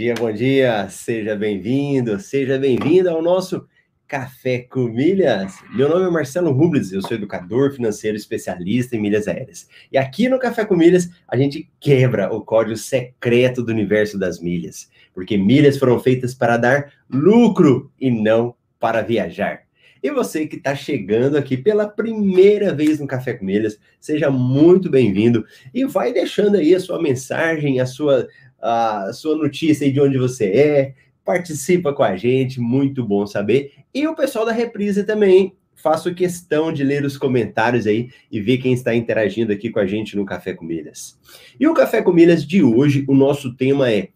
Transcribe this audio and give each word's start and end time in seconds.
dia, 0.00 0.14
bom 0.14 0.32
dia. 0.32 0.88
Seja 0.88 1.36
bem-vindo, 1.36 2.18
seja 2.18 2.58
bem-vinda 2.58 3.10
ao 3.10 3.20
nosso 3.20 3.68
Café 4.08 4.60
com 4.60 4.84
Milhas. 4.84 5.52
Meu 5.74 5.90
nome 5.90 6.06
é 6.06 6.10
Marcelo 6.10 6.52
Rubles, 6.52 6.90
eu 6.90 7.02
sou 7.02 7.18
educador 7.18 7.70
financeiro 7.74 8.16
especialista 8.16 8.96
em 8.96 8.98
milhas 8.98 9.28
aéreas. 9.28 9.68
E 9.92 9.98
aqui 9.98 10.26
no 10.26 10.38
Café 10.38 10.64
com 10.64 10.74
Milhas, 10.74 11.10
a 11.28 11.36
gente 11.36 11.70
quebra 11.78 12.32
o 12.32 12.40
código 12.40 12.78
secreto 12.78 13.62
do 13.62 13.72
universo 13.72 14.18
das 14.18 14.40
milhas, 14.40 14.88
porque 15.12 15.36
milhas 15.36 15.76
foram 15.76 16.00
feitas 16.00 16.32
para 16.32 16.56
dar 16.56 16.94
lucro 17.10 17.92
e 18.00 18.10
não 18.10 18.54
para 18.78 19.02
viajar. 19.02 19.64
E 20.02 20.10
você 20.10 20.46
que 20.46 20.56
está 20.56 20.74
chegando 20.74 21.36
aqui 21.36 21.58
pela 21.58 21.86
primeira 21.86 22.72
vez 22.72 22.98
no 22.98 23.06
Café 23.06 23.34
com 23.34 23.44
Milhas, 23.44 23.78
seja 24.00 24.30
muito 24.30 24.88
bem-vindo 24.88 25.44
e 25.74 25.84
vai 25.84 26.10
deixando 26.10 26.56
aí 26.56 26.74
a 26.74 26.80
sua 26.80 27.02
mensagem, 27.02 27.80
a 27.80 27.86
sua, 27.86 28.26
a 28.60 29.12
sua 29.12 29.36
notícia 29.36 29.86
aí 29.86 29.92
de 29.92 30.00
onde 30.00 30.18
você 30.18 30.46
é, 30.46 30.94
participa 31.24 31.92
com 31.92 32.02
a 32.02 32.16
gente, 32.16 32.60
muito 32.60 33.04
bom 33.04 33.26
saber. 33.26 33.72
E 33.94 34.06
o 34.06 34.14
pessoal 34.14 34.44
da 34.44 34.52
reprise 34.52 35.04
também, 35.04 35.54
faço 35.74 36.14
questão 36.14 36.72
de 36.72 36.84
ler 36.84 37.04
os 37.04 37.16
comentários 37.16 37.86
aí 37.86 38.10
e 38.30 38.40
ver 38.40 38.58
quem 38.58 38.72
está 38.72 38.94
interagindo 38.94 39.52
aqui 39.52 39.70
com 39.70 39.78
a 39.78 39.86
gente 39.86 40.16
no 40.16 40.24
Café 40.24 40.52
com 40.52 40.64
Milhas. 40.64 41.18
E 41.58 41.66
o 41.66 41.74
Café 41.74 42.02
com 42.02 42.12
Milhas 42.12 42.46
de 42.46 42.62
hoje, 42.62 43.04
o 43.08 43.14
nosso 43.14 43.54
tema 43.56 43.90
é 43.90 44.08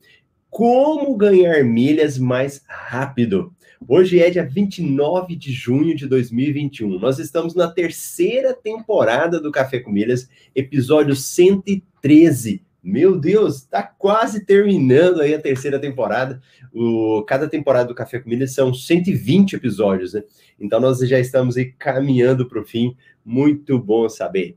como 0.51 1.17
ganhar 1.17 1.65
milhas 1.65 2.17
mais 2.17 2.63
rápido. 2.69 3.53
Hoje 3.87 4.21
é 4.21 4.31
dia 4.31 4.47
29 4.47 5.37
de 5.37 5.53
junho 5.53 5.95
de 5.95 6.07
2021. 6.07 6.99
Nós 6.99 7.19
estamos 7.19 7.55
na 7.55 7.69
terceira 7.69 8.55
temporada 8.55 9.41
do 9.41 9.51
Café 9.51 9.81
com 9.81 9.91
Milhas, 9.91 10.29
episódio 10.55 11.15
113. 11.15 12.64
Meu 12.85 13.19
Deus, 13.19 13.63
está 13.63 13.83
quase 13.83 14.45
terminando 14.45 15.23
aí 15.23 15.35
a 15.35 15.41
terceira 15.41 15.79
temporada. 15.81 16.41
O, 16.73 17.25
cada 17.27 17.49
temporada 17.49 17.89
do 17.89 17.95
Café 17.95 18.19
com 18.19 18.29
Milhas 18.29 18.53
são 18.53 18.75
120 18.75 19.55
episódios, 19.55 20.13
né? 20.13 20.23
Então 20.61 20.79
nós 20.79 20.99
já 21.01 21.19
estamos 21.19 21.57
aí 21.57 21.73
caminhando 21.73 22.47
para 22.47 22.61
o 22.61 22.65
fim. 22.65 22.95
Muito 23.25 23.79
bom 23.79 24.07
saber. 24.09 24.57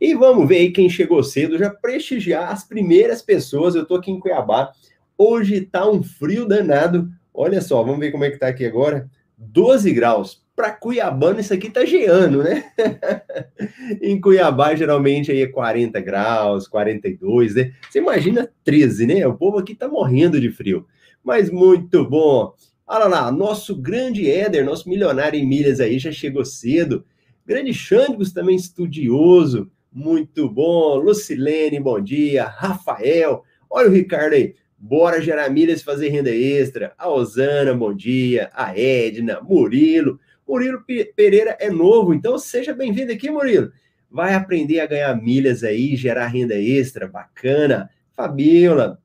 E 0.00 0.14
vamos 0.14 0.48
ver 0.48 0.56
aí 0.56 0.70
quem 0.70 0.88
chegou 0.88 1.22
cedo, 1.22 1.58
já 1.58 1.68
prestigiar 1.68 2.50
as 2.50 2.66
primeiras 2.66 3.20
pessoas. 3.20 3.74
Eu 3.74 3.82
estou 3.82 3.98
aqui 3.98 4.10
em 4.10 4.18
Cuiabá. 4.18 4.72
Hoje 5.16 5.56
está 5.56 5.88
um 5.88 6.02
frio 6.02 6.46
danado, 6.46 7.10
Olha 7.40 7.60
só, 7.60 7.84
vamos 7.84 8.00
ver 8.00 8.10
como 8.10 8.24
é 8.24 8.30
que 8.32 8.36
tá 8.36 8.48
aqui 8.48 8.66
agora. 8.66 9.08
12 9.36 9.92
graus. 9.92 10.44
Para 10.58 10.72
Cuiabano, 10.72 11.38
isso 11.38 11.54
aqui 11.54 11.70
tá 11.70 11.84
geando, 11.84 12.42
né? 12.42 12.64
em 14.02 14.20
Cuiabá, 14.20 14.74
geralmente, 14.74 15.30
aí 15.30 15.40
é 15.40 15.46
40 15.46 16.00
graus, 16.00 16.66
42, 16.66 17.54
né? 17.54 17.72
Você 17.88 18.00
imagina 18.00 18.50
13, 18.64 19.06
né? 19.06 19.24
O 19.24 19.36
povo 19.36 19.58
aqui 19.58 19.72
tá 19.72 19.86
morrendo 19.86 20.40
de 20.40 20.50
frio. 20.50 20.84
Mas 21.22 21.48
muito 21.48 22.04
bom. 22.04 22.52
Olha 22.84 23.04
lá, 23.04 23.30
nosso 23.30 23.76
grande 23.80 24.28
Éder, 24.28 24.64
nosso 24.64 24.88
milionário 24.88 25.38
em 25.38 25.46
milhas 25.46 25.78
aí, 25.78 25.96
já 25.96 26.10
chegou 26.10 26.44
cedo. 26.44 27.04
Grande 27.46 27.72
Xandgos 27.72 28.32
também 28.32 28.56
estudioso. 28.56 29.70
Muito 29.92 30.50
bom. 30.50 30.96
Lucilene, 30.96 31.78
bom 31.78 32.00
dia. 32.00 32.42
Rafael. 32.46 33.44
Olha 33.70 33.88
o 33.88 33.92
Ricardo 33.92 34.32
aí. 34.32 34.56
Bora 34.76 35.22
gerar 35.22 35.50
milhas 35.50 35.82
fazer 35.82 36.08
renda 36.08 36.30
extra. 36.30 36.94
A 36.98 37.08
Osana, 37.08 37.72
bom 37.74 37.94
dia. 37.94 38.50
A 38.52 38.76
Edna, 38.76 39.40
Murilo. 39.40 40.18
Murilo 40.48 40.82
Pereira 41.14 41.58
é 41.60 41.68
novo, 41.68 42.14
então 42.14 42.38
seja 42.38 42.72
bem-vindo 42.72 43.12
aqui, 43.12 43.30
Murilo. 43.30 43.70
Vai 44.10 44.32
aprender 44.32 44.80
a 44.80 44.86
ganhar 44.86 45.14
milhas 45.14 45.62
aí, 45.62 45.94
gerar 45.94 46.28
renda 46.28 46.54
extra, 46.54 47.06
bacana. 47.06 47.90
Fabiola, 48.12 48.98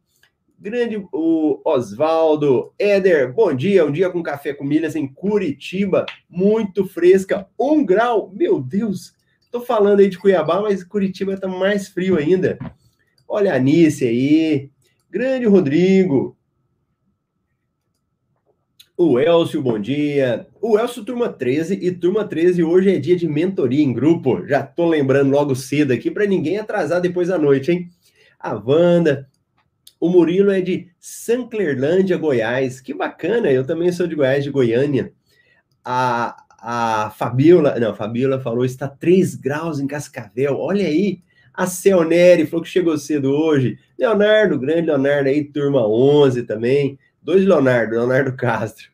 grande 0.58 1.06
o 1.12 1.62
Osvaldo, 1.66 2.74
Éder, 2.80 3.34
bom 3.34 3.54
dia, 3.54 3.86
um 3.86 3.92
dia 3.92 4.10
com 4.10 4.24
café 4.24 4.54
com 4.54 4.64
milhas 4.64 4.96
em 4.96 5.06
Curitiba, 5.06 6.06
muito 6.30 6.88
fresca, 6.88 7.46
um 7.60 7.86
grau, 7.86 8.32
meu 8.34 8.62
Deus, 8.62 9.14
tô 9.52 9.60
falando 9.60 10.00
aí 10.00 10.10
de 10.10 10.18
Cuiabá, 10.18 10.62
mas 10.62 10.82
Curitiba 10.82 11.38
tá 11.38 11.48
mais 11.48 11.90
frio 11.90 12.18
ainda. 12.18 12.58
Olha 13.28 13.52
a 13.52 13.58
Anice 13.58 14.08
aí, 14.08 14.72
Grande 15.12 15.46
Rodrigo. 15.46 16.38
O 18.96 19.20
Elcio, 19.20 19.62
bom 19.62 19.78
dia. 19.78 20.48
O 20.66 20.80
Elcio, 20.80 21.04
turma 21.04 21.28
13, 21.28 21.78
e 21.82 21.92
turma 21.92 22.26
13 22.26 22.64
hoje 22.64 22.96
é 22.96 22.98
dia 22.98 23.18
de 23.18 23.28
mentoria 23.28 23.84
em 23.84 23.92
grupo. 23.92 24.48
Já 24.48 24.64
tô 24.64 24.88
lembrando 24.88 25.30
logo 25.30 25.54
cedo 25.58 25.92
aqui 25.92 26.10
para 26.10 26.26
ninguém 26.26 26.58
atrasar 26.58 27.02
depois 27.02 27.28
da 27.28 27.38
noite, 27.38 27.70
hein? 27.70 27.90
A 28.40 28.54
Wanda. 28.54 29.28
O 30.00 30.08
Murilo 30.08 30.52
é 30.52 30.62
de 30.62 30.88
Sanclerlândia, 31.02 32.16
Goiás. 32.16 32.80
Que 32.80 32.94
bacana, 32.94 33.52
eu 33.52 33.66
também 33.66 33.92
sou 33.92 34.08
de 34.08 34.16
Goiás, 34.16 34.42
de 34.42 34.52
Goiânia. 34.52 35.12
A, 35.84 36.42
a 36.58 37.10
Fabiola, 37.10 37.78
não, 37.78 37.92
a 37.92 37.96
Fabiola 37.96 38.40
falou, 38.40 38.64
está 38.64 38.88
3 38.88 39.36
graus 39.36 39.82
em 39.82 39.86
Cascavel. 39.86 40.58
Olha 40.58 40.88
aí, 40.88 41.20
a 41.54 41.68
Celneri 41.68 42.46
falou 42.46 42.64
que 42.64 42.70
chegou 42.70 42.98
cedo 42.98 43.34
hoje. 43.34 43.78
Leonardo, 44.00 44.58
grande 44.58 44.88
Leonardo 44.88 45.28
aí, 45.28 45.44
turma 45.44 45.86
11 45.86 46.44
também. 46.44 46.98
Dois 47.22 47.44
Leonardo, 47.44 47.98
Leonardo 47.98 48.34
Castro. 48.38 48.93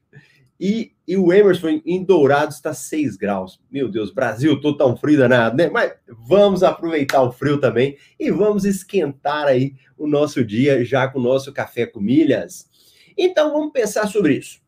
E, 0.59 0.91
e 1.07 1.15
o 1.15 1.31
Emerson 1.31 1.81
em 1.85 2.03
Dourados 2.03 2.57
está 2.57 2.73
6 2.73 3.15
graus. 3.15 3.61
Meu 3.71 3.87
Deus, 3.87 4.11
Brasil, 4.11 4.59
tô 4.59 4.75
tão 4.75 4.97
frio 4.97 5.17
danado, 5.17 5.55
né? 5.55 5.69
Mas 5.69 5.93
vamos 6.27 6.63
aproveitar 6.63 7.21
o 7.21 7.31
frio 7.31 7.59
também 7.59 7.97
e 8.19 8.29
vamos 8.29 8.65
esquentar 8.65 9.47
aí 9.47 9.73
o 9.97 10.05
nosso 10.05 10.43
dia 10.43 10.83
já 10.83 11.07
com 11.07 11.19
o 11.19 11.23
nosso 11.23 11.53
café 11.53 11.85
com 11.85 12.01
milhas. 12.01 12.69
Então 13.17 13.53
vamos 13.53 13.71
pensar 13.71 14.07
sobre 14.07 14.35
isso. 14.35 14.59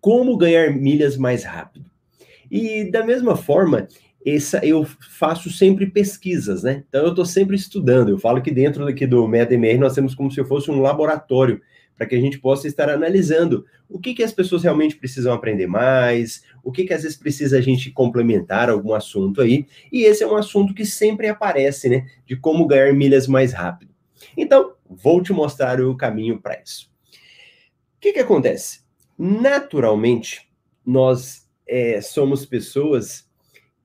Como 0.00 0.36
ganhar 0.36 0.70
milhas 0.70 1.16
mais 1.16 1.44
rápido? 1.44 1.90
E 2.50 2.90
da 2.90 3.04
mesma 3.04 3.36
forma, 3.36 3.88
essa 4.24 4.64
eu 4.64 4.84
faço 4.84 5.50
sempre 5.50 5.86
pesquisas, 5.86 6.62
né? 6.62 6.84
Então 6.88 7.04
eu 7.04 7.10
estou 7.10 7.24
sempre 7.24 7.56
estudando. 7.56 8.10
Eu 8.10 8.18
falo 8.18 8.42
que 8.42 8.50
dentro 8.50 8.86
aqui 8.86 9.06
do 9.06 9.26
MetaMR 9.26 9.78
nós 9.78 9.94
temos 9.94 10.14
como 10.14 10.30
se 10.30 10.44
fosse 10.44 10.70
um 10.70 10.80
laboratório 10.80 11.60
para 12.00 12.06
que 12.06 12.14
a 12.14 12.20
gente 12.20 12.38
possa 12.38 12.66
estar 12.66 12.88
analisando 12.88 13.66
o 13.86 14.00
que, 14.00 14.14
que 14.14 14.22
as 14.22 14.32
pessoas 14.32 14.62
realmente 14.62 14.96
precisam 14.96 15.34
aprender 15.34 15.66
mais, 15.66 16.42
o 16.64 16.72
que, 16.72 16.84
que 16.84 16.94
às 16.94 17.02
vezes 17.02 17.14
precisa 17.14 17.58
a 17.58 17.60
gente 17.60 17.90
complementar 17.90 18.70
algum 18.70 18.94
assunto 18.94 19.42
aí. 19.42 19.66
E 19.92 20.04
esse 20.04 20.22
é 20.22 20.26
um 20.26 20.34
assunto 20.34 20.72
que 20.72 20.86
sempre 20.86 21.28
aparece, 21.28 21.90
né? 21.90 22.06
De 22.24 22.34
como 22.36 22.66
ganhar 22.66 22.94
milhas 22.94 23.26
mais 23.26 23.52
rápido. 23.52 23.92
Então, 24.34 24.72
vou 24.88 25.22
te 25.22 25.30
mostrar 25.34 25.78
o 25.78 25.94
caminho 25.94 26.40
para 26.40 26.58
isso. 26.62 26.90
O 27.98 28.00
que, 28.00 28.14
que 28.14 28.20
acontece? 28.20 28.80
Naturalmente, 29.18 30.48
nós 30.86 31.46
é, 31.68 32.00
somos 32.00 32.46
pessoas 32.46 33.28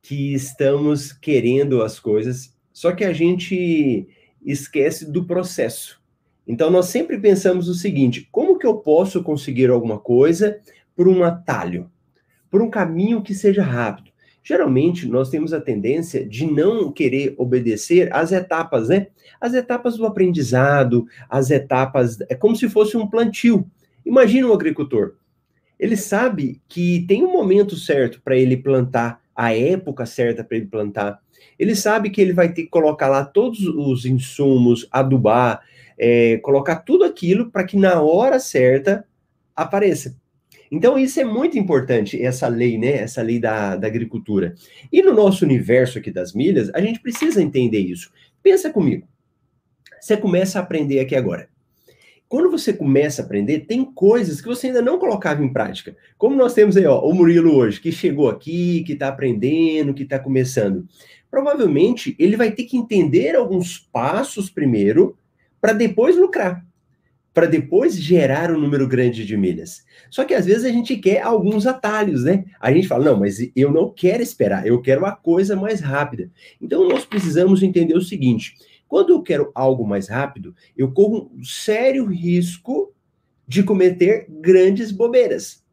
que 0.01 0.33
estamos 0.33 1.11
querendo 1.11 1.83
as 1.83 1.99
coisas, 1.99 2.55
só 2.71 2.93
que 2.93 3.03
a 3.03 3.11
gente 3.11 4.07
esquece 4.41 5.11
do 5.11 5.25
processo. 5.25 6.04
Então 6.47 6.69
nós 6.69 6.87
sempre 6.87 7.19
pensamos 7.19 7.67
o 7.67 7.73
seguinte: 7.73 8.27
como 8.31 8.57
que 8.57 8.67
eu 8.67 8.75
posso 8.75 9.23
conseguir 9.23 9.69
alguma 9.69 9.99
coisa 9.99 10.59
por 10.95 11.07
um 11.07 11.23
atalho, 11.23 11.89
por 12.49 12.61
um 12.61 12.69
caminho 12.69 13.21
que 13.21 13.33
seja 13.33 13.63
rápido? 13.63 14.11
Geralmente 14.43 15.07
nós 15.07 15.29
temos 15.29 15.53
a 15.53 15.59
tendência 15.59 16.23
de 16.23 16.45
não 16.45 16.91
querer 16.91 17.33
obedecer 17.35 18.13
às 18.13 18.31
etapas, 18.31 18.89
né? 18.89 19.07
As 19.41 19.55
etapas 19.55 19.97
do 19.97 20.05
aprendizado, 20.05 21.07
as 21.27 21.49
etapas, 21.49 22.19
é 22.29 22.35
como 22.35 22.55
se 22.55 22.69
fosse 22.69 22.95
um 22.95 23.07
plantio. 23.07 23.65
Imagina 24.05 24.47
um 24.47 24.53
agricultor. 24.53 25.15
Ele 25.79 25.97
sabe 25.97 26.61
que 26.69 27.03
tem 27.07 27.23
um 27.23 27.33
momento 27.33 27.75
certo 27.75 28.21
para 28.21 28.37
ele 28.37 28.55
plantar 28.55 29.19
a 29.35 29.53
época 29.53 30.05
certa 30.05 30.43
para 30.43 30.57
ele 30.57 30.67
plantar. 30.67 31.19
Ele 31.59 31.75
sabe 31.75 32.09
que 32.09 32.21
ele 32.21 32.31
vai 32.31 32.53
ter 32.53 32.63
que 32.63 32.69
colocar 32.69 33.07
lá 33.07 33.25
todos 33.25 33.59
os 33.61 34.05
insumos, 34.05 34.87
adubar, 34.91 35.61
é, 35.97 36.37
colocar 36.37 36.77
tudo 36.77 37.03
aquilo 37.03 37.51
para 37.51 37.63
que 37.63 37.77
na 37.77 38.01
hora 38.01 38.39
certa 38.39 39.05
apareça. 39.55 40.15
Então, 40.71 40.97
isso 40.97 41.19
é 41.19 41.23
muito 41.23 41.57
importante, 41.57 42.21
essa 42.21 42.47
lei, 42.47 42.77
né? 42.77 42.93
Essa 42.97 43.21
lei 43.21 43.39
da, 43.39 43.75
da 43.75 43.87
agricultura. 43.87 44.55
E 44.91 45.01
no 45.01 45.13
nosso 45.13 45.45
universo 45.45 45.99
aqui 45.99 46.11
das 46.11 46.33
milhas, 46.33 46.69
a 46.73 46.81
gente 46.81 46.99
precisa 46.99 47.41
entender 47.41 47.79
isso. 47.79 48.11
Pensa 48.41 48.69
comigo. 48.69 49.07
Você 50.01 50.17
começa 50.17 50.59
a 50.59 50.61
aprender 50.61 50.99
aqui 50.99 51.15
agora. 51.15 51.47
Quando 52.27 52.49
você 52.49 52.73
começa 52.73 53.21
a 53.21 53.25
aprender, 53.25 53.61
tem 53.61 53.85
coisas 53.85 54.41
que 54.41 54.47
você 54.47 54.67
ainda 54.67 54.81
não 54.81 54.97
colocava 54.97 55.43
em 55.43 55.53
prática. 55.53 55.95
Como 56.17 56.35
nós 56.35 56.53
temos 56.53 56.75
aí, 56.75 56.85
ó, 56.85 56.99
o 56.99 57.13
Murilo 57.13 57.55
hoje, 57.55 57.79
que 57.79 57.91
chegou 57.91 58.27
aqui, 58.27 58.83
que 58.83 58.93
está 58.93 59.07
aprendendo, 59.07 59.93
que 59.93 60.03
está 60.03 60.17
começando. 60.17 60.87
Provavelmente 61.29 62.15
ele 62.17 62.35
vai 62.35 62.51
ter 62.51 62.63
que 62.63 62.77
entender 62.77 63.35
alguns 63.35 63.77
passos 63.77 64.49
primeiro, 64.49 65.17
para 65.65 65.73
depois 65.73 66.15
lucrar, 66.15 66.63
para 67.33 67.47
depois 67.47 67.97
gerar 67.97 68.51
um 68.51 68.59
número 68.59 68.87
grande 68.87 69.25
de 69.25 69.35
milhas. 69.35 69.83
Só 70.11 70.23
que 70.23 70.35
às 70.35 70.45
vezes 70.45 70.63
a 70.63 70.69
gente 70.69 70.95
quer 70.95 71.23
alguns 71.23 71.65
atalhos, 71.65 72.23
né? 72.23 72.45
A 72.59 72.71
gente 72.71 72.87
fala, 72.87 73.05
não, 73.05 73.19
mas 73.19 73.39
eu 73.55 73.71
não 73.71 73.89
quero 73.89 74.21
esperar, 74.21 74.67
eu 74.67 74.79
quero 74.79 75.07
a 75.07 75.11
coisa 75.11 75.55
mais 75.55 75.79
rápida. 75.79 76.29
Então 76.61 76.87
nós 76.87 77.03
precisamos 77.03 77.63
entender 77.63 77.95
o 77.95 78.01
seguinte: 78.01 78.53
quando 78.87 79.09
eu 79.09 79.23
quero 79.23 79.51
algo 79.55 79.87
mais 79.87 80.07
rápido, 80.07 80.53
eu 80.77 80.91
corro 80.91 81.31
um 81.35 81.43
sério 81.43 82.05
risco 82.05 82.93
de 83.47 83.63
cometer 83.63 84.27
grandes 84.29 84.91
bobeiras. 84.91 85.63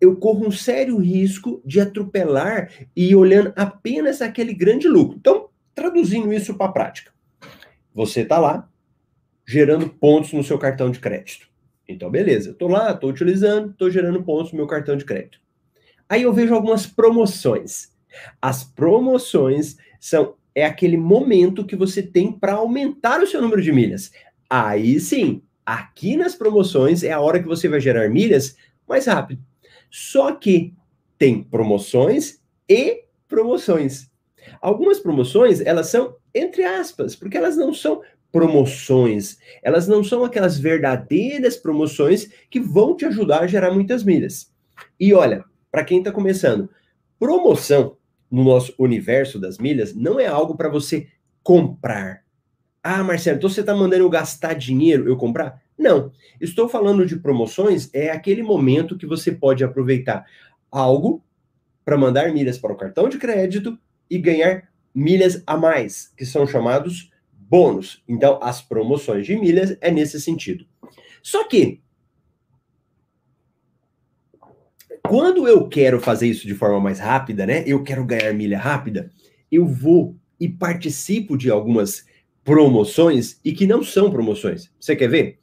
Eu 0.00 0.16
corro 0.16 0.46
um 0.46 0.50
sério 0.50 0.96
risco 0.96 1.60
de 1.62 1.78
atropelar 1.78 2.70
e 2.96 3.14
olhando 3.14 3.52
apenas 3.54 4.22
aquele 4.22 4.54
grande 4.54 4.88
lucro. 4.88 5.18
Então, 5.18 5.50
traduzindo 5.74 6.32
isso 6.32 6.54
para 6.54 6.70
a 6.70 6.72
prática. 6.72 7.12
Você 7.94 8.22
está 8.22 8.38
lá 8.38 8.66
gerando 9.50 9.88
pontos 9.88 10.32
no 10.32 10.44
seu 10.44 10.56
cartão 10.56 10.92
de 10.92 11.00
crédito. 11.00 11.48
Então, 11.88 12.08
beleza, 12.08 12.50
estou 12.50 12.68
lá, 12.68 12.92
estou 12.92 13.10
utilizando, 13.10 13.72
estou 13.72 13.90
gerando 13.90 14.22
pontos 14.22 14.52
no 14.52 14.58
meu 14.58 14.66
cartão 14.68 14.96
de 14.96 15.04
crédito. 15.04 15.40
Aí 16.08 16.22
eu 16.22 16.32
vejo 16.32 16.54
algumas 16.54 16.86
promoções. 16.86 17.88
As 18.40 18.62
promoções 18.62 19.76
são 19.98 20.36
é 20.54 20.64
aquele 20.64 20.96
momento 20.96 21.66
que 21.66 21.74
você 21.74 22.00
tem 22.00 22.30
para 22.30 22.52
aumentar 22.54 23.20
o 23.20 23.26
seu 23.26 23.42
número 23.42 23.60
de 23.60 23.72
milhas. 23.72 24.12
Aí 24.48 25.00
sim, 25.00 25.42
aqui 25.66 26.16
nas 26.16 26.36
promoções 26.36 27.02
é 27.02 27.10
a 27.10 27.20
hora 27.20 27.40
que 27.40 27.48
você 27.48 27.68
vai 27.68 27.80
gerar 27.80 28.08
milhas 28.08 28.56
mais 28.88 29.06
rápido. 29.06 29.42
Só 29.90 30.32
que 30.32 30.74
tem 31.18 31.42
promoções 31.42 32.40
e 32.68 33.02
promoções. 33.26 34.08
Algumas 34.60 35.00
promoções, 35.00 35.60
elas 35.60 35.88
são 35.88 36.16
entre 36.32 36.64
aspas, 36.64 37.16
porque 37.16 37.36
elas 37.36 37.56
não 37.56 37.74
são 37.74 38.00
promoções, 38.32 39.38
elas 39.62 39.88
não 39.88 40.04
são 40.04 40.24
aquelas 40.24 40.58
verdadeiras 40.58 41.56
promoções 41.56 42.30
que 42.48 42.60
vão 42.60 42.96
te 42.96 43.04
ajudar 43.04 43.40
a 43.40 43.46
gerar 43.46 43.72
muitas 43.72 44.04
milhas. 44.04 44.52
E 44.98 45.12
olha, 45.12 45.44
para 45.70 45.84
quem 45.84 45.98
está 45.98 46.12
começando, 46.12 46.70
promoção 47.18 47.96
no 48.30 48.44
nosso 48.44 48.74
universo 48.78 49.38
das 49.38 49.58
milhas 49.58 49.94
não 49.94 50.20
é 50.20 50.26
algo 50.26 50.56
para 50.56 50.68
você 50.68 51.08
comprar. 51.42 52.22
Ah, 52.82 53.02
Marcelo, 53.02 53.36
então 53.36 53.50
você 53.50 53.60
está 53.60 53.74
mandando 53.74 54.04
eu 54.04 54.10
gastar 54.10 54.54
dinheiro, 54.54 55.08
eu 55.08 55.16
comprar? 55.16 55.60
Não. 55.76 56.12
Estou 56.40 56.68
falando 56.68 57.04
de 57.04 57.16
promoções, 57.16 57.90
é 57.92 58.10
aquele 58.10 58.42
momento 58.42 58.96
que 58.96 59.06
você 59.06 59.32
pode 59.32 59.64
aproveitar 59.64 60.24
algo 60.70 61.22
para 61.84 61.98
mandar 61.98 62.32
milhas 62.32 62.58
para 62.58 62.72
o 62.72 62.76
cartão 62.76 63.08
de 63.08 63.18
crédito 63.18 63.78
e 64.08 64.18
ganhar 64.18 64.70
milhas 64.94 65.42
a 65.46 65.56
mais, 65.56 66.12
que 66.16 66.24
são 66.24 66.46
chamados 66.46 67.09
bônus. 67.50 68.02
Então, 68.08 68.38
as 68.40 68.62
promoções 68.62 69.26
de 69.26 69.36
milhas 69.36 69.76
é 69.80 69.90
nesse 69.90 70.20
sentido. 70.20 70.64
Só 71.20 71.46
que 71.48 71.82
Quando 75.02 75.48
eu 75.48 75.66
quero 75.66 75.98
fazer 75.98 76.28
isso 76.28 76.46
de 76.46 76.54
forma 76.54 76.78
mais 76.78 77.00
rápida, 77.00 77.44
né? 77.44 77.64
Eu 77.66 77.82
quero 77.82 78.04
ganhar 78.04 78.32
milha 78.32 78.56
rápida, 78.56 79.10
eu 79.50 79.66
vou 79.66 80.14
e 80.38 80.48
participo 80.48 81.36
de 81.36 81.50
algumas 81.50 82.04
promoções 82.44 83.40
e 83.44 83.52
que 83.52 83.66
não 83.66 83.82
são 83.82 84.08
promoções. 84.08 84.70
Você 84.78 84.94
quer 84.94 85.08
ver? 85.08 85.40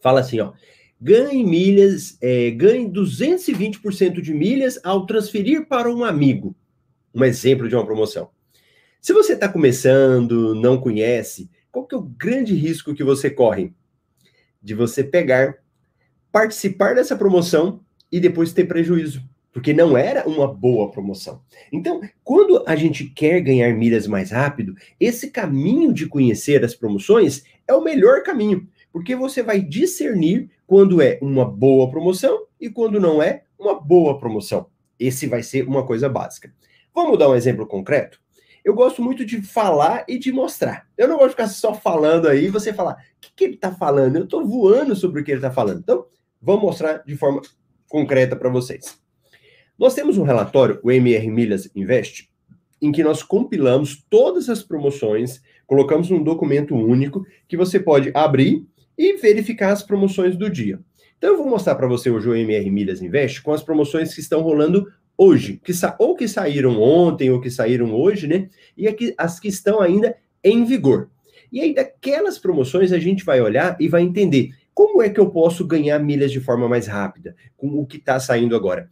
Fala 0.00 0.20
assim, 0.20 0.40
ó. 0.40 0.54
Ganhe 0.98 1.44
milhas, 1.44 2.16
é, 2.22 2.50
ganhe 2.50 2.90
220% 2.90 4.22
de 4.22 4.32
milhas 4.32 4.80
ao 4.82 5.04
transferir 5.04 5.68
para 5.68 5.94
um 5.94 6.02
amigo. 6.02 6.56
Um 7.14 7.24
exemplo 7.24 7.68
de 7.68 7.74
uma 7.74 7.84
promoção. 7.84 8.30
Se 9.00 9.12
você 9.12 9.34
está 9.34 9.48
começando, 9.48 10.56
não 10.56 10.80
conhece, 10.80 11.48
qual 11.70 11.86
que 11.86 11.94
é 11.94 11.98
o 11.98 12.02
grande 12.02 12.54
risco 12.54 12.94
que 12.94 13.04
você 13.04 13.30
corre? 13.30 13.72
De 14.60 14.74
você 14.74 15.04
pegar, 15.04 15.58
participar 16.32 16.96
dessa 16.96 17.16
promoção 17.16 17.80
e 18.10 18.18
depois 18.18 18.52
ter 18.52 18.64
prejuízo, 18.64 19.22
porque 19.52 19.72
não 19.72 19.96
era 19.96 20.28
uma 20.28 20.52
boa 20.52 20.90
promoção. 20.90 21.40
Então, 21.72 22.00
quando 22.24 22.64
a 22.66 22.74
gente 22.74 23.04
quer 23.04 23.40
ganhar 23.40 23.72
milhas 23.72 24.08
mais 24.08 24.32
rápido, 24.32 24.74
esse 24.98 25.30
caminho 25.30 25.92
de 25.92 26.06
conhecer 26.06 26.64
as 26.64 26.74
promoções 26.74 27.44
é 27.68 27.74
o 27.74 27.84
melhor 27.84 28.24
caminho, 28.24 28.68
porque 28.92 29.14
você 29.14 29.44
vai 29.44 29.60
discernir 29.60 30.50
quando 30.66 31.00
é 31.00 31.20
uma 31.22 31.44
boa 31.44 31.88
promoção 31.88 32.46
e 32.60 32.68
quando 32.68 32.98
não 32.98 33.22
é 33.22 33.44
uma 33.56 33.80
boa 33.80 34.18
promoção. 34.18 34.66
Esse 34.98 35.28
vai 35.28 35.44
ser 35.44 35.68
uma 35.68 35.86
coisa 35.86 36.08
básica. 36.08 36.52
Vamos 36.92 37.16
dar 37.16 37.28
um 37.28 37.36
exemplo 37.36 37.64
concreto? 37.64 38.20
Eu 38.68 38.74
gosto 38.74 39.00
muito 39.00 39.24
de 39.24 39.40
falar 39.40 40.04
e 40.06 40.18
de 40.18 40.30
mostrar. 40.30 40.86
Eu 40.94 41.08
não 41.08 41.16
gosto 41.16 41.28
de 41.28 41.36
ficar 41.36 41.48
só 41.48 41.72
falando 41.72 42.28
aí 42.28 42.48
você 42.48 42.70
falar, 42.70 42.96
o 42.96 42.96
que, 43.18 43.30
que 43.34 43.44
ele 43.44 43.54
está 43.54 43.72
falando? 43.72 44.16
Eu 44.16 44.24
estou 44.24 44.46
voando 44.46 44.94
sobre 44.94 45.22
o 45.22 45.24
que 45.24 45.30
ele 45.30 45.38
está 45.38 45.50
falando. 45.50 45.78
Então, 45.78 46.04
vamos 46.38 46.64
mostrar 46.64 46.98
de 46.98 47.16
forma 47.16 47.40
concreta 47.88 48.36
para 48.36 48.50
vocês. 48.50 49.00
Nós 49.78 49.94
temos 49.94 50.18
um 50.18 50.22
relatório, 50.22 50.78
o 50.82 50.92
MR 50.92 51.30
Milhas 51.30 51.70
Invest, 51.74 52.28
em 52.82 52.92
que 52.92 53.02
nós 53.02 53.22
compilamos 53.22 54.04
todas 54.10 54.50
as 54.50 54.62
promoções, 54.62 55.40
colocamos 55.66 56.10
num 56.10 56.22
documento 56.22 56.74
único 56.74 57.24
que 57.48 57.56
você 57.56 57.80
pode 57.80 58.10
abrir 58.12 58.66
e 58.98 59.16
verificar 59.16 59.72
as 59.72 59.82
promoções 59.82 60.36
do 60.36 60.50
dia. 60.50 60.78
Então 61.16 61.30
eu 61.30 61.38
vou 61.38 61.48
mostrar 61.48 61.74
para 61.74 61.88
você 61.88 62.10
hoje 62.10 62.28
o 62.28 62.34
MR 62.34 62.70
Milhas 62.70 63.00
Invest 63.00 63.40
com 63.40 63.54
as 63.54 63.62
promoções 63.62 64.14
que 64.14 64.20
estão 64.20 64.42
rolando 64.42 64.86
hoje, 65.18 65.60
que 65.64 65.72
ou 65.98 66.14
que 66.14 66.28
saíram 66.28 66.80
ontem 66.80 67.28
ou 67.28 67.40
que 67.40 67.50
saíram 67.50 67.92
hoje, 67.92 68.28
né? 68.28 68.48
E 68.76 68.86
aqui, 68.86 69.12
as 69.18 69.40
que 69.40 69.48
estão 69.48 69.80
ainda 69.80 70.16
em 70.42 70.64
vigor. 70.64 71.10
E 71.50 71.60
aí 71.60 71.74
daquelas 71.74 72.38
promoções 72.38 72.92
a 72.92 72.98
gente 72.98 73.24
vai 73.24 73.40
olhar 73.40 73.76
e 73.80 73.88
vai 73.88 74.02
entender 74.02 74.50
como 74.72 75.02
é 75.02 75.10
que 75.10 75.18
eu 75.18 75.28
posso 75.28 75.66
ganhar 75.66 75.98
milhas 75.98 76.30
de 76.30 76.38
forma 76.38 76.68
mais 76.68 76.86
rápida 76.86 77.34
com 77.56 77.66
o 77.80 77.84
que 77.84 77.96
está 77.96 78.20
saindo 78.20 78.54
agora? 78.54 78.88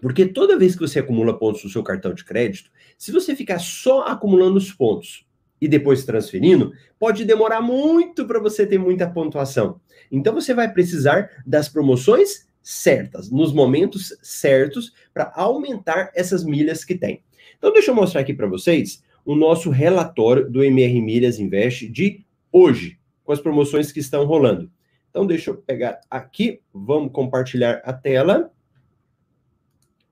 Porque 0.00 0.24
toda 0.24 0.58
vez 0.58 0.74
que 0.74 0.80
você 0.80 0.98
acumula 0.98 1.38
pontos 1.38 1.62
no 1.62 1.68
seu 1.68 1.82
cartão 1.82 2.14
de 2.14 2.24
crédito, 2.24 2.70
se 2.96 3.12
você 3.12 3.36
ficar 3.36 3.58
só 3.58 4.04
acumulando 4.04 4.56
os 4.56 4.72
pontos 4.72 5.26
e 5.60 5.68
depois 5.68 6.04
transferindo, 6.04 6.72
pode 6.98 7.24
demorar 7.24 7.60
muito 7.60 8.26
para 8.26 8.40
você 8.40 8.66
ter 8.66 8.78
muita 8.78 9.08
pontuação. 9.08 9.78
Então 10.10 10.32
você 10.32 10.54
vai 10.54 10.72
precisar 10.72 11.28
das 11.46 11.68
promoções 11.68 12.46
certas, 12.64 13.30
nos 13.30 13.52
momentos 13.52 14.16
certos, 14.22 14.92
para 15.12 15.30
aumentar 15.36 16.10
essas 16.14 16.42
milhas 16.42 16.84
que 16.84 16.96
tem. 16.96 17.22
Então 17.58 17.72
deixa 17.72 17.92
eu 17.92 17.94
mostrar 17.94 18.22
aqui 18.22 18.34
para 18.34 18.48
vocês 18.48 19.04
o 19.24 19.36
nosso 19.36 19.70
relatório 19.70 20.50
do 20.50 20.64
MR 20.64 21.00
Milhas 21.00 21.38
Invest 21.38 21.88
de 21.88 22.24
hoje, 22.50 22.98
com 23.22 23.32
as 23.32 23.40
promoções 23.40 23.92
que 23.92 24.00
estão 24.00 24.24
rolando. 24.24 24.70
Então, 25.14 25.24
deixa 25.24 25.50
eu 25.50 25.56
pegar 25.56 26.00
aqui, 26.10 26.60
vamos 26.72 27.12
compartilhar 27.12 27.80
a 27.84 27.92
tela. 27.92 28.52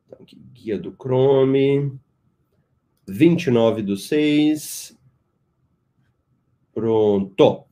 Então, 0.06 0.20
aqui, 0.22 0.40
guia 0.52 0.78
do 0.78 0.92
Chrome, 0.92 1.92
29 3.08 3.82
do 3.82 3.96
6. 3.96 4.96
Pronto. 6.72 7.64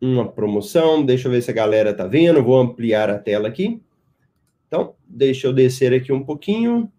Uma 0.00 0.30
promoção, 0.30 1.04
deixa 1.04 1.26
eu 1.26 1.32
ver 1.32 1.42
se 1.42 1.50
a 1.50 1.54
galera 1.54 1.94
tá 1.94 2.06
vendo, 2.06 2.42
vou 2.42 2.60
ampliar 2.60 3.08
a 3.08 3.18
tela 3.18 3.48
aqui. 3.48 3.80
Então, 4.66 4.94
deixa 5.06 5.46
eu 5.46 5.52
descer 5.52 5.94
aqui 5.94 6.12
um 6.12 6.22
pouquinho. 6.22 6.92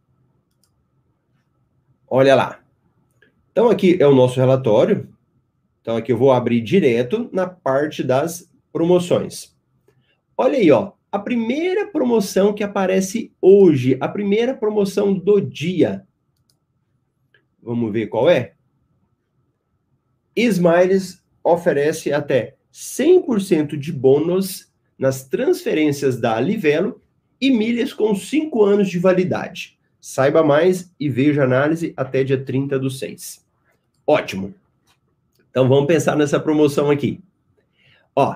Olha 2.08 2.34
lá. 2.34 2.60
Então, 3.51 3.70
aqui 3.70 3.98
é 4.00 4.08
o 4.08 4.16
nosso 4.16 4.39
relatório. 4.39 5.10
Então, 5.82 5.96
aqui 5.96 6.12
eu 6.12 6.18
vou 6.18 6.32
abrir 6.32 6.62
direto 6.62 7.30
na 7.32 7.48
parte 7.48 8.04
das 8.04 8.51
promoções. 8.72 9.56
Olha 10.36 10.58
aí, 10.58 10.72
ó. 10.72 10.94
A 11.12 11.20
primeira 11.20 11.88
promoção 11.88 12.54
que 12.54 12.63
aparece 12.63 13.32
hoje, 13.42 13.98
a 14.00 14.08
primeira 14.08 14.54
promoção 14.54 15.13
do 15.13 15.39
dia. 15.39 16.06
Vamos 17.62 17.92
ver 17.92 18.08
qual 18.08 18.30
é? 18.30 18.54
Smiles 20.36 21.24
oferece 21.44 22.12
até 22.12 22.57
100% 22.78 23.76
de 23.76 23.92
bônus 23.92 24.72
nas 25.00 25.24
transferências 25.24 26.20
da 26.20 26.40
Livelo 26.40 27.02
e 27.42 27.50
milhas 27.50 27.92
com 27.92 28.14
5 28.14 28.64
anos 28.64 28.88
de 28.88 29.00
validade. 29.00 29.80
Saiba 30.00 30.44
mais 30.44 30.94
e 31.00 31.10
veja 31.10 31.42
a 31.42 31.46
análise 31.46 31.92
até 31.98 32.24
dia 32.24 32.38
30 32.40 32.78
do 32.78 32.92
6. 32.92 33.44
Ótimo. 34.06 34.54
Então 35.50 35.68
vamos 35.68 35.88
pensar 35.88 36.16
nessa 36.16 36.40
promoção 36.40 36.92
aqui. 36.92 37.20
Ó, 38.16 38.36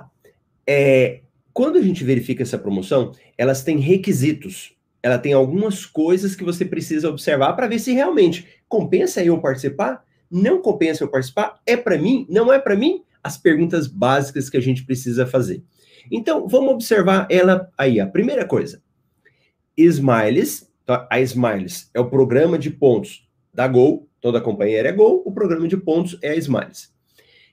é, 0.66 1.22
quando 1.54 1.78
a 1.78 1.82
gente 1.82 2.04
verifica 2.04 2.42
essa 2.42 2.58
promoção, 2.58 3.12
elas 3.38 3.64
têm 3.64 3.78
requisitos. 3.78 4.76
Ela 5.04 5.20
tem 5.20 5.34
algumas 5.34 5.86
coisas 5.86 6.36
que 6.36 6.44
você 6.44 6.66
precisa 6.66 7.10
observar 7.10 7.54
para 7.54 7.68
ver 7.68 7.78
se 7.78 7.94
realmente 7.94 8.48
compensa 8.68 9.24
eu 9.24 9.40
participar, 9.40 10.04
não 10.32 10.64
compensa 10.64 11.04
eu 11.04 11.08
participar, 11.08 11.62
é 11.64 11.78
para 11.78 11.98
mim, 11.98 12.26
não 12.28 12.52
é 12.52 12.58
para 12.58 12.76
mim, 12.76 13.04
as 13.24 13.38
perguntas 13.38 13.88
básicas 13.88 14.50
que 14.50 14.58
a 14.58 14.62
gente 14.62 14.84
precisa 14.84 15.26
fazer. 15.26 15.64
Então, 16.12 16.48
vamos 16.48 16.74
observar 16.74 17.28
ela 17.30 17.70
aí. 17.78 18.00
A 18.00 18.08
primeira 18.08 18.46
coisa, 18.46 18.82
Smiles, 19.78 20.72
tá? 20.86 21.08
a 21.10 21.20
Smiles 21.22 21.90
é 21.94 22.00
o 22.00 22.10
programa 22.10 22.58
de 22.58 22.70
pontos 22.70 23.28
da 23.54 23.68
Gol, 23.68 24.10
toda 24.20 24.38
a 24.38 24.42
companhia 24.42 24.88
é 24.88 24.92
Gol, 24.92 25.22
o 25.26 25.32
programa 25.32 25.68
de 25.68 25.78
pontos 25.78 26.18
é 26.22 26.32
a 26.32 26.36
Smiles, 26.36 26.94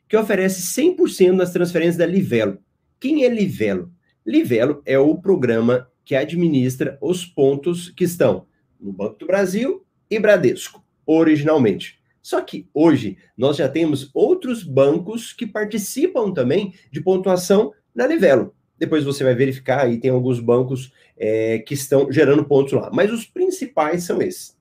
que 0.09 0.17
oferece 0.17 0.63
100% 0.81 1.33
nas 1.33 1.53
transferências 1.53 1.97
da 1.97 2.07
Livelo. 2.07 2.59
Quem 3.01 3.25
é 3.25 3.29
Livelo? 3.29 3.93
Livelo 4.25 4.83
é 4.85 4.99
o 4.99 5.17
programa 5.17 5.89
que 6.05 6.15
administra 6.15 6.99
os 7.01 7.25
pontos 7.25 7.91
que 7.91 8.05
estão 8.05 8.47
no 8.81 8.93
Banco 8.93 9.19
do 9.19 9.27
Brasil 9.27 9.85
e 10.11 10.19
Bradesco, 10.19 10.83
originalmente. 11.05 11.98
Só 12.29 12.43
que 12.43 12.69
hoje 12.75 13.17
nós 13.35 13.57
já 13.57 13.71
temos 13.71 14.11
outros 14.13 14.63
bancos 14.63 15.33
que 15.33 15.47
participam 15.47 16.31
também 16.31 16.75
de 16.93 17.01
pontuação 17.01 17.73
na 17.95 18.07
Livelo. 18.07 18.55
depois 18.79 19.03
você 19.03 19.25
vai 19.25 19.35
verificar 19.35 19.87
aí, 19.87 19.97
tem 19.97 20.11
alguns 20.11 20.39
bancos 20.39 20.93
é, 21.17 21.61
que 21.61 21.73
estão 21.73 22.13
gerando 22.13 22.45
pontos 22.45 22.75
lá. 22.75 22.91
Mas 22.93 23.11
os 23.11 23.25
principais 23.25 24.05
são 24.05 24.21
esses. 24.21 24.55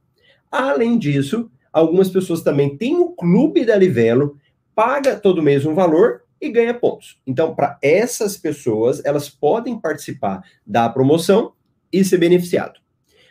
Além 0.50 0.98
disso, 0.98 1.52
algumas 1.74 2.10
pessoas 2.10 2.42
também 2.42 2.78
têm 2.78 2.96
o 2.96 3.10
clube 3.10 3.66
da 3.66 3.76
Livelo, 3.76 4.38
paga 4.74 5.20
todo 5.20 5.44
mês 5.44 5.66
um 5.66 5.74
valor 5.74 6.22
e 6.40 6.48
ganha 6.48 6.74
pontos. 6.74 7.20
Então, 7.28 7.54
para 7.54 7.78
essas 7.82 8.38
pessoas, 8.38 9.04
elas 9.04 9.28
podem 9.28 9.78
participar 9.78 10.42
da 10.66 10.88
promoção 10.88 11.52
e 11.92 12.02
ser 12.06 12.18
beneficiado. 12.18 12.80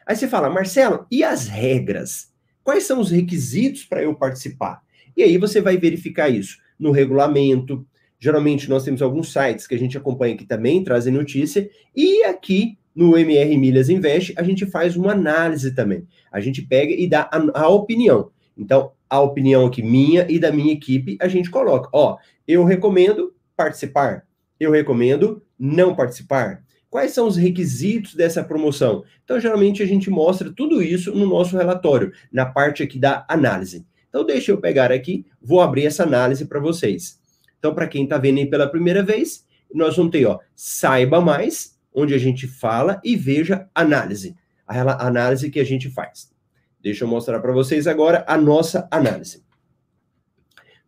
Aí 0.05 0.15
você 0.15 0.29
fala, 0.29 0.51
Marcelo, 0.51 1.07
e 1.11 1.25
as 1.25 1.47
regras? 1.47 2.36
Quais 2.67 2.83
são 2.83 2.99
os 2.99 3.13
requisitos 3.13 3.85
para 3.85 4.03
eu 4.03 4.13
participar? 4.13 4.83
E 5.17 5.23
aí 5.23 5.39
você 5.39 5.61
vai 5.61 5.77
verificar 5.77 6.29
isso 6.29 6.59
no 6.77 6.91
regulamento. 6.91 7.87
Geralmente 8.19 8.69
nós 8.69 8.83
temos 8.83 9.01
alguns 9.01 9.33
sites 9.33 9.69
que 9.69 9.75
a 9.77 9.79
gente 9.79 9.97
acompanha 9.97 10.37
que 10.37 10.45
também 10.45 10.83
trazem 10.83 11.13
notícia, 11.13 11.71
e 11.95 12.25
aqui 12.25 12.77
no 12.93 13.17
MR 13.17 13.57
Milhas 13.57 13.89
Invest 13.89 14.35
a 14.37 14.43
gente 14.43 14.67
faz 14.67 14.97
uma 14.97 15.13
análise 15.13 15.77
também. 15.77 16.09
A 16.33 16.41
gente 16.41 16.61
pega 16.61 16.93
e 16.93 17.09
dá 17.09 17.31
a, 17.33 17.61
a 17.61 17.69
opinião. 17.69 18.33
Então, 18.59 18.91
a 19.09 19.21
opinião 19.21 19.65
aqui 19.65 19.81
minha 19.81 20.27
e 20.29 20.37
da 20.37 20.51
minha 20.51 20.73
equipe, 20.73 21.17
a 21.21 21.29
gente 21.29 21.49
coloca, 21.49 21.89
ó, 21.93 22.17
eu 22.49 22.65
recomendo 22.65 23.33
participar, 23.57 24.27
eu 24.59 24.73
recomendo 24.73 25.41
não 25.57 25.95
participar. 25.95 26.65
Quais 26.89 27.13
são 27.13 27.27
os 27.27 27.37
requisitos 27.37 28.15
dessa 28.15 28.45
promoção? 28.45 29.05
Então, 29.25 29.41
geralmente 29.41 29.83
a 29.83 29.87
gente 29.87 30.09
mostra 30.09 30.53
tudo 30.53 30.83
isso 30.83 31.15
no 31.15 31.27
nosso 31.27 31.57
relatório, 31.57 32.13
na 32.33 32.47
parte 32.47 32.83
aqui 32.83 32.99
da 32.99 33.25
análise. 33.29 33.85
Então, 34.09 34.25
deixa 34.25 34.53
eu 34.53 34.59
pegar 34.59 34.93
aqui, 34.93 35.27
vou 35.43 35.61
abrir 35.61 35.87
essa 35.87 36.05
análise 36.05 36.47
para 36.47 36.61
vocês. 36.61 37.21
Então, 37.59 37.75
para 37.75 37.89
quem 37.89 38.05
está 38.05 38.17
vendo 38.17 38.39
aí 38.39 38.47
pela 38.47 38.69
primeira 38.69 39.03
vez, 39.03 39.45
nós 39.75 39.97
vamos 39.97 40.13
ter, 40.13 40.25
ó, 40.27 40.39
saiba 40.55 41.21
mais, 41.21 41.77
onde 41.93 42.15
a 42.15 42.19
gente 42.19 42.47
fala 42.47 43.01
e 43.05 43.17
veja 43.17 43.69
análise, 43.75 44.37
a 44.67 45.07
análise 45.07 45.51
que 45.51 45.61
a 45.61 45.65
gente 45.65 45.91
faz. 45.91 46.31
Deixa 46.81 47.05
eu 47.05 47.09
mostrar 47.09 47.41
para 47.41 47.53
vocês 47.53 47.87
agora 47.87 48.25
a 48.29 48.37
nossa 48.37 48.87
análise. 48.91 49.45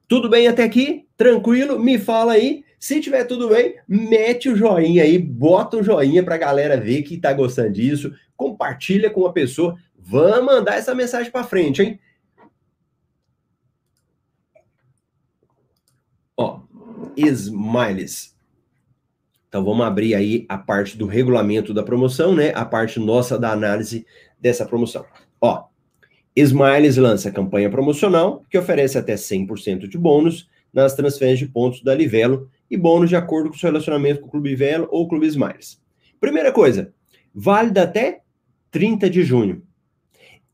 Tudo 0.07 0.31
bem 0.31 0.47
até 0.47 0.63
aqui? 0.63 1.07
Tranquilo? 1.17 1.79
Me 1.79 1.99
fala 1.99 2.33
aí. 2.33 2.65
Se 2.79 3.01
tiver 3.01 3.25
tudo 3.25 3.49
bem, 3.49 3.77
mete 3.89 4.49
o 4.49 4.57
joinha 4.57 5.03
aí, 5.03 5.19
bota 5.19 5.79
o 5.79 5.83
joinha 5.83 6.23
para 6.23 6.37
a 6.37 6.39
galera 6.39 6.77
ver 6.77 7.03
que 7.03 7.15
está 7.15 7.33
gostando 7.33 7.73
disso, 7.73 8.15
compartilha 8.37 9.11
com 9.11 9.27
a 9.27 9.33
pessoa. 9.33 9.77
Vamos 9.99 10.47
mandar 10.47 10.77
essa 10.77 10.95
mensagem 10.95 11.31
para 11.31 11.45
frente, 11.45 11.83
hein? 11.83 12.01
Ó, 16.37 16.61
Smiles. 17.17 18.37
Então 19.49 19.65
vamos 19.65 19.85
abrir 19.85 20.15
aí 20.15 20.47
a 20.49 20.57
parte 20.57 20.97
do 20.97 21.07
regulamento 21.07 21.75
da 21.75 21.83
promoção, 21.83 22.35
né? 22.35 22.53
A 22.55 22.65
parte 22.65 23.01
nossa 23.01 23.39
da 23.39 23.51
análise 23.51 24.07
dessa 24.41 24.65
promoção. 24.65 25.05
Ó, 25.41 25.65
Smiles 26.37 26.97
lança 26.97 27.33
campanha 27.33 27.69
promocional 27.69 28.45
que 28.49 28.57
oferece 28.57 28.97
até 28.97 29.15
100% 29.15 29.89
de 29.89 29.99
bônus 29.99 30.49
nas 30.73 30.95
transferências 30.95 31.41
de 31.41 31.53
pontos 31.53 31.83
da 31.83 31.93
Livelo 31.93 32.49
e 32.71 32.77
bônus 32.77 33.09
de 33.09 33.17
acordo 33.17 33.51
com 33.51 33.57
o 33.57 33.59
seu 33.59 33.71
relacionamento 33.71 34.21
com 34.21 34.29
o 34.29 34.31
Clube 34.31 34.51
Livelo 34.51 34.89
ou 34.91 35.09
Clube 35.09 35.27
Smiles. 35.27 35.81
Primeira 36.21 36.53
coisa, 36.53 36.93
válida 37.35 37.83
até 37.83 38.21
30 38.71 39.09
de 39.09 39.23
junho. 39.23 39.63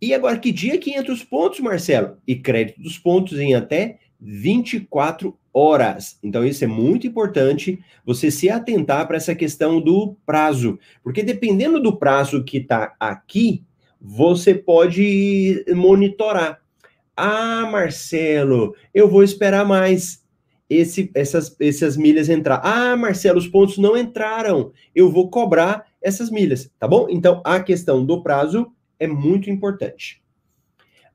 E 0.01 0.13
agora, 0.13 0.39
que 0.39 0.53
dia 0.53 0.79
que 0.79 0.93
entra 0.93 1.13
os 1.13 1.25
pontos, 1.25 1.61
Marcelo? 1.61 2.19
E 2.27 2.37
crédito 2.37 2.81
dos 2.83 2.99
pontos 2.99 3.39
em 3.39 3.55
até 3.55 3.99
24 4.21 5.37
horas. 5.53 6.19
Então, 6.23 6.45
isso 6.45 6.65
é 6.65 6.67
muito 6.67 7.07
importante 7.07 7.79
você 8.05 8.31
se 8.31 8.51
atentar 8.51 9.07
para 9.07 9.17
essa 9.17 9.35
questão 9.35 9.81
do 9.81 10.17
prazo, 10.27 10.79
porque 11.03 11.23
dependendo 11.23 11.81
do 11.81 11.97
prazo 11.97 12.43
que 12.43 12.59
está 12.59 12.95
aqui, 12.99 13.63
você 14.01 14.55
pode 14.55 15.65
monitorar. 15.75 16.61
Ah, 17.17 17.69
Marcelo, 17.71 18.75
eu 18.93 19.09
vou 19.09 19.23
esperar 19.23 19.65
mais 19.65 20.24
esse, 20.77 21.11
essas, 21.15 21.55
essas 21.61 21.97
milhas 21.97 22.29
entrar. 22.29 22.61
Ah, 22.65 22.97
Marcelo, 22.97 23.39
os 23.39 23.49
pontos 23.49 23.79
não 23.79 23.97
entraram. 23.97 24.73
Eu 24.95 25.11
vou 25.11 25.31
cobrar 25.31 25.87
essas 26.01 26.31
milhas, 26.31 26.71
tá 26.79 26.87
bom? 26.87 27.07
Então, 27.09 27.43
a 27.45 27.61
questão 27.61 28.05
do 28.05 28.23
prazo 28.23 28.71
é 28.99 29.07
muito 29.07 29.51
importante. 29.51 30.23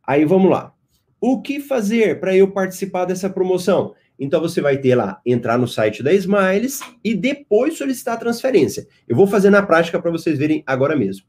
Aí 0.05 0.25
vamos 0.25 0.49
lá. 0.49 0.73
O 1.21 1.41
que 1.41 1.59
fazer 1.59 2.19
para 2.19 2.35
eu 2.35 2.51
participar 2.51 3.05
dessa 3.05 3.29
promoção? 3.29 3.93
Então 4.17 4.41
você 4.41 4.59
vai 4.59 4.77
ter 4.77 4.95
lá, 4.95 5.21
entrar 5.25 5.57
no 5.57 5.67
site 5.67 6.03
da 6.03 6.13
Smiles 6.13 6.81
e 7.03 7.13
depois 7.15 7.77
solicitar 7.77 8.15
a 8.15 8.19
transferência. 8.19 8.85
Eu 9.07 9.15
vou 9.15 9.27
fazer 9.27 9.49
na 9.49 9.61
prática 9.61 9.99
para 10.01 10.11
vocês 10.11 10.37
verem 10.37 10.61
agora 10.65 10.95
mesmo. 10.95 11.25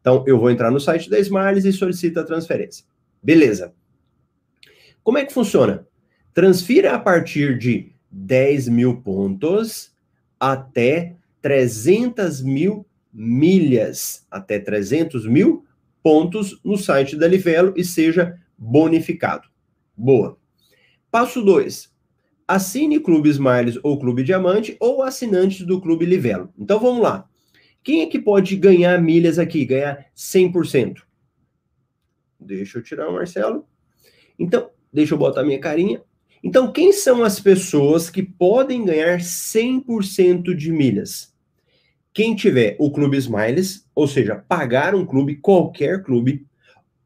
Então, 0.00 0.24
eu 0.26 0.38
vou 0.38 0.50
entrar 0.50 0.70
no 0.70 0.80
site 0.80 1.10
da 1.10 1.18
Smiles 1.18 1.64
e 1.64 1.72
solicito 1.72 2.18
a 2.18 2.24
transferência. 2.24 2.84
Beleza. 3.22 3.74
Como 5.02 5.18
é 5.18 5.24
que 5.24 5.32
funciona? 5.32 5.86
Transfira 6.32 6.94
a 6.94 6.98
partir 6.98 7.58
de 7.58 7.92
10 8.10 8.68
mil 8.68 9.00
pontos 9.00 9.94
até 10.38 11.16
300 11.42 12.42
mil 12.42 12.86
milhas, 13.12 14.26
até 14.30 14.58
300 14.58 15.26
mil 15.26 15.64
pontos 16.02 16.60
no 16.64 16.76
site 16.76 17.16
da 17.16 17.26
Livelo 17.28 17.74
e 17.76 17.84
seja 17.84 18.38
bonificado. 18.56 19.48
Boa. 19.96 20.38
Passo 21.10 21.42
2. 21.42 21.90
Assine 22.46 22.98
Clube 23.00 23.28
Smiles 23.28 23.78
ou 23.82 23.98
Clube 23.98 24.22
Diamante 24.22 24.76
ou 24.80 25.02
assinantes 25.02 25.66
do 25.66 25.80
Clube 25.80 26.04
Livelo. 26.04 26.52
Então 26.58 26.80
vamos 26.80 27.02
lá. 27.02 27.28
Quem 27.82 28.02
é 28.02 28.06
que 28.06 28.18
pode 28.18 28.56
ganhar 28.56 29.00
milhas 29.00 29.38
aqui, 29.38 29.64
ganhar 29.64 30.06
100%? 30.16 31.02
Deixa 32.38 32.78
eu 32.78 32.82
tirar 32.82 33.08
o 33.08 33.12
Marcelo. 33.12 33.66
Então, 34.38 34.70
deixa 34.92 35.14
eu 35.14 35.18
botar 35.18 35.42
minha 35.42 35.58
carinha. 35.58 36.02
Então, 36.42 36.72
quem 36.72 36.92
são 36.92 37.22
as 37.22 37.38
pessoas 37.38 38.08
que 38.08 38.22
podem 38.22 38.84
ganhar 38.84 39.20
100% 39.20 40.54
de 40.54 40.72
milhas? 40.72 41.34
Quem 42.12 42.34
tiver 42.34 42.76
o 42.78 42.90
Clube 42.90 43.16
Smiles, 43.18 43.86
ou 43.94 44.08
seja, 44.08 44.36
pagar 44.36 44.94
um 44.94 45.04
clube, 45.04 45.36
qualquer 45.36 46.02
clube, 46.02 46.46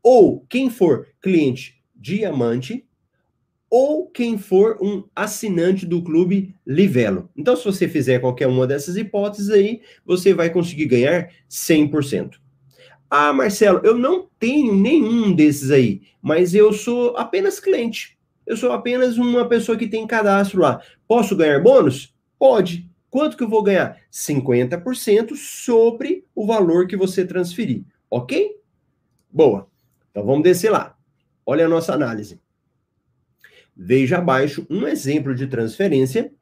ou 0.02 0.44
quem 0.48 0.70
for 0.70 1.08
cliente 1.20 1.82
diamante, 1.94 2.86
ou 3.68 4.08
quem 4.08 4.38
for 4.38 4.78
um 4.80 5.02
assinante 5.16 5.84
do 5.84 6.00
clube 6.00 6.54
Livelo. 6.64 7.28
Então, 7.36 7.56
se 7.56 7.64
você 7.64 7.88
fizer 7.88 8.20
qualquer 8.20 8.46
uma 8.46 8.66
dessas 8.66 8.96
hipóteses 8.96 9.50
aí, 9.50 9.80
você 10.06 10.32
vai 10.32 10.48
conseguir 10.48 10.86
ganhar 10.86 11.28
100%. 11.48 12.38
Ah, 13.10 13.32
Marcelo, 13.32 13.80
eu 13.82 13.98
não 13.98 14.28
tenho 14.38 14.74
nenhum 14.74 15.34
desses 15.34 15.70
aí, 15.70 16.02
mas 16.22 16.54
eu 16.54 16.72
sou 16.72 17.16
apenas 17.16 17.58
cliente. 17.58 18.13
Eu 18.46 18.56
sou 18.56 18.72
apenas 18.72 19.16
uma 19.16 19.48
pessoa 19.48 19.76
que 19.76 19.88
tem 19.88 20.06
cadastro 20.06 20.60
lá. 20.60 20.82
Posso 21.08 21.36
ganhar 21.36 21.62
bônus? 21.62 22.14
Pode. 22.38 22.88
Quanto 23.10 23.36
que 23.36 23.42
eu 23.42 23.48
vou 23.48 23.62
ganhar? 23.62 24.00
50% 24.12 25.36
sobre 25.36 26.26
o 26.34 26.46
valor 26.46 26.86
que 26.86 26.96
você 26.96 27.24
transferir. 27.24 27.84
Ok? 28.10 28.56
Boa. 29.30 29.68
Então 30.10 30.24
vamos 30.24 30.42
descer 30.42 30.70
lá. 30.70 30.96
Olha 31.46 31.66
a 31.66 31.68
nossa 31.68 31.94
análise. 31.94 32.40
Veja 33.76 34.18
abaixo 34.18 34.66
um 34.70 34.86
exemplo 34.86 35.34
de 35.34 35.46
transferência 35.46 36.32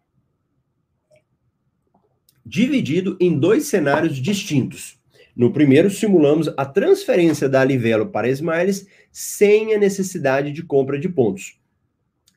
dividido 2.44 3.16
em 3.20 3.38
dois 3.38 3.66
cenários 3.66 4.16
distintos. 4.16 5.00
No 5.34 5.52
primeiro, 5.52 5.90
simulamos 5.90 6.48
a 6.56 6.66
transferência 6.66 7.48
da 7.48 7.64
Livelo 7.64 8.08
para 8.08 8.28
Smiles 8.28 8.86
sem 9.10 9.74
a 9.74 9.78
necessidade 9.78 10.52
de 10.52 10.62
compra 10.62 10.98
de 10.98 11.08
pontos. 11.08 11.58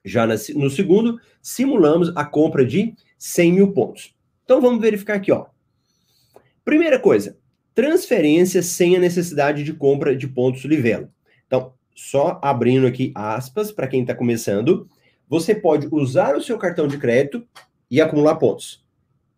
Já 0.05 0.27
no 0.27 0.69
segundo, 0.69 1.19
simulamos 1.41 2.11
a 2.15 2.23
compra 2.23 2.63
de 2.63 2.93
100 3.17 3.51
mil 3.51 3.73
pontos. 3.73 4.15
Então 4.43 4.61
vamos 4.61 4.79
verificar 4.79 5.15
aqui, 5.15 5.31
ó. 5.31 5.47
Primeira 6.63 6.99
coisa, 6.99 7.37
transferência 7.73 8.61
sem 8.61 8.95
a 8.95 8.99
necessidade 8.99 9.63
de 9.63 9.73
compra 9.73 10.15
de 10.15 10.27
pontos 10.27 10.63
Livelo. 10.63 11.09
Então, 11.47 11.73
só 11.95 12.39
abrindo 12.41 12.85
aqui 12.85 13.11
aspas 13.15 13.71
para 13.71 13.87
quem 13.87 14.01
está 14.01 14.13
começando, 14.13 14.87
você 15.27 15.55
pode 15.55 15.87
usar 15.91 16.35
o 16.35 16.41
seu 16.41 16.57
cartão 16.57 16.87
de 16.87 16.97
crédito 16.97 17.45
e 17.89 17.99
acumular 17.99 18.35
pontos. 18.35 18.85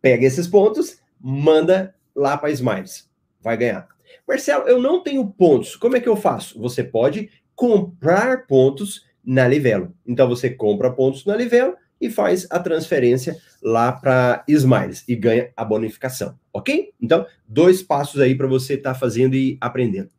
Pega 0.02 0.26
esses 0.26 0.48
pontos, 0.48 1.00
manda 1.20 1.96
lá 2.16 2.38
para 2.38 2.52
Smiles. 2.52 3.10
Vai 3.42 3.56
ganhar. 3.56 3.88
Marcelo, 4.28 4.68
eu 4.68 4.82
não 4.82 5.02
tenho 5.02 5.26
pontos. 5.26 5.76
Como 5.76 5.96
é 5.96 6.02
que 6.02 6.10
eu 6.10 6.16
faço? 6.16 6.60
Você 6.60 6.84
pode 6.84 7.30
comprar 7.56 8.46
pontos 8.46 9.07
na 9.28 9.46
Livelo. 9.46 9.94
Então 10.06 10.26
você 10.30 10.50
compra 10.50 10.90
pontos 10.90 11.26
na 11.26 11.36
Livelo 11.36 11.76
e 12.00 12.10
faz 12.10 12.48
a 12.50 12.60
transferência 12.60 13.38
lá 13.62 13.92
para 13.92 14.46
Smiles 14.48 15.04
e 15.06 15.16
ganha 15.16 15.52
a 15.58 15.66
bonificação, 15.66 16.40
ok? 16.54 16.94
Então, 17.02 17.26
dois 17.46 17.84
passos 17.84 18.22
aí 18.22 18.36
para 18.36 18.48
você 18.48 18.76
estar 18.76 18.94
tá 18.94 19.00
fazendo 19.00 19.36
e 19.36 19.58
aprendendo. 19.60 20.10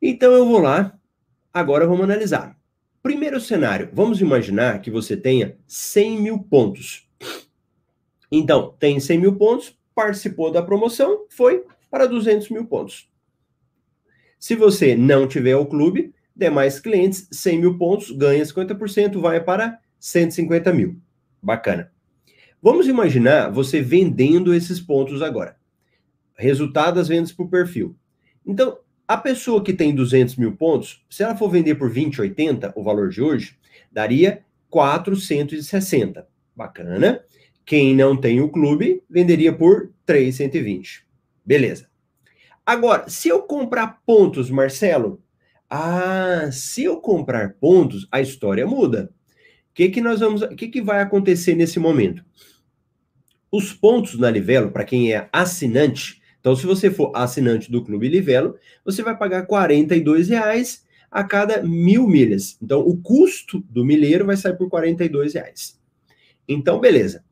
Então 0.00 0.32
eu 0.32 0.46
vou 0.46 0.60
lá, 0.60 0.98
agora 1.52 1.86
vamos 1.86 2.04
analisar. 2.04 2.56
Primeiro 3.02 3.40
cenário, 3.40 3.90
vamos 3.92 4.20
imaginar 4.22 4.80
que 4.80 4.90
você 4.90 5.16
tenha 5.16 5.56
100 5.66 6.20
mil 6.20 6.38
pontos. 6.38 7.06
Então, 8.32 8.74
tem 8.78 9.00
100 9.00 9.18
mil 9.18 9.36
pontos, 9.36 9.76
participou 9.94 10.50
da 10.50 10.62
promoção, 10.62 11.26
foi 11.28 11.64
para 11.90 12.06
200 12.06 12.48
mil 12.50 12.66
pontos. 12.66 13.10
Se 14.38 14.54
você 14.54 14.94
não 14.94 15.26
tiver 15.26 15.56
o 15.56 15.66
clube, 15.66 16.14
demais 16.40 16.80
clientes, 16.80 17.28
100 17.30 17.60
mil 17.60 17.78
pontos, 17.78 18.10
ganha 18.10 18.42
50%, 18.42 19.20
vai 19.20 19.40
para 19.44 19.78
150 19.98 20.72
mil. 20.72 20.96
Bacana. 21.42 21.92
Vamos 22.62 22.88
imaginar 22.88 23.50
você 23.50 23.80
vendendo 23.80 24.52
esses 24.52 24.80
pontos 24.80 25.22
agora. 25.22 25.56
Resultado 26.34 26.96
das 26.96 27.08
vendas 27.08 27.30
por 27.30 27.48
perfil. 27.48 27.94
Então, 28.44 28.78
a 29.06 29.16
pessoa 29.16 29.62
que 29.62 29.72
tem 29.72 29.94
200 29.94 30.36
mil 30.36 30.56
pontos, 30.56 31.04
se 31.08 31.22
ela 31.22 31.36
for 31.36 31.50
vender 31.50 31.74
por 31.74 31.92
20,80, 31.92 32.72
o 32.74 32.82
valor 32.82 33.08
de 33.10 33.22
hoje, 33.22 33.56
daria 33.92 34.42
460. 34.68 36.26
Bacana. 36.56 37.22
Quem 37.64 37.94
não 37.94 38.16
tem 38.16 38.40
o 38.40 38.48
clube, 38.48 39.02
venderia 39.08 39.52
por 39.52 39.92
320. 40.06 41.04
Beleza. 41.44 41.88
Agora, 42.64 43.08
se 43.08 43.28
eu 43.28 43.42
comprar 43.42 44.00
pontos, 44.06 44.50
Marcelo, 44.50 45.22
ah, 45.70 46.50
se 46.50 46.82
eu 46.82 46.96
comprar 47.00 47.54
pontos, 47.54 48.08
a 48.10 48.20
história 48.20 48.66
muda. 48.66 49.12
O 49.70 49.74
que 49.74 49.88
que 49.88 50.00
nós 50.00 50.18
vamos, 50.18 50.42
o 50.42 50.56
que 50.56 50.66
que 50.66 50.82
vai 50.82 51.00
acontecer 51.00 51.54
nesse 51.54 51.78
momento? 51.78 52.24
Os 53.52 53.72
pontos 53.72 54.18
na 54.18 54.28
Livelo, 54.30 54.72
para 54.72 54.84
quem 54.84 55.12
é 55.12 55.28
assinante, 55.32 56.20
então 56.40 56.56
se 56.56 56.66
você 56.66 56.90
for 56.90 57.12
assinante 57.14 57.70
do 57.70 57.84
Clube 57.84 58.08
Livelo, 58.08 58.56
você 58.84 59.02
vai 59.02 59.16
pagar 59.16 59.46
R$ 59.48 60.22
reais 60.28 60.84
a 61.10 61.22
cada 61.22 61.62
mil 61.62 62.06
milhas. 62.08 62.56
Então 62.60 62.80
o 62.80 62.96
custo 62.96 63.60
do 63.68 63.84
milheiro 63.84 64.26
vai 64.26 64.36
sair 64.36 64.56
por 64.56 64.72
R$ 64.72 64.96
reais. 65.32 65.78
Então 66.48 66.80
beleza. 66.80 67.24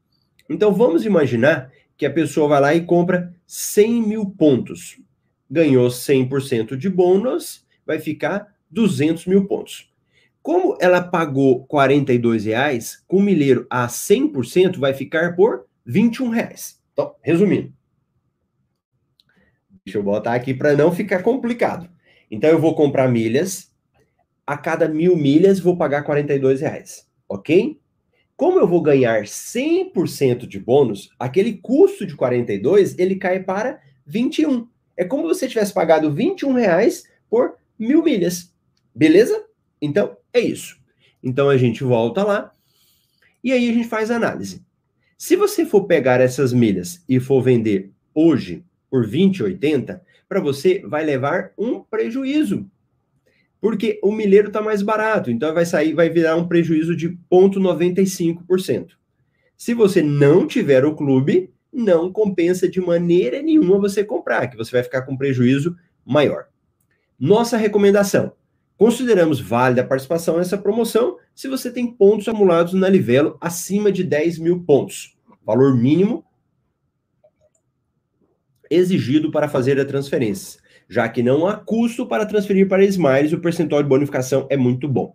Então 0.49 0.73
vamos 0.73 1.05
imaginar 1.05 1.73
que 1.97 2.07
a 2.07 2.11
pessoa 2.11 2.49
vai 2.49 2.61
lá 2.61 2.75
e 2.75 2.85
compra 2.85 3.35
100 3.47 4.03
mil 4.03 4.27
pontos. 4.27 5.01
Ganhou 5.51 5.89
100% 5.89 6.77
de 6.77 6.89
bônus, 6.89 7.67
vai 7.89 7.99
ficar 7.99 8.55
200 8.71 9.25
mil 9.27 9.47
pontos. 9.47 9.91
Como 10.43 10.77
ela 10.81 11.03
pagou 11.03 11.67
R$ 11.73 12.39
reais, 12.39 13.03
com 13.09 13.17
o 13.17 13.23
milheiro 13.23 13.67
a 13.69 13.87
100% 13.87 14.79
vai 14.79 14.93
ficar 14.93 15.35
por 15.35 15.67
R$ 15.87 16.11
reais. 16.33 16.81
Então, 16.93 17.15
resumindo. 17.23 17.73
Deixa 19.85 19.99
eu 19.99 20.03
botar 20.03 20.35
aqui 20.35 20.53
para 20.53 20.77
não 20.77 20.93
ficar 20.93 21.23
complicado. 21.23 21.89
Então, 22.31 22.51
eu 22.51 22.61
vou 22.61 22.75
comprar 22.75 23.09
milhas. 23.09 23.73
A 24.47 24.57
cada 24.57 24.89
mil 24.89 25.17
milhas, 25.17 25.59
vou 25.61 25.77
pagar 25.77 26.07
R$ 26.07 26.55
reais. 26.55 27.09
Ok? 27.29 27.81
Como 28.37 28.59
eu 28.59 28.69
vou 28.69 28.81
ganhar 28.81 29.25
100% 29.25 30.47
de 30.47 30.61
bônus, 30.61 31.11
aquele 31.19 31.55
custo 31.55 32.07
de 32.07 32.15
42, 32.15 32.99
ele 32.99 33.17
cai 33.17 33.43
para 33.43 33.81
21. 34.07 34.69
É 34.97 35.05
como 35.05 35.23
se 35.23 35.29
você 35.29 35.49
tivesse 35.49 35.75
pagado 35.75 36.13
21 36.13 36.53
reais 36.53 37.05
por 37.29 37.58
mil 37.79 38.03
milhas. 38.03 38.53
Beleza? 38.95 39.45
Então, 39.81 40.17
é 40.33 40.41
isso. 40.41 40.79
Então, 41.23 41.49
a 41.49 41.57
gente 41.57 41.85
volta 41.85 42.25
lá 42.25 42.53
e 43.43 43.53
aí 43.53 43.71
a 43.71 43.73
gente 43.73 43.89
faz 43.89 44.11
a 44.11 44.17
análise. 44.17 44.65
Se 45.17 45.37
você 45.37 45.65
for 45.67 45.85
pegar 45.85 46.21
essas 46.21 46.53
milhas 46.53 47.03
e 47.09 47.19
for 47.21 47.43
vender 47.43 47.91
hoje 48.15 48.65
por 48.91 49.07
20,80, 49.07 50.01
para 50.29 50.41
você 50.41 50.81
vai 50.87 51.05
levar 51.05 51.53
um 51.59 51.81
prejuízo 51.81 52.69
porque 53.61 53.99
o 54.03 54.13
milheiro 54.13 54.49
está 54.49 54.61
mais 54.61 54.83
barato, 54.83 55.31
então 55.31 55.53
vai 55.53 55.67
sair, 55.67 55.93
vai 55.93 56.09
virar 56.09 56.37
um 56.37 56.47
prejuízo 56.47 56.95
de 56.95 57.11
0,95%. 57.31 58.91
Se 59.57 59.75
você 59.75 60.03
não 60.03 60.47
tiver 60.47 60.85
o 60.85 60.95
clube, 60.95 61.51
não 61.73 62.13
compensa 62.13 62.69
de 62.69 62.81
maneira 62.81 63.43
nenhuma 63.43 63.79
você 63.79 64.05
comprar, 64.05 64.47
que 64.47 64.57
você 64.57 64.71
vai 64.71 64.83
ficar 64.83 65.03
com 65.03 65.17
prejuízo 65.17 65.77
maior. 66.05 66.47
Nossa 67.19 67.57
recomendação: 67.57 68.33
consideramos 68.77 69.41
válida 69.41 69.83
a 69.83 69.87
participação 69.87 70.39
nessa 70.39 70.59
promoção 70.59 71.17
se 71.35 71.49
você 71.49 71.71
tem 71.71 71.93
pontos 71.93 72.29
acumulados 72.29 72.75
na 72.75 72.89
Livelo 72.89 73.37
acima 73.41 73.91
de 73.91 74.05
10 74.05 74.39
mil 74.39 74.63
pontos, 74.65 75.17
valor 75.45 75.77
mínimo 75.77 76.25
exigido 78.71 79.31
para 79.31 79.49
fazer 79.49 79.81
a 79.81 79.85
transferência 79.85 80.61
já 80.89 81.09
que 81.09 81.23
não 81.23 81.47
há 81.47 81.55
custo 81.55 82.07
para 82.07 82.25
transferir 82.25 82.67
para 82.67 82.85
Smiles, 82.85 83.33
o 83.33 83.41
percentual 83.41 83.83
de 83.83 83.89
bonificação 83.89 84.47
é 84.49 84.57
muito 84.57 84.89
bom. 84.89 85.15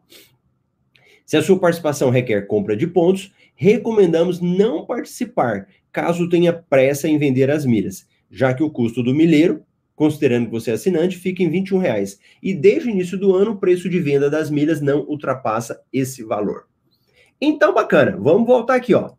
Se 1.26 1.36
a 1.36 1.42
sua 1.42 1.60
participação 1.60 2.10
requer 2.10 2.44
compra 2.44 2.78
de 2.78 2.86
pontos, 2.86 3.34
recomendamos 3.56 4.40
não 4.40 4.86
participar, 4.86 5.68
caso 5.92 6.30
tenha 6.30 6.54
pressa 6.54 7.08
em 7.08 7.18
vender 7.18 7.50
as 7.50 7.66
milhas, 7.66 8.08
já 8.30 8.54
que 8.54 8.62
o 8.62 8.70
custo 8.70 9.02
do 9.02 9.16
milheiro, 9.16 9.66
considerando 10.04 10.48
que 10.48 10.52
você 10.52 10.72
é 10.72 10.74
assinante, 10.74 11.18
fica 11.18 11.42
em 11.42 11.48
R$ 11.48 11.64
reais. 11.80 12.20
E 12.42 12.54
desde 12.54 12.90
o 12.90 12.92
início 12.92 13.18
do 13.18 13.34
ano, 13.34 13.52
o 13.52 13.58
preço 13.58 13.88
de 13.88 14.02
venda 14.02 14.30
das 14.30 14.50
milhas 14.50 14.82
não 14.82 15.00
ultrapassa 15.08 15.82
esse 15.94 16.22
valor. 16.24 16.68
Então, 17.40 17.74
bacana, 17.74 18.18
vamos 18.20 18.46
voltar 18.46 18.76
aqui, 18.76 18.94
ó. 18.94 19.12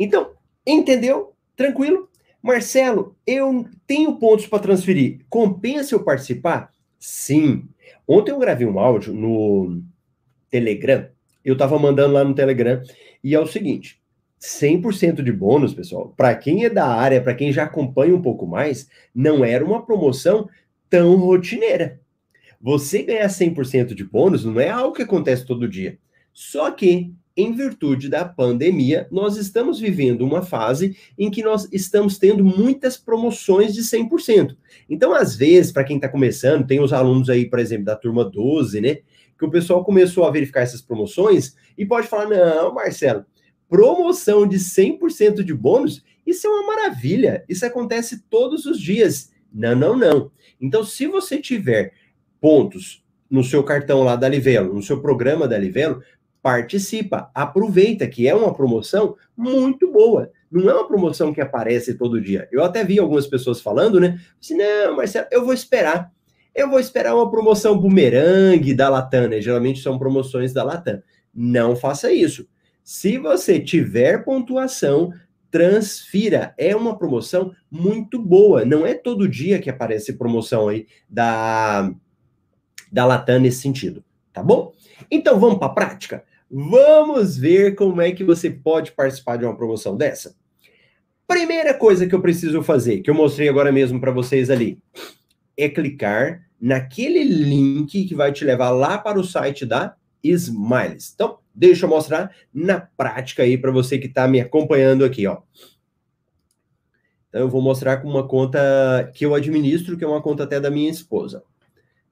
Então, 0.00 0.30
entendeu? 0.66 1.34
Tranquilo? 1.54 2.08
Marcelo, 2.42 3.14
eu 3.26 3.66
tenho 3.86 4.16
pontos 4.16 4.46
para 4.46 4.60
transferir. 4.60 5.20
Compensa 5.28 5.94
eu 5.94 6.02
participar? 6.02 6.72
Sim. 6.98 7.68
Ontem 8.06 8.32
eu 8.32 8.38
gravei 8.38 8.66
um 8.66 8.78
áudio 8.78 9.12
no 9.12 9.82
Telegram. 10.48 11.06
Eu 11.44 11.52
estava 11.52 11.78
mandando 11.78 12.14
lá 12.14 12.24
no 12.24 12.34
Telegram. 12.34 12.80
E 13.22 13.34
é 13.34 13.40
o 13.40 13.46
seguinte: 13.46 13.97
100% 14.40 15.22
de 15.22 15.32
bônus, 15.32 15.74
pessoal, 15.74 16.14
para 16.16 16.34
quem 16.34 16.64
é 16.64 16.70
da 16.70 16.86
área, 16.86 17.20
para 17.20 17.34
quem 17.34 17.52
já 17.52 17.64
acompanha 17.64 18.14
um 18.14 18.22
pouco 18.22 18.46
mais, 18.46 18.88
não 19.14 19.44
era 19.44 19.64
uma 19.64 19.84
promoção 19.84 20.48
tão 20.88 21.16
rotineira. 21.16 22.00
Você 22.60 23.02
ganhar 23.02 23.28
100% 23.28 23.94
de 23.94 24.04
bônus 24.04 24.44
não 24.44 24.60
é 24.60 24.68
algo 24.68 24.94
que 24.94 25.02
acontece 25.02 25.44
todo 25.44 25.68
dia. 25.68 25.98
Só 26.32 26.70
que 26.70 27.12
em 27.38 27.52
virtude 27.52 28.08
da 28.08 28.24
pandemia, 28.24 29.06
nós 29.12 29.36
estamos 29.36 29.78
vivendo 29.78 30.22
uma 30.22 30.42
fase 30.42 30.96
em 31.16 31.30
que 31.30 31.40
nós 31.40 31.68
estamos 31.72 32.18
tendo 32.18 32.44
muitas 32.44 32.96
promoções 32.96 33.72
de 33.72 33.82
100%. 33.82 34.56
Então, 34.90 35.14
às 35.14 35.36
vezes, 35.36 35.70
para 35.70 35.84
quem 35.84 35.96
está 35.96 36.08
começando, 36.08 36.66
tem 36.66 36.80
os 36.80 36.92
alunos 36.92 37.30
aí, 37.30 37.48
por 37.48 37.60
exemplo, 37.60 37.84
da 37.84 37.94
turma 37.94 38.24
12, 38.24 38.80
né? 38.80 38.98
Que 39.38 39.44
o 39.44 39.50
pessoal 39.50 39.84
começou 39.84 40.24
a 40.24 40.32
verificar 40.32 40.62
essas 40.62 40.82
promoções 40.82 41.54
e 41.76 41.86
pode 41.86 42.08
falar: 42.08 42.26
não, 42.28 42.74
Marcelo, 42.74 43.24
promoção 43.68 44.46
de 44.46 44.58
100% 44.58 45.42
de 45.42 45.54
bônus, 45.54 46.02
isso 46.26 46.46
é 46.46 46.50
uma 46.50 46.66
maravilha, 46.66 47.44
isso 47.48 47.64
acontece 47.64 48.24
todos 48.28 48.66
os 48.66 48.80
dias. 48.80 49.30
Não, 49.52 49.74
não, 49.74 49.96
não. 49.96 50.30
Então, 50.60 50.84
se 50.84 51.06
você 51.06 51.38
tiver 51.38 51.92
pontos 52.40 53.04
no 53.30 53.44
seu 53.44 53.62
cartão 53.62 54.02
lá 54.02 54.16
da 54.16 54.28
Livelo, 54.28 54.74
no 54.74 54.82
seu 54.82 55.00
programa 55.00 55.46
da 55.46 55.58
Livelo, 55.58 56.02
participa, 56.42 57.30
aproveita, 57.34 58.06
que 58.06 58.26
é 58.26 58.34
uma 58.34 58.54
promoção 58.54 59.16
muito 59.36 59.90
boa. 59.90 60.30
Não 60.50 60.68
é 60.68 60.74
uma 60.74 60.88
promoção 60.88 61.32
que 61.32 61.40
aparece 61.40 61.94
todo 61.94 62.20
dia. 62.20 62.48
Eu 62.50 62.64
até 62.64 62.82
vi 62.82 62.98
algumas 62.98 63.26
pessoas 63.26 63.60
falando, 63.60 64.00
né? 64.00 64.18
Assim, 64.40 64.56
não, 64.56 64.96
Marcelo, 64.96 65.26
eu 65.30 65.44
vou 65.44 65.52
esperar. 65.52 66.10
Eu 66.54 66.70
vou 66.70 66.80
esperar 66.80 67.14
uma 67.14 67.30
promoção 67.30 67.78
bumerangue 67.78 68.74
da 68.74 68.88
Latam, 68.88 69.28
né? 69.28 69.40
Geralmente 69.40 69.82
são 69.82 69.98
promoções 69.98 70.52
da 70.52 70.64
Latam. 70.64 71.02
Não 71.34 71.76
faça 71.76 72.10
isso. 72.10 72.48
Se 72.88 73.18
você 73.18 73.60
tiver 73.60 74.24
pontuação, 74.24 75.12
transfira. 75.50 76.54
É 76.56 76.74
uma 76.74 76.96
promoção 76.96 77.54
muito 77.70 78.18
boa. 78.18 78.64
Não 78.64 78.86
é 78.86 78.94
todo 78.94 79.28
dia 79.28 79.58
que 79.58 79.68
aparece 79.68 80.14
promoção 80.14 80.68
aí 80.68 80.86
da, 81.06 81.92
da 82.90 83.04
Latam 83.04 83.40
nesse 83.40 83.60
sentido. 83.60 84.02
Tá 84.32 84.42
bom? 84.42 84.72
Então 85.10 85.38
vamos 85.38 85.58
para 85.58 85.66
a 85.66 85.74
prática? 85.74 86.24
Vamos 86.50 87.36
ver 87.36 87.74
como 87.74 88.00
é 88.00 88.10
que 88.12 88.24
você 88.24 88.50
pode 88.50 88.92
participar 88.92 89.36
de 89.36 89.44
uma 89.44 89.54
promoção 89.54 89.94
dessa? 89.94 90.34
Primeira 91.26 91.74
coisa 91.74 92.06
que 92.06 92.14
eu 92.14 92.22
preciso 92.22 92.62
fazer, 92.62 93.02
que 93.02 93.10
eu 93.10 93.14
mostrei 93.14 93.50
agora 93.50 93.70
mesmo 93.70 94.00
para 94.00 94.12
vocês 94.12 94.48
ali, 94.48 94.78
é 95.58 95.68
clicar 95.68 96.42
naquele 96.58 97.22
link 97.22 98.06
que 98.06 98.14
vai 98.14 98.32
te 98.32 98.46
levar 98.46 98.70
lá 98.70 98.96
para 98.96 99.20
o 99.20 99.24
site 99.24 99.66
da 99.66 99.94
Smiles. 100.22 101.12
Então, 101.14 101.38
deixa 101.58 101.86
eu 101.86 101.90
mostrar 101.90 102.32
na 102.54 102.80
prática 102.80 103.42
aí 103.42 103.58
para 103.58 103.72
você 103.72 103.98
que 103.98 104.06
está 104.06 104.28
me 104.28 104.40
acompanhando 104.40 105.04
aqui, 105.04 105.26
ó. 105.26 105.42
Então, 107.28 107.40
eu 107.40 107.48
vou 107.48 107.60
mostrar 107.60 107.98
com 107.98 108.08
uma 108.08 108.26
conta 108.26 109.10
que 109.12 109.26
eu 109.26 109.34
administro, 109.34 109.98
que 109.98 110.04
é 110.04 110.06
uma 110.06 110.22
conta 110.22 110.44
até 110.44 110.60
da 110.60 110.70
minha 110.70 110.88
esposa. 110.88 111.42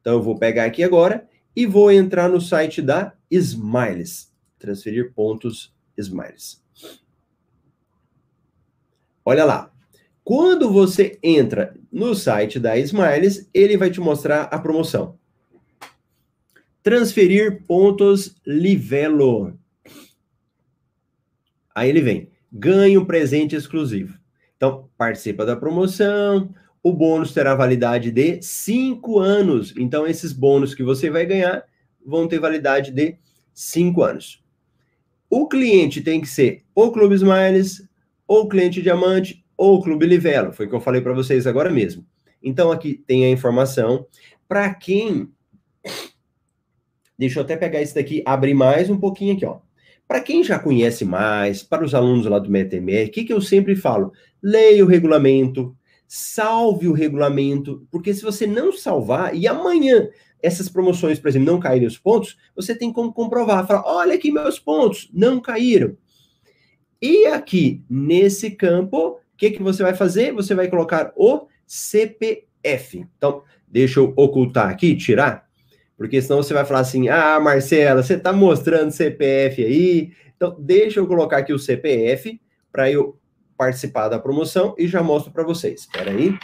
Então, 0.00 0.14
eu 0.14 0.22
vou 0.22 0.36
pegar 0.36 0.64
aqui 0.64 0.82
agora 0.82 1.26
e 1.54 1.64
vou 1.64 1.90
entrar 1.92 2.28
no 2.28 2.40
site 2.40 2.82
da 2.82 3.14
Smiles. 3.30 4.34
Transferir 4.58 5.12
pontos 5.14 5.74
Smiles. 5.96 6.62
Olha 9.24 9.44
lá. 9.44 9.72
Quando 10.24 10.72
você 10.72 11.20
entra 11.22 11.72
no 11.90 12.12
site 12.14 12.58
da 12.58 12.76
Smiles, 12.78 13.48
ele 13.54 13.76
vai 13.76 13.90
te 13.90 14.00
mostrar 14.00 14.42
a 14.42 14.58
promoção. 14.58 15.16
Transferir 16.86 17.64
pontos 17.66 18.36
Livelo. 18.46 19.58
Aí 21.74 21.88
ele 21.88 22.00
vem. 22.00 22.30
ganhe 22.52 22.96
um 22.96 23.04
presente 23.04 23.56
exclusivo. 23.56 24.16
Então, 24.56 24.88
participa 24.96 25.44
da 25.44 25.56
promoção, 25.56 26.54
o 26.84 26.92
bônus 26.92 27.34
terá 27.34 27.56
validade 27.56 28.12
de 28.12 28.40
cinco 28.40 29.18
anos. 29.18 29.74
Então, 29.76 30.06
esses 30.06 30.32
bônus 30.32 30.76
que 30.76 30.84
você 30.84 31.10
vai 31.10 31.26
ganhar 31.26 31.64
vão 32.06 32.28
ter 32.28 32.38
validade 32.38 32.92
de 32.92 33.18
cinco 33.52 34.04
anos. 34.04 34.40
O 35.28 35.48
cliente 35.48 36.00
tem 36.00 36.20
que 36.20 36.28
ser 36.28 36.62
ou 36.72 36.92
Clube 36.92 37.16
Smiles, 37.16 37.84
ou 38.28 38.48
cliente 38.48 38.80
Diamante, 38.80 39.44
ou 39.56 39.82
Clube 39.82 40.06
Livelo. 40.06 40.52
Foi 40.52 40.66
o 40.66 40.68
que 40.68 40.76
eu 40.76 40.80
falei 40.80 41.00
para 41.00 41.14
vocês 41.14 41.48
agora 41.48 41.68
mesmo. 41.68 42.06
Então, 42.40 42.70
aqui 42.70 42.94
tem 42.94 43.24
a 43.24 43.30
informação. 43.30 44.06
Para 44.46 44.72
quem. 44.72 45.34
Deixa 47.18 47.38
eu 47.38 47.44
até 47.44 47.56
pegar 47.56 47.80
esse 47.80 47.94
daqui, 47.94 48.22
abrir 48.26 48.54
mais 48.54 48.90
um 48.90 48.98
pouquinho 48.98 49.34
aqui, 49.34 49.46
ó. 49.46 49.58
Para 50.06 50.20
quem 50.20 50.44
já 50.44 50.58
conhece 50.58 51.04
mais, 51.04 51.62
para 51.62 51.84
os 51.84 51.94
alunos 51.94 52.26
lá 52.26 52.38
do 52.38 52.50
MetaMR, 52.50 53.08
o 53.08 53.10
que, 53.10 53.24
que 53.24 53.32
eu 53.32 53.40
sempre 53.40 53.74
falo? 53.74 54.12
Leia 54.40 54.84
o 54.84 54.88
regulamento, 54.88 55.76
salve 56.06 56.86
o 56.86 56.92
regulamento, 56.92 57.86
porque 57.90 58.14
se 58.14 58.22
você 58.22 58.46
não 58.46 58.72
salvar, 58.72 59.34
e 59.34 59.48
amanhã 59.48 60.08
essas 60.40 60.68
promoções, 60.68 61.18
por 61.18 61.28
exemplo, 61.28 61.52
não 61.52 61.58
caírem 61.58 61.88
os 61.88 61.98
pontos, 61.98 62.36
você 62.54 62.74
tem 62.74 62.92
como 62.92 63.12
comprovar, 63.12 63.66
falar, 63.66 63.82
olha 63.84 64.14
aqui 64.14 64.30
meus 64.30 64.58
pontos, 64.60 65.10
não 65.12 65.40
caíram. 65.40 65.96
E 67.02 67.26
aqui, 67.26 67.82
nesse 67.90 68.50
campo, 68.52 68.98
o 68.98 69.18
que, 69.36 69.50
que 69.50 69.62
você 69.62 69.82
vai 69.82 69.94
fazer? 69.94 70.32
Você 70.32 70.54
vai 70.54 70.68
colocar 70.68 71.12
o 71.16 71.46
CPF. 71.66 73.06
Então, 73.16 73.42
deixa 73.66 74.00
eu 74.00 74.12
ocultar 74.16 74.70
aqui, 74.70 74.94
tirar, 74.94 75.45
porque 75.96 76.20
senão 76.20 76.42
você 76.42 76.52
vai 76.52 76.64
falar 76.64 76.80
assim: 76.80 77.08
ah, 77.08 77.40
Marcela, 77.40 78.02
você 78.02 78.14
está 78.14 78.32
mostrando 78.32 78.90
CPF 78.90 79.64
aí. 79.64 80.12
Então, 80.36 80.54
deixa 80.58 81.00
eu 81.00 81.06
colocar 81.06 81.38
aqui 81.38 81.52
o 81.52 81.58
CPF 81.58 82.40
para 82.70 82.90
eu 82.90 83.18
participar 83.56 84.08
da 84.08 84.18
promoção 84.18 84.74
e 84.76 84.86
já 84.86 85.02
mostro 85.02 85.32
para 85.32 85.42
vocês. 85.42 85.80
Espera 85.80 86.10
aí. 86.10 86.38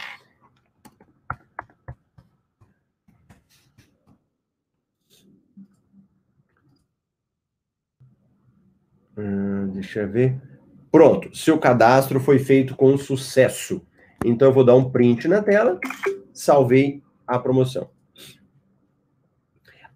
Hum, 9.15 9.69
deixa 9.73 10.01
eu 10.01 10.09
ver. 10.09 10.41
Pronto, 10.91 11.35
seu 11.35 11.59
cadastro 11.59 12.19
foi 12.19 12.39
feito 12.39 12.75
com 12.75 12.97
sucesso. 12.97 13.85
Então 14.25 14.47
eu 14.47 14.53
vou 14.53 14.63
dar 14.63 14.75
um 14.75 14.89
print 14.89 15.27
na 15.27 15.41
tela, 15.41 15.79
salvei 16.33 17.03
a 17.27 17.37
promoção. 17.37 17.92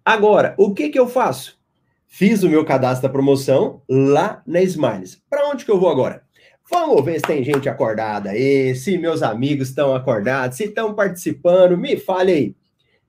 Agora, 0.08 0.54
o 0.56 0.72
que, 0.72 0.88
que 0.88 0.98
eu 0.98 1.06
faço? 1.06 1.58
Fiz 2.06 2.42
o 2.42 2.48
meu 2.48 2.64
cadastro 2.64 3.06
da 3.06 3.12
promoção 3.12 3.82
lá 3.86 4.42
na 4.46 4.62
Smiles. 4.62 5.22
Para 5.28 5.46
onde 5.50 5.66
que 5.66 5.70
eu 5.70 5.78
vou 5.78 5.90
agora? 5.90 6.22
Vamos 6.70 7.04
ver 7.04 7.20
se 7.20 7.26
tem 7.26 7.44
gente 7.44 7.68
acordada 7.68 8.30
aí, 8.30 8.74
se 8.74 8.96
meus 8.96 9.22
amigos 9.22 9.68
estão 9.68 9.94
acordados, 9.94 10.56
se 10.56 10.64
estão 10.64 10.94
participando. 10.94 11.76
Me 11.76 11.98
fale 11.98 12.32
aí. 12.32 12.56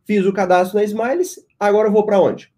Fiz 0.03 0.25
o 0.25 0.33
cadastro 0.33 0.77
na 0.77 0.83
Smiles, 0.83 1.39
agora 1.57 1.87
eu 1.87 1.93
vou 1.93 2.05
para 2.05 2.19
onde? 2.19 2.51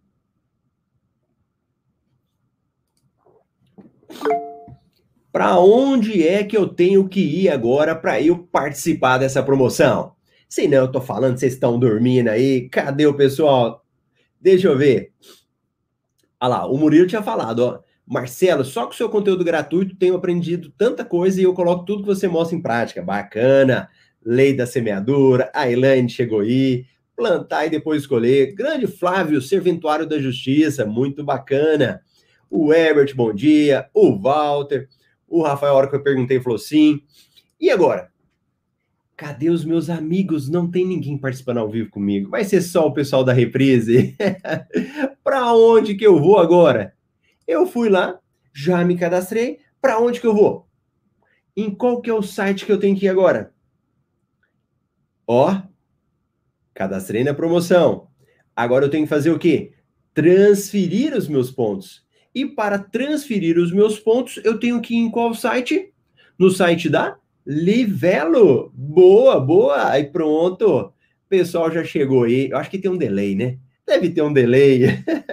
Para 5.32 5.60
onde 5.60 6.28
é 6.28 6.44
que 6.44 6.58
eu 6.58 6.68
tenho 6.68 7.08
que 7.08 7.22
ir 7.22 7.50
agora 7.50 7.96
para 7.96 8.20
eu 8.20 8.40
participar 8.40 9.20
dessa 9.20 9.44
promoção? 9.44 10.16
Se 10.50 10.68
não, 10.68 10.80
eu 10.80 10.92
tô 10.92 11.00
falando, 11.00 11.38
vocês 11.38 11.54
estão 11.54 11.78
dormindo 11.78 12.30
aí. 12.30 12.68
Cadê 12.70 13.06
o 13.06 13.14
pessoal? 13.14 13.81
Deixa 14.42 14.68
eu 14.68 14.78
ver. 14.78 15.14
Olha 16.40 16.50
lá, 16.50 16.66
o 16.66 16.76
Murilo 16.76 17.08
tinha 17.08 17.22
falado, 17.22 17.60
ó. 17.60 17.80
Marcelo, 18.06 18.66
só 18.66 18.86
com 18.86 18.92
o 18.92 18.96
seu 18.96 19.08
conteúdo 19.08 19.44
gratuito 19.44 19.96
tenho 19.96 20.16
aprendido 20.16 20.74
tanta 20.76 21.06
coisa 21.06 21.40
e 21.40 21.44
eu 21.44 21.54
coloco 21.54 21.86
tudo 21.86 22.02
que 22.02 22.08
você 22.08 22.28
mostra 22.28 22.58
em 22.58 22.62
prática. 22.62 23.02
Bacana. 23.02 23.88
Lei 24.24 24.54
da 24.54 24.66
semeadura, 24.66 25.50
a 25.54 25.70
Elaine 25.70 26.10
chegou 26.10 26.42
aí. 26.42 26.86
Plantar 27.16 27.68
e 27.68 27.70
depois 27.70 28.02
escolher. 28.02 28.54
Grande 28.54 28.88
Flávio, 28.88 29.42
serventuário 29.42 30.08
da 30.08 30.20
justiça, 30.20 30.86
muito 30.86 31.24
bacana. 31.24 32.02
O 32.50 32.74
Herbert, 32.74 33.16
bom 33.16 33.34
dia. 33.34 33.88
O 33.94 34.20
Walter. 34.20 34.90
O 35.28 35.44
Rafael, 35.44 35.74
a 35.74 35.78
hora 35.78 35.88
que 35.88 35.96
eu 35.96 36.04
perguntei, 36.04 36.42
falou 36.42 36.58
sim. 36.58 37.02
E 37.60 37.70
agora? 37.70 38.12
Cadê 39.16 39.50
os 39.50 39.64
meus 39.64 39.90
amigos? 39.90 40.50
Não 40.50 40.70
tem 40.70 40.86
ninguém 40.86 41.18
participando 41.18 41.60
ao 41.60 41.70
vivo 41.70 41.90
comigo. 41.90 42.30
Vai 42.30 42.44
ser 42.44 42.62
só 42.62 42.88
o 42.88 42.94
pessoal 42.94 43.24
da 43.24 43.34
reprise. 43.34 44.16
para 45.24 45.54
onde 45.54 45.96
que 45.96 46.06
eu 46.06 46.20
vou 46.20 46.40
agora? 46.40 46.96
Eu 47.48 47.68
fui 47.68 47.90
lá, 47.90 48.20
já 48.54 48.84
me 48.84 48.98
cadastrei. 48.98 49.60
Para 49.80 50.00
onde 50.00 50.20
que 50.20 50.28
eu 50.28 50.34
vou? 50.34 50.68
Em 51.56 51.70
qual 51.70 52.02
que 52.02 52.10
é 52.10 52.14
o 52.14 52.22
site 52.22 52.66
que 52.66 52.72
eu 52.72 52.80
tenho 52.80 52.98
que 52.98 53.06
ir 53.06 53.10
agora? 53.10 53.54
Ó, 55.28 55.62
cadastrei 56.74 57.24
na 57.24 57.34
promoção. 57.34 58.08
Agora 58.56 58.86
eu 58.86 58.90
tenho 58.90 59.06
que 59.06 59.10
fazer 59.10 59.32
o 59.32 59.40
quê? 59.40 59.74
Transferir 60.14 61.16
os 61.16 61.28
meus 61.28 61.52
pontos. 61.52 62.06
E 62.34 62.46
para 62.46 62.80
transferir 62.80 63.58
os 63.58 63.72
meus 63.72 64.00
pontos, 64.00 64.40
eu 64.44 64.60
tenho 64.60 64.82
que 64.82 64.94
ir 64.94 64.98
em 64.98 65.12
qual 65.12 65.34
site? 65.34 65.94
No 66.38 66.50
site 66.50 66.90
da 66.90 67.18
Livelo! 67.46 68.72
Boa, 68.74 69.40
boa! 69.40 69.90
Aí 69.90 70.06
pronto. 70.06 70.80
O 70.80 70.94
pessoal 71.30 71.72
já 71.72 71.84
chegou 71.84 72.24
aí. 72.24 72.50
Eu 72.50 72.58
acho 72.58 72.70
que 72.70 72.78
tem 72.78 72.92
um 72.92 72.98
delay, 72.98 73.36
né? 73.36 73.58
Deve 73.86 74.10
ter 74.10 74.22
um 74.22 74.32
delay. 74.32 74.84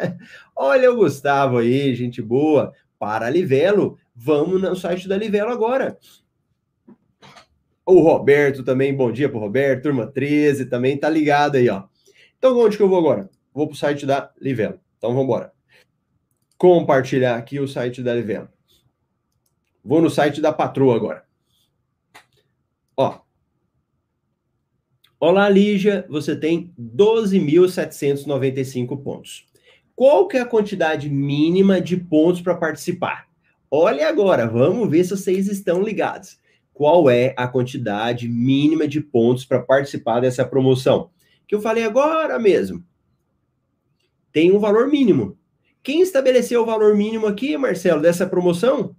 Olha 0.57 0.91
o 0.91 0.97
Gustavo 0.97 1.59
aí, 1.59 1.95
gente 1.95 2.23
boa. 2.23 2.73
Para 2.99 3.31
Livelo. 3.31 3.99
Vamos 4.15 4.61
no 4.61 4.75
site 4.75 5.07
da 5.07 5.17
Livelo 5.17 5.51
agora. 5.51 5.97
O 7.87 8.01
Roberto 8.01 8.63
também, 8.63 8.95
bom 8.95 9.11
dia 9.11 9.29
pro 9.29 9.39
Roberto, 9.39 9.85
turma 9.85 10.07
13 10.07 10.67
também, 10.67 10.99
tá 10.99 11.09
ligado 11.09 11.57
aí, 11.57 11.71
ó. 11.71 11.85
Então, 12.37 12.59
onde 12.59 12.77
que 12.77 12.83
eu 12.83 12.89
vou 12.89 12.99
agora? 12.99 13.31
Vou 13.55 13.67
pro 13.67 13.77
site 13.77 14.05
da 14.05 14.31
Livelo. 14.41 14.79
Então, 14.99 15.11
vamos 15.11 15.25
embora. 15.25 15.53
Compartilhar 16.59 17.37
aqui 17.37 17.59
o 17.59 17.67
site 17.67 18.03
da 18.03 18.15
Livelo. 18.15 18.49
Vou 19.83 20.03
no 20.03 20.11
site 20.11 20.41
da 20.41 20.53
patroa 20.53 20.97
agora. 20.97 21.28
Ó. 23.01 23.21
Olá, 25.21 25.49
Lígia, 25.49 26.05
você 26.09 26.35
tem 26.35 26.75
12.795 26.77 29.01
pontos. 29.01 29.47
Qual 29.95 30.27
que 30.27 30.37
é 30.37 30.41
a 30.41 30.45
quantidade 30.45 31.09
mínima 31.09 31.81
de 31.81 31.97
pontos 31.97 32.41
para 32.41 32.57
participar? 32.57 33.29
Olha 33.71 34.09
agora, 34.09 34.49
vamos 34.49 34.91
ver 34.91 35.05
se 35.05 35.11
vocês 35.11 35.47
estão 35.47 35.81
ligados. 35.81 36.41
Qual 36.75 37.09
é 37.09 37.35
a 37.37 37.47
quantidade 37.47 38.27
mínima 38.27 38.89
de 38.89 39.01
pontos 39.01 39.45
para 39.45 39.63
participar 39.63 40.19
dessa 40.19 40.45
promoção? 40.45 41.11
Que 41.47 41.55
eu 41.55 41.61
falei 41.61 41.85
agora 41.85 42.37
mesmo. 42.37 42.85
Tem 44.33 44.51
um 44.51 44.59
valor 44.59 44.89
mínimo. 44.89 45.39
Quem 45.85 46.01
estabeleceu 46.01 46.63
o 46.63 46.67
valor 46.67 46.97
mínimo 46.97 47.29
aqui, 47.29 47.57
Marcelo, 47.57 48.03
dessa 48.03 48.27
promoção? 48.27 48.97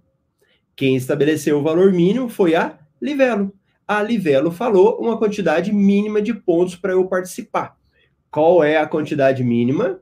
Quem 0.74 0.96
estabeleceu 0.96 1.58
o 1.58 1.62
valor 1.62 1.92
mínimo 1.92 2.30
foi 2.30 2.54
a 2.54 2.78
Livelo 2.98 3.59
a 3.90 4.00
Livelo 4.04 4.52
falou 4.52 5.00
uma 5.00 5.18
quantidade 5.18 5.72
mínima 5.72 6.22
de 6.22 6.32
pontos 6.32 6.76
para 6.76 6.92
eu 6.92 7.08
participar. 7.08 7.76
Qual 8.30 8.62
é 8.62 8.76
a 8.76 8.86
quantidade 8.86 9.42
mínima? 9.42 10.00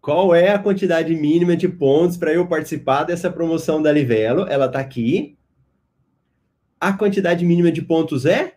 Qual 0.00 0.34
é 0.34 0.48
a 0.48 0.58
quantidade 0.58 1.14
mínima 1.14 1.54
de 1.54 1.68
pontos 1.68 2.16
para 2.16 2.32
eu 2.32 2.46
participar 2.46 3.04
dessa 3.04 3.30
promoção 3.30 3.82
da 3.82 3.92
Livelo? 3.92 4.46
Ela 4.48 4.64
está 4.64 4.80
aqui. 4.80 5.36
A 6.80 6.94
quantidade 6.94 7.44
mínima 7.44 7.70
de 7.70 7.82
pontos 7.82 8.24
é? 8.24 8.54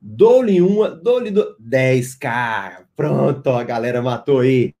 Dou-lhe 0.00 0.62
uma, 0.62 0.90
dou-lhe 0.90 1.32
do... 1.32 1.56
10k. 1.60 2.84
Pronto, 2.94 3.50
a 3.50 3.64
galera 3.64 4.00
matou 4.00 4.38
aí. 4.38 4.72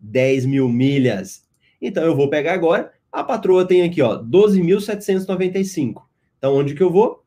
10 0.00 0.46
mil 0.46 0.68
milhas. 0.68 1.44
Então 1.80 2.02
eu 2.02 2.16
vou 2.16 2.28
pegar 2.28 2.54
agora 2.54 2.90
a 3.12 3.22
patroa 3.22 3.66
tem 3.66 3.82
aqui, 3.82 4.00
ó, 4.00 4.22
12.795. 4.22 6.02
Então, 6.38 6.56
onde 6.56 6.74
que 6.74 6.82
eu 6.82 6.90
vou? 6.90 7.22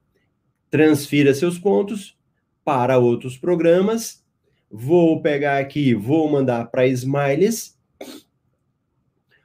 Transfira 0.72 1.34
seus 1.34 1.60
pontos 1.60 2.18
para 2.64 2.98
outros 2.98 3.38
programas. 3.38 4.26
Vou 4.70 5.22
pegar 5.22 5.60
aqui, 5.60 5.94
vou 5.94 6.28
mandar 6.30 6.72
para 6.72 6.88
Smiles. 6.88 7.78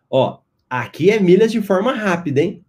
Ó, 0.08 0.40
aqui 0.68 1.10
é 1.10 1.20
milhas 1.20 1.52
de 1.52 1.60
forma 1.60 1.92
rápida, 1.92 2.40
hein? 2.40 2.64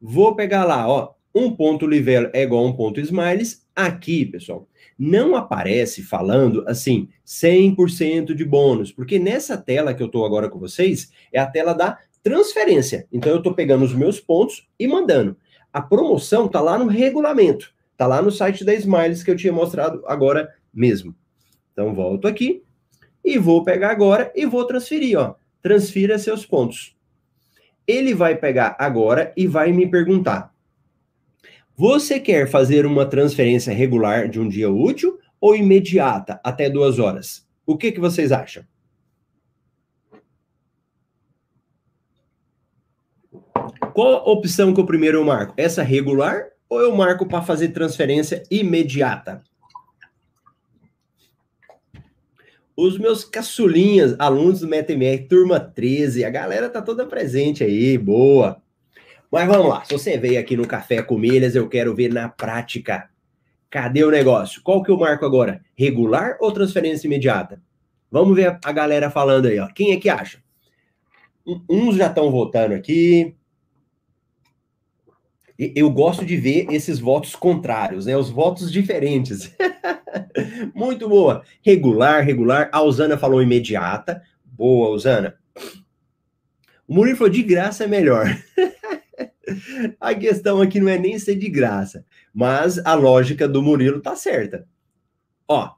Vou 0.00 0.34
pegar 0.34 0.64
lá, 0.64 0.88
ó, 0.88 1.12
um 1.34 1.54
ponto 1.54 1.86
livelo 1.86 2.30
é 2.32 2.42
igual 2.42 2.64
a 2.64 2.68
um 2.68 2.72
ponto 2.72 3.00
Smiles. 3.00 3.64
Aqui, 3.76 4.24
pessoal, 4.24 4.68
não 4.98 5.34
aparece 5.34 6.02
falando 6.02 6.64
assim 6.66 7.08
100% 7.26 8.34
de 8.34 8.44
bônus, 8.44 8.92
porque 8.92 9.18
nessa 9.18 9.56
tela 9.58 9.92
que 9.92 10.02
eu 10.02 10.06
estou 10.06 10.24
agora 10.24 10.48
com 10.48 10.58
vocês 10.58 11.10
é 11.32 11.38
a 11.40 11.46
tela 11.46 11.74
da 11.74 11.98
transferência. 12.24 13.06
Então 13.12 13.30
eu 13.30 13.38
estou 13.38 13.54
pegando 13.54 13.84
os 13.84 13.94
meus 13.94 14.18
pontos 14.18 14.66
e 14.80 14.88
mandando. 14.88 15.36
A 15.70 15.82
promoção 15.82 16.46
está 16.46 16.60
lá 16.60 16.78
no 16.78 16.86
regulamento, 16.86 17.72
está 17.92 18.06
lá 18.06 18.22
no 18.22 18.30
site 18.30 18.64
da 18.64 18.74
Smiles 18.74 19.22
que 19.22 19.30
eu 19.30 19.36
tinha 19.36 19.52
mostrado 19.52 20.02
agora 20.06 20.48
mesmo. 20.72 21.14
Então 21.72 21.94
volto 21.94 22.26
aqui 22.26 22.62
e 23.22 23.38
vou 23.38 23.62
pegar 23.62 23.90
agora 23.90 24.32
e 24.34 24.46
vou 24.46 24.64
transferir, 24.64 25.18
ó. 25.18 25.34
Transfira 25.60 26.18
seus 26.18 26.46
pontos. 26.46 26.96
Ele 27.86 28.14
vai 28.14 28.34
pegar 28.34 28.74
agora 28.78 29.32
e 29.36 29.46
vai 29.46 29.70
me 29.72 29.86
perguntar: 29.86 30.54
Você 31.76 32.18
quer 32.18 32.48
fazer 32.48 32.86
uma 32.86 33.04
transferência 33.04 33.72
regular 33.72 34.28
de 34.28 34.40
um 34.40 34.48
dia 34.48 34.70
útil 34.70 35.18
ou 35.40 35.54
imediata, 35.54 36.40
até 36.42 36.70
duas 36.70 36.98
horas? 36.98 37.46
O 37.66 37.76
que, 37.76 37.92
que 37.92 38.00
vocês 38.00 38.32
acham? 38.32 38.64
Qual 43.94 44.28
opção 44.28 44.74
que 44.74 44.80
eu 44.80 44.84
primeiro 44.84 45.18
eu 45.18 45.24
marco? 45.24 45.54
Essa 45.56 45.80
regular 45.80 46.48
ou 46.68 46.80
eu 46.80 46.96
marco 46.96 47.26
para 47.26 47.42
fazer 47.42 47.68
transferência 47.68 48.42
imediata? 48.50 49.40
Os 52.76 52.98
meus 52.98 53.24
caçulinhas, 53.24 54.16
alunos 54.18 54.60
do 54.60 54.66
MetaMR, 54.66 55.28
turma 55.28 55.60
13, 55.60 56.24
a 56.24 56.30
galera 56.30 56.68
tá 56.68 56.82
toda 56.82 57.06
presente 57.06 57.62
aí, 57.62 57.96
boa. 57.96 58.60
Mas 59.30 59.46
vamos 59.46 59.68
lá, 59.68 59.84
se 59.84 59.92
você 59.92 60.18
veio 60.18 60.40
aqui 60.40 60.56
no 60.56 60.66
Café 60.66 61.00
com 61.00 61.16
Milhas, 61.16 61.54
eu 61.54 61.68
quero 61.68 61.94
ver 61.94 62.12
na 62.12 62.28
prática. 62.28 63.08
Cadê 63.70 64.02
o 64.02 64.10
negócio? 64.10 64.60
Qual 64.64 64.82
que 64.82 64.90
eu 64.90 64.98
marco 64.98 65.24
agora? 65.24 65.60
Regular 65.76 66.36
ou 66.40 66.50
transferência 66.50 67.06
imediata? 67.06 67.62
Vamos 68.10 68.34
ver 68.34 68.58
a 68.64 68.72
galera 68.72 69.08
falando 69.08 69.46
aí, 69.46 69.60
ó. 69.60 69.68
Quem 69.68 69.92
é 69.92 69.96
que 69.96 70.08
acha? 70.08 70.42
Uns 71.70 71.94
já 71.94 72.08
estão 72.08 72.32
votando 72.32 72.74
aqui, 72.74 73.36
eu 75.58 75.88
gosto 75.90 76.24
de 76.24 76.36
ver 76.36 76.66
esses 76.70 76.98
votos 76.98 77.36
contrários, 77.36 78.06
né? 78.06 78.16
Os 78.16 78.30
votos 78.30 78.72
diferentes. 78.72 79.54
Muito 80.74 81.08
boa. 81.08 81.44
Regular, 81.62 82.24
regular. 82.24 82.68
A 82.72 82.82
Usana 82.82 83.16
falou 83.16 83.42
imediata. 83.42 84.22
Boa, 84.44 84.90
Usana. 84.90 85.36
O 86.86 86.94
Murilo 86.94 87.16
falou 87.16 87.32
de 87.32 87.42
graça 87.42 87.84
é 87.84 87.86
melhor. 87.86 88.26
a 90.00 90.14
questão 90.14 90.60
aqui 90.60 90.80
não 90.80 90.88
é 90.88 90.98
nem 90.98 91.18
ser 91.18 91.36
de 91.36 91.48
graça, 91.48 92.04
mas 92.32 92.78
a 92.84 92.94
lógica 92.94 93.48
do 93.48 93.62
Murilo 93.62 94.00
tá 94.00 94.16
certa. 94.16 94.66
Ó, 95.48 95.66
o 95.66 95.72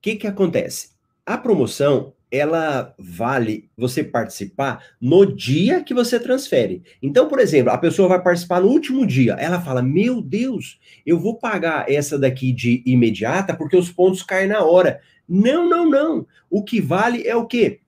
que 0.00 0.16
que 0.16 0.26
acontece? 0.26 0.92
A 1.26 1.36
promoção 1.36 2.14
ela 2.32 2.94
vale 2.98 3.68
você 3.76 4.02
participar 4.02 4.82
no 4.98 5.26
dia 5.26 5.84
que 5.84 5.92
você 5.92 6.18
transfere. 6.18 6.82
Então, 7.02 7.28
por 7.28 7.38
exemplo, 7.38 7.70
a 7.70 7.76
pessoa 7.76 8.08
vai 8.08 8.22
participar 8.22 8.62
no 8.62 8.68
último 8.68 9.06
dia. 9.06 9.34
Ela 9.34 9.60
fala: 9.60 9.82
Meu 9.82 10.22
Deus, 10.22 10.80
eu 11.04 11.20
vou 11.20 11.38
pagar 11.38 11.90
essa 11.92 12.18
daqui 12.18 12.50
de 12.50 12.82
imediata 12.86 13.54
porque 13.54 13.76
os 13.76 13.92
pontos 13.92 14.22
caem 14.22 14.48
na 14.48 14.64
hora. 14.64 15.00
Não, 15.28 15.68
não, 15.68 15.88
não. 15.88 16.26
O 16.48 16.64
que 16.64 16.80
vale 16.80 17.26
é 17.26 17.36
o 17.36 17.46
quê? 17.46 17.80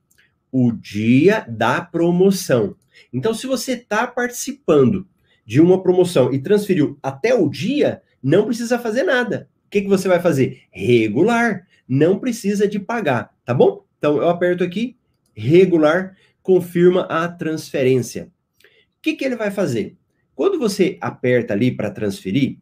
O 0.52 0.70
dia 0.70 1.46
da 1.48 1.80
promoção. 1.80 2.76
Então, 3.12 3.32
se 3.32 3.46
você 3.46 3.72
está 3.72 4.06
participando 4.06 5.08
de 5.46 5.60
uma 5.60 5.82
promoção 5.82 6.32
e 6.32 6.38
transferiu 6.38 6.98
até 7.02 7.34
o 7.34 7.48
dia, 7.48 8.02
não 8.22 8.44
precisa 8.44 8.78
fazer 8.78 9.04
nada. 9.04 9.48
O 9.66 9.70
que, 9.70 9.82
que 9.82 9.88
você 9.88 10.06
vai 10.06 10.20
fazer? 10.20 10.62
Regular. 10.70 11.66
Não 11.88 12.18
precisa 12.18 12.66
de 12.68 12.78
pagar, 12.78 13.34
tá 13.44 13.52
bom? 13.52 13.83
Então, 14.04 14.18
eu 14.18 14.28
aperto 14.28 14.62
aqui, 14.62 14.98
regular, 15.34 16.14
confirma 16.42 17.04
a 17.04 17.26
transferência. 17.26 18.30
O 18.62 18.66
que, 19.00 19.14
que 19.14 19.24
ele 19.24 19.34
vai 19.34 19.50
fazer? 19.50 19.96
Quando 20.34 20.58
você 20.58 20.98
aperta 21.00 21.54
ali 21.54 21.70
para 21.70 21.90
transferir, 21.90 22.58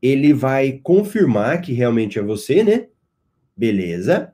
ele 0.00 0.32
vai 0.32 0.80
confirmar 0.82 1.60
que 1.60 1.74
realmente 1.74 2.18
é 2.18 2.22
você, 2.22 2.64
né? 2.64 2.86
Beleza. 3.54 4.32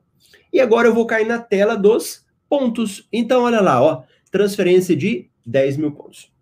E 0.52 0.60
agora 0.60 0.86
eu 0.86 0.94
vou 0.94 1.04
cair 1.04 1.26
na 1.26 1.40
tela 1.40 1.74
dos 1.74 2.24
pontos. 2.48 3.08
Então, 3.12 3.42
olha 3.42 3.60
lá, 3.60 3.82
ó, 3.82 4.04
transferência 4.30 4.94
de 4.94 5.28
10 5.44 5.78
mil 5.78 5.90
pontos. 5.90 6.32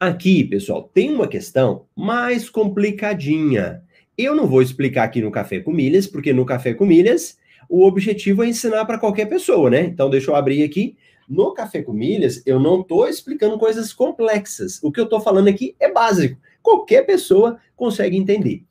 Aqui, 0.00 0.44
pessoal, 0.44 0.90
tem 0.94 1.12
uma 1.12 1.28
questão 1.28 1.84
mais 1.94 2.48
complicadinha. 2.48 3.82
Eu 4.16 4.34
não 4.34 4.46
vou 4.46 4.62
explicar 4.62 5.04
aqui 5.04 5.20
no 5.20 5.30
Café 5.30 5.60
com 5.60 5.72
Milhas, 5.72 6.06
porque 6.06 6.32
no 6.32 6.46
Café 6.46 6.72
com 6.72 6.86
Milhas 6.86 7.36
o 7.68 7.86
objetivo 7.86 8.42
é 8.42 8.48
ensinar 8.48 8.84
para 8.84 8.98
qualquer 8.98 9.26
pessoa, 9.26 9.70
né? 9.70 9.84
Então, 9.84 10.10
deixa 10.10 10.30
eu 10.30 10.36
abrir 10.36 10.62
aqui. 10.62 10.96
No 11.28 11.54
Café 11.54 11.82
com 11.82 11.92
Milhas, 11.92 12.42
eu 12.44 12.60
não 12.60 12.80
estou 12.80 13.08
explicando 13.08 13.58
coisas 13.58 13.92
complexas. 13.92 14.82
O 14.82 14.92
que 14.92 15.00
eu 15.00 15.04
estou 15.04 15.20
falando 15.20 15.48
aqui 15.48 15.74
é 15.80 15.90
básico. 15.90 16.38
Qualquer 16.62 17.06
pessoa 17.06 17.58
consegue 17.74 18.16
entender. 18.16 18.64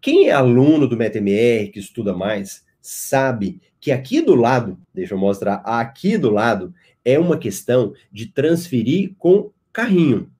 Quem 0.00 0.28
é 0.28 0.32
aluno 0.32 0.86
do 0.86 0.96
MetaMR, 0.96 1.70
que 1.72 1.78
estuda 1.78 2.12
mais, 2.12 2.64
sabe 2.80 3.60
que 3.80 3.90
aqui 3.90 4.20
do 4.20 4.34
lado, 4.34 4.78
deixa 4.92 5.14
eu 5.14 5.18
mostrar, 5.18 5.56
aqui 5.64 6.16
do 6.16 6.30
lado, 6.30 6.74
é 7.04 7.18
uma 7.18 7.36
questão 7.36 7.92
de 8.10 8.26
transferir 8.26 9.14
com 9.18 9.50
carrinho. 9.72 10.30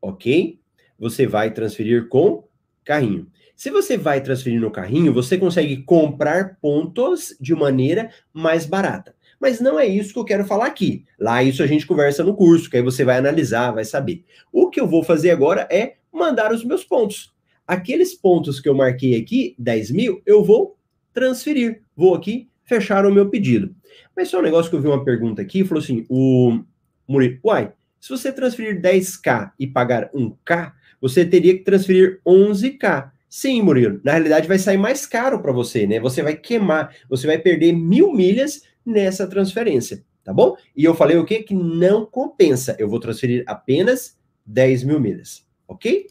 Ok? 0.00 0.58
Você 0.98 1.26
vai 1.26 1.52
transferir 1.52 2.08
com 2.08 2.44
carrinho. 2.84 3.26
Se 3.56 3.70
você 3.70 3.96
vai 3.96 4.20
transferir 4.20 4.60
no 4.60 4.70
carrinho, 4.70 5.14
você 5.14 5.38
consegue 5.38 5.78
comprar 5.78 6.58
pontos 6.60 7.34
de 7.40 7.54
maneira 7.54 8.10
mais 8.30 8.66
barata. 8.66 9.14
Mas 9.40 9.60
não 9.60 9.80
é 9.80 9.86
isso 9.86 10.12
que 10.12 10.18
eu 10.18 10.26
quero 10.26 10.44
falar 10.44 10.66
aqui. 10.66 11.06
Lá 11.18 11.42
isso 11.42 11.62
a 11.62 11.66
gente 11.66 11.86
conversa 11.86 12.22
no 12.22 12.36
curso, 12.36 12.68
que 12.68 12.76
aí 12.76 12.82
você 12.82 13.02
vai 13.02 13.16
analisar, 13.16 13.70
vai 13.70 13.84
saber. 13.84 14.26
O 14.52 14.68
que 14.68 14.78
eu 14.78 14.86
vou 14.86 15.02
fazer 15.02 15.30
agora 15.30 15.66
é 15.70 15.94
mandar 16.12 16.52
os 16.52 16.62
meus 16.62 16.84
pontos. 16.84 17.34
Aqueles 17.66 18.14
pontos 18.14 18.60
que 18.60 18.68
eu 18.68 18.74
marquei 18.74 19.18
aqui, 19.18 19.54
10 19.58 19.90
mil, 19.90 20.22
eu 20.26 20.44
vou 20.44 20.76
transferir. 21.14 21.82
Vou 21.96 22.14
aqui 22.14 22.50
fechar 22.62 23.06
o 23.06 23.12
meu 23.12 23.30
pedido. 23.30 23.74
Mas 24.14 24.28
só 24.28 24.38
um 24.38 24.42
negócio 24.42 24.70
que 24.70 24.76
eu 24.76 24.82
vi 24.82 24.88
uma 24.88 25.02
pergunta 25.02 25.40
aqui, 25.40 25.64
falou 25.64 25.82
assim, 25.82 26.04
o 26.10 26.60
Murilo, 27.08 27.38
uai, 27.42 27.72
se 27.98 28.10
você 28.10 28.30
transferir 28.30 28.82
10k 28.82 29.52
e 29.58 29.66
pagar 29.66 30.10
1k, 30.12 30.72
você 31.00 31.24
teria 31.24 31.56
que 31.56 31.64
transferir 31.64 32.20
11k. 32.26 33.15
Sim, 33.38 33.60
Murilo. 33.60 34.00
Na 34.02 34.12
realidade, 34.12 34.48
vai 34.48 34.58
sair 34.58 34.78
mais 34.78 35.04
caro 35.04 35.42
para 35.42 35.52
você, 35.52 35.86
né? 35.86 36.00
Você 36.00 36.22
vai 36.22 36.34
queimar, 36.34 36.96
você 37.06 37.26
vai 37.26 37.36
perder 37.36 37.70
mil 37.70 38.10
milhas 38.10 38.62
nessa 38.82 39.26
transferência, 39.26 40.02
tá 40.24 40.32
bom? 40.32 40.56
E 40.74 40.82
eu 40.82 40.94
falei 40.94 41.18
o 41.18 41.24
quê? 41.26 41.42
Que 41.42 41.52
não 41.52 42.06
compensa. 42.06 42.74
Eu 42.78 42.88
vou 42.88 42.98
transferir 42.98 43.44
apenas 43.46 44.18
10 44.46 44.84
mil 44.84 44.98
milhas, 44.98 45.46
ok? 45.68 46.06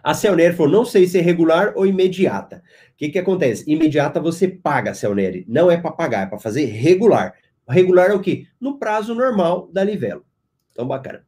A 0.00 0.14
Celneri 0.14 0.54
falou: 0.54 0.70
não 0.70 0.84
sei 0.84 1.08
se 1.08 1.18
é 1.18 1.20
regular 1.20 1.72
ou 1.74 1.84
imediata. 1.84 2.62
O 2.92 2.96
que, 2.96 3.08
que 3.08 3.18
acontece? 3.18 3.68
Imediata 3.68 4.20
você 4.20 4.46
paga, 4.46 4.94
Celneri. 4.94 5.44
Não 5.48 5.68
é 5.68 5.76
para 5.76 5.90
pagar, 5.90 6.22
é 6.22 6.26
para 6.26 6.38
fazer 6.38 6.66
regular. 6.66 7.34
Regular 7.68 8.12
é 8.12 8.14
o 8.14 8.20
quê? 8.20 8.46
No 8.60 8.78
prazo 8.78 9.12
normal 9.12 9.68
da 9.72 9.82
Livelo. 9.82 10.24
Então, 10.70 10.86
bacana. 10.86 11.26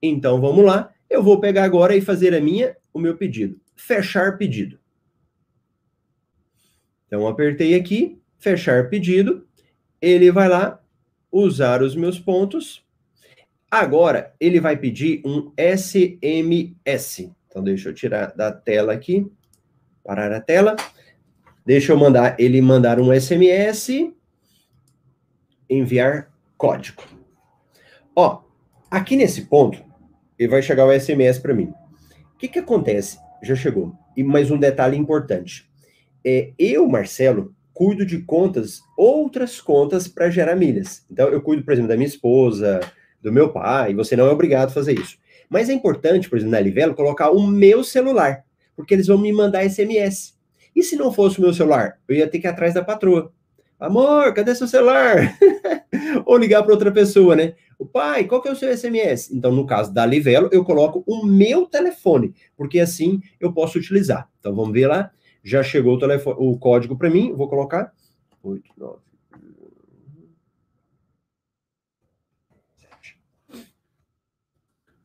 Então, 0.00 0.40
vamos 0.40 0.64
lá. 0.64 0.90
Eu 1.12 1.22
vou 1.22 1.38
pegar 1.38 1.64
agora 1.64 1.94
e 1.94 2.00
fazer 2.00 2.34
a 2.34 2.40
minha 2.40 2.74
o 2.90 2.98
meu 2.98 3.14
pedido. 3.14 3.60
Fechar 3.76 4.38
pedido. 4.38 4.78
Então, 7.06 7.28
apertei 7.28 7.74
aqui, 7.74 8.18
fechar 8.38 8.88
pedido. 8.88 9.46
Ele 10.00 10.32
vai 10.32 10.48
lá 10.48 10.82
usar 11.30 11.82
os 11.82 11.94
meus 11.94 12.18
pontos. 12.18 12.82
Agora, 13.70 14.34
ele 14.40 14.58
vai 14.58 14.74
pedir 14.74 15.20
um 15.22 15.52
SMS. 15.54 17.30
Então, 17.46 17.62
deixa 17.62 17.90
eu 17.90 17.94
tirar 17.94 18.34
da 18.34 18.50
tela 18.50 18.94
aqui. 18.94 19.30
Parar 20.02 20.32
a 20.32 20.40
tela. 20.40 20.76
Deixa 21.66 21.92
eu 21.92 21.98
mandar 21.98 22.40
ele 22.40 22.62
mandar 22.62 22.98
um 22.98 23.12
SMS. 23.12 24.10
Enviar 25.68 26.32
código. 26.56 27.02
Ó, 28.16 28.44
aqui 28.90 29.14
nesse 29.14 29.42
ponto, 29.42 29.91
ele 30.42 30.50
vai 30.50 30.62
chegar 30.62 30.86
o 30.86 30.92
SMS 30.92 31.38
para 31.38 31.54
mim 31.54 31.72
que, 32.42 32.48
que 32.48 32.58
acontece? 32.58 33.18
Já 33.40 33.54
chegou. 33.54 33.92
E 34.16 34.24
mais 34.24 34.50
um 34.50 34.58
detalhe 34.58 34.96
importante. 34.96 35.70
É, 36.24 36.50
eu, 36.58 36.88
Marcelo, 36.88 37.54
cuido 37.72 38.04
de 38.04 38.18
contas, 38.22 38.80
outras 38.98 39.60
contas 39.60 40.08
para 40.08 40.28
gerar 40.28 40.56
milhas. 40.56 41.06
Então, 41.08 41.28
eu 41.28 41.40
cuido, 41.40 41.62
por 41.62 41.72
exemplo, 41.72 41.88
da 41.88 41.96
minha 41.96 42.08
esposa, 42.08 42.80
do 43.22 43.32
meu 43.32 43.52
pai, 43.52 43.94
você 43.94 44.16
não 44.16 44.26
é 44.26 44.30
obrigado 44.30 44.70
a 44.70 44.72
fazer 44.72 44.98
isso. 44.98 45.18
Mas 45.48 45.68
é 45.68 45.72
importante, 45.72 46.28
por 46.28 46.36
exemplo, 46.36 46.50
na 46.50 46.60
Livelo, 46.60 46.96
colocar 46.96 47.30
o 47.30 47.46
meu 47.46 47.84
celular, 47.84 48.44
porque 48.74 48.92
eles 48.92 49.06
vão 49.06 49.18
me 49.18 49.32
mandar 49.32 49.68
SMS. 49.68 50.36
E 50.74 50.82
se 50.82 50.96
não 50.96 51.12
fosse 51.12 51.38
o 51.38 51.42
meu 51.42 51.54
celular, 51.54 52.00
eu 52.08 52.16
ia 52.16 52.26
ter 52.26 52.40
que 52.40 52.48
ir 52.48 52.50
atrás 52.50 52.74
da 52.74 52.82
patroa. 52.82 53.32
Amor, 53.82 54.32
cadê 54.32 54.54
seu 54.54 54.68
celular? 54.68 55.36
Ou 56.24 56.38
ligar 56.38 56.62
para 56.62 56.72
outra 56.72 56.92
pessoa, 56.92 57.34
né? 57.34 57.56
O 57.76 57.84
pai, 57.84 58.28
qual 58.28 58.40
que 58.40 58.48
é 58.48 58.52
o 58.52 58.56
seu 58.56 58.70
SMS? 58.70 59.34
Então, 59.34 59.50
no 59.50 59.66
caso 59.66 59.92
da 59.92 60.06
Livelo, 60.06 60.48
eu 60.52 60.64
coloco 60.64 61.02
o 61.04 61.26
meu 61.26 61.66
telefone, 61.66 62.32
porque 62.56 62.78
assim 62.78 63.20
eu 63.40 63.52
posso 63.52 63.78
utilizar. 63.78 64.30
Então, 64.38 64.54
vamos 64.54 64.72
ver 64.72 64.86
lá. 64.86 65.10
Já 65.42 65.64
chegou 65.64 65.96
o, 65.96 65.98
telefone, 65.98 66.36
o 66.38 66.56
código 66.56 66.96
para 66.96 67.10
mim, 67.10 67.32
vou 67.34 67.48
colocar 67.48 67.92
8, 68.40 68.70
9, 68.76 68.98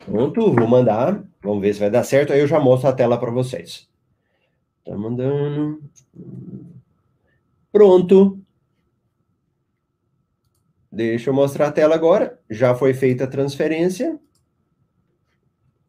Pronto, 0.06 0.54
vou 0.54 0.68
mandar. 0.68 1.24
Vamos 1.42 1.62
ver 1.62 1.74
se 1.74 1.80
vai 1.80 1.90
dar 1.90 2.04
certo. 2.04 2.32
Aí 2.32 2.42
eu 2.42 2.48
já 2.48 2.60
mostro 2.60 2.88
a 2.88 2.94
tela 2.94 3.20
para 3.20 3.32
vocês. 3.32 3.90
Tá 4.86 4.96
mandando. 4.96 5.82
Pronto. 7.72 8.40
Deixa 10.92 11.30
eu 11.30 11.34
mostrar 11.34 11.68
a 11.68 11.72
tela 11.72 11.96
agora. 11.96 12.40
Já 12.50 12.74
foi 12.74 12.94
feita 12.94 13.26
a 13.26 13.28
transferência. 13.28 14.20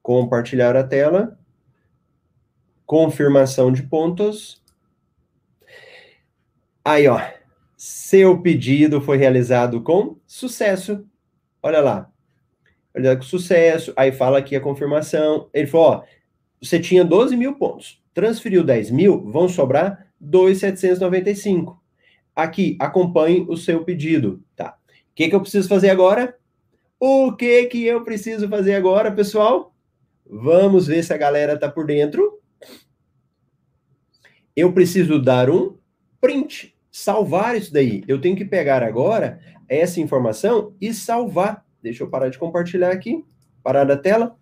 Compartilhar 0.03 0.77
a 0.77 0.85
tela. 0.85 1.39
Confirmação 2.85 3.71
de 3.73 3.83
pontos. 3.83 4.63
Aí, 6.85 7.07
ó. 7.07 7.21
Seu 7.77 8.43
pedido 8.43 9.01
foi 9.01 9.17
realizado 9.17 9.83
com 9.83 10.17
sucesso. 10.27 11.07
Olha 11.63 11.81
lá. 11.81 12.11
Realizado 12.95 13.19
com 13.19 13.25
sucesso. 13.25 13.93
Aí 13.97 14.11
fala 14.11 14.39
aqui 14.39 14.57
a 14.57 14.61
confirmação. 14.61 15.49
Ele 15.53 15.67
falou, 15.67 15.87
ó, 15.87 16.05
você 16.61 16.81
tinha 16.81 17.05
12 17.05 17.37
mil 17.37 17.55
pontos. 17.57 18.03
Transferiu 18.15 18.65
10 18.65 18.91
mil, 18.91 19.31
vão 19.31 19.49
sobrar 19.49 20.09
2,795. 20.21 21.81
Aqui, 22.35 22.77
acompanhe 22.81 23.47
o 23.49 23.57
seu 23.57 23.85
pedido, 23.85 24.43
tá? 24.57 24.78
Que, 25.19 25.29
que 25.29 25.35
eu 25.35 25.41
preciso 25.41 25.69
fazer 25.69 25.91
agora? 25.91 26.39
O 27.01 27.33
que 27.33 27.65
que 27.65 27.85
eu 27.85 28.05
preciso 28.05 28.49
fazer 28.49 28.77
agora, 28.77 29.11
pessoal? 29.11 29.75
Vamos 30.25 30.87
ver 30.87 31.03
se 31.03 31.13
a 31.13 31.17
galera 31.17 31.59
tá 31.59 31.69
por 31.69 31.85
dentro. 31.87 32.39
Eu 34.55 34.73
preciso 34.73 35.21
dar 35.21 35.51
um 35.51 35.77
print, 36.21 36.73
salvar 36.89 37.57
isso 37.57 37.73
daí. 37.73 38.05
Eu 38.07 38.21
tenho 38.21 38.37
que 38.37 38.45
pegar 38.45 38.81
agora 38.81 39.41
essa 39.69 40.01
informação 40.01 40.73
e 40.81 40.95
salvar. 40.95 41.67
Deixa 41.83 42.05
eu 42.05 42.09
parar 42.09 42.29
de 42.29 42.39
compartilhar 42.39 42.93
aqui. 42.93 43.25
Parar 43.61 43.83
da 43.83 43.97
tela. 43.97 44.37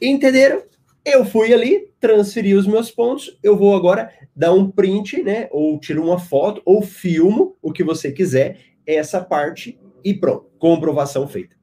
Entenderam? 0.00 0.62
Eu 1.04 1.24
fui 1.24 1.52
ali, 1.52 1.88
transferi 1.98 2.54
os 2.54 2.64
meus 2.64 2.92
pontos, 2.92 3.36
eu 3.42 3.56
vou 3.56 3.74
agora 3.74 4.08
dar 4.36 4.52
um 4.52 4.70
print, 4.70 5.20
né? 5.24 5.48
Ou 5.50 5.80
tiro 5.80 6.04
uma 6.04 6.20
foto, 6.20 6.62
ou 6.64 6.80
filmo, 6.80 7.56
o 7.60 7.72
que 7.72 7.82
você 7.82 8.12
quiser, 8.12 8.75
essa 8.86 9.20
parte 9.20 9.78
e 10.04 10.14
pronto, 10.14 10.50
comprovação 10.58 11.26
feita. 11.26 11.56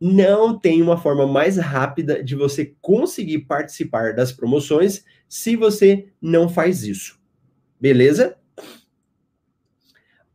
Não 0.00 0.58
tem 0.58 0.82
uma 0.82 0.96
forma 0.96 1.26
mais 1.26 1.56
rápida 1.56 2.22
de 2.22 2.34
você 2.34 2.74
conseguir 2.80 3.40
participar 3.40 4.14
das 4.14 4.32
promoções 4.32 5.04
se 5.28 5.56
você 5.56 6.08
não 6.20 6.48
faz 6.48 6.84
isso. 6.84 7.18
Beleza? 7.80 8.36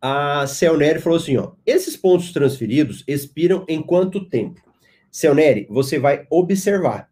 A 0.01 0.47
Celneri 0.47 0.99
falou 0.99 1.17
assim, 1.17 1.37
ó, 1.37 1.53
esses 1.65 1.97
pontos 1.97 2.31
transferidos 2.31 3.03
expiram 3.07 3.65
em 3.67 3.81
quanto 3.81 4.29
tempo? 4.29 4.61
Celneri, 5.11 5.67
você 5.69 5.99
vai 5.99 6.25
observar. 6.29 7.09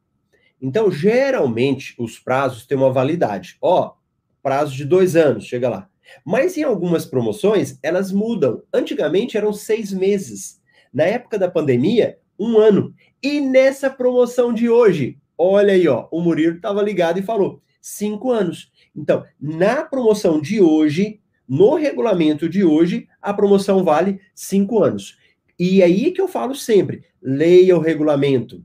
Então, 0.62 0.90
geralmente, 0.90 1.94
os 2.00 2.18
prazos 2.18 2.66
têm 2.66 2.78
uma 2.78 2.92
validade. 2.92 3.58
Ó, 3.62 3.94
prazo 4.42 4.74
de 4.74 4.86
dois 4.86 5.16
anos, 5.16 5.46
chega 5.46 5.70
lá. 5.70 5.90
Mas 6.26 6.58
em 6.58 6.64
algumas 6.64 7.06
promoções, 7.06 7.78
elas 7.82 8.12
mudam. 8.12 8.62
Antigamente 8.74 9.38
eram 9.38 9.54
seis 9.54 9.92
meses. 9.92 10.62
Na 10.94 11.04
época 11.04 11.38
da 11.38 11.50
pandemia, 11.50 12.18
um 12.40 12.58
ano. 12.58 12.94
E 13.22 13.42
nessa 13.42 13.90
promoção 13.90 14.54
de 14.54 14.70
hoje, 14.70 15.18
olha 15.38 15.74
aí, 15.74 15.88
ó, 15.88 16.08
o 16.12 16.22
Murilo 16.22 16.56
estava 16.56 16.82
ligado 16.82 17.20
e 17.20 17.24
falou: 17.24 17.62
cinco 17.82 18.32
anos. 18.32 18.72
Então, 18.96 19.24
na 19.40 19.84
promoção 19.84 20.42
de 20.42 20.62
hoje, 20.62 21.20
no 21.48 21.76
regulamento 21.76 22.50
de 22.50 22.64
hoje, 22.64 23.08
a 23.22 23.34
promoção 23.34 23.84
vale 23.84 24.20
cinco 24.36 24.84
anos. 24.84 25.18
E 25.58 25.82
aí 25.82 26.12
que 26.12 26.22
eu 26.22 26.28
falo 26.28 26.54
sempre: 26.54 27.04
leia 27.22 27.76
o 27.76 27.82
regulamento, 27.82 28.64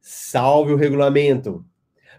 salve 0.00 0.72
o 0.72 0.76
regulamento. 0.76 1.64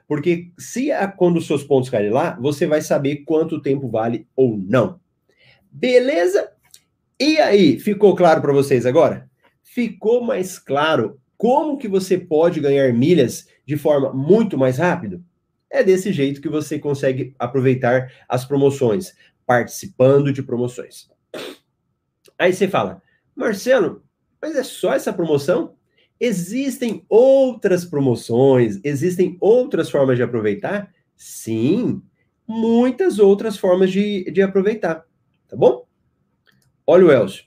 Porque 0.09 0.51
se 0.57 0.91
a, 0.91 1.07
quando 1.07 1.37
os 1.37 1.45
seus 1.45 1.63
pontos 1.63 1.87
caírem 1.87 2.11
lá, 2.11 2.35
você 2.41 2.65
vai 2.65 2.81
saber 2.81 3.17
quanto 3.17 3.61
tempo 3.61 3.87
vale 3.87 4.27
ou 4.35 4.57
não. 4.57 4.99
Beleza? 5.71 6.51
E 7.19 7.37
aí, 7.37 7.79
ficou 7.79 8.15
claro 8.15 8.41
para 8.41 8.51
vocês 8.51 8.87
agora? 8.87 9.29
Ficou 9.61 10.23
mais 10.23 10.57
claro 10.57 11.21
como 11.37 11.77
que 11.77 11.87
você 11.87 12.17
pode 12.17 12.59
ganhar 12.59 12.91
milhas 12.91 13.47
de 13.63 13.77
forma 13.77 14.11
muito 14.11 14.57
mais 14.57 14.79
rápida? 14.79 15.21
É 15.69 15.83
desse 15.83 16.11
jeito 16.11 16.41
que 16.41 16.49
você 16.49 16.79
consegue 16.79 17.35
aproveitar 17.37 18.11
as 18.27 18.43
promoções, 18.43 19.13
participando 19.45 20.33
de 20.33 20.41
promoções. 20.41 21.07
Aí 22.35 22.51
você 22.51 22.67
fala, 22.67 22.99
Marcelo, 23.35 24.03
mas 24.41 24.55
é 24.55 24.63
só 24.63 24.91
essa 24.95 25.13
promoção? 25.13 25.75
Existem 26.19 27.05
outras 27.07 27.85
promoções, 27.85 28.79
existem 28.83 29.37
outras 29.39 29.89
formas 29.89 30.17
de 30.17 30.23
aproveitar? 30.23 30.93
Sim, 31.15 32.01
muitas 32.47 33.19
outras 33.19 33.57
formas 33.57 33.91
de, 33.91 34.29
de 34.31 34.41
aproveitar, 34.41 35.05
tá 35.47 35.55
bom? 35.55 35.85
Olha 36.85 37.05
o 37.05 37.11
Elcio. 37.11 37.45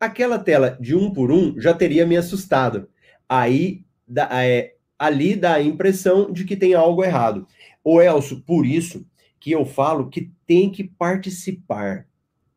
Aquela 0.00 0.38
tela 0.38 0.76
de 0.80 0.96
um 0.96 1.12
por 1.12 1.30
um 1.30 1.60
já 1.60 1.74
teria 1.74 2.06
me 2.06 2.16
assustado. 2.16 2.88
Aí, 3.28 3.84
da, 4.06 4.28
é, 4.42 4.74
ali 4.98 5.36
dá 5.36 5.54
a 5.54 5.62
impressão 5.62 6.32
de 6.32 6.44
que 6.44 6.56
tem 6.56 6.74
algo 6.74 7.04
errado. 7.04 7.46
O 7.84 8.00
Elcio, 8.00 8.40
por 8.40 8.64
isso 8.64 9.06
que 9.38 9.52
eu 9.52 9.64
falo 9.64 10.08
que 10.08 10.32
tem 10.46 10.70
que 10.70 10.84
participar 10.84 12.06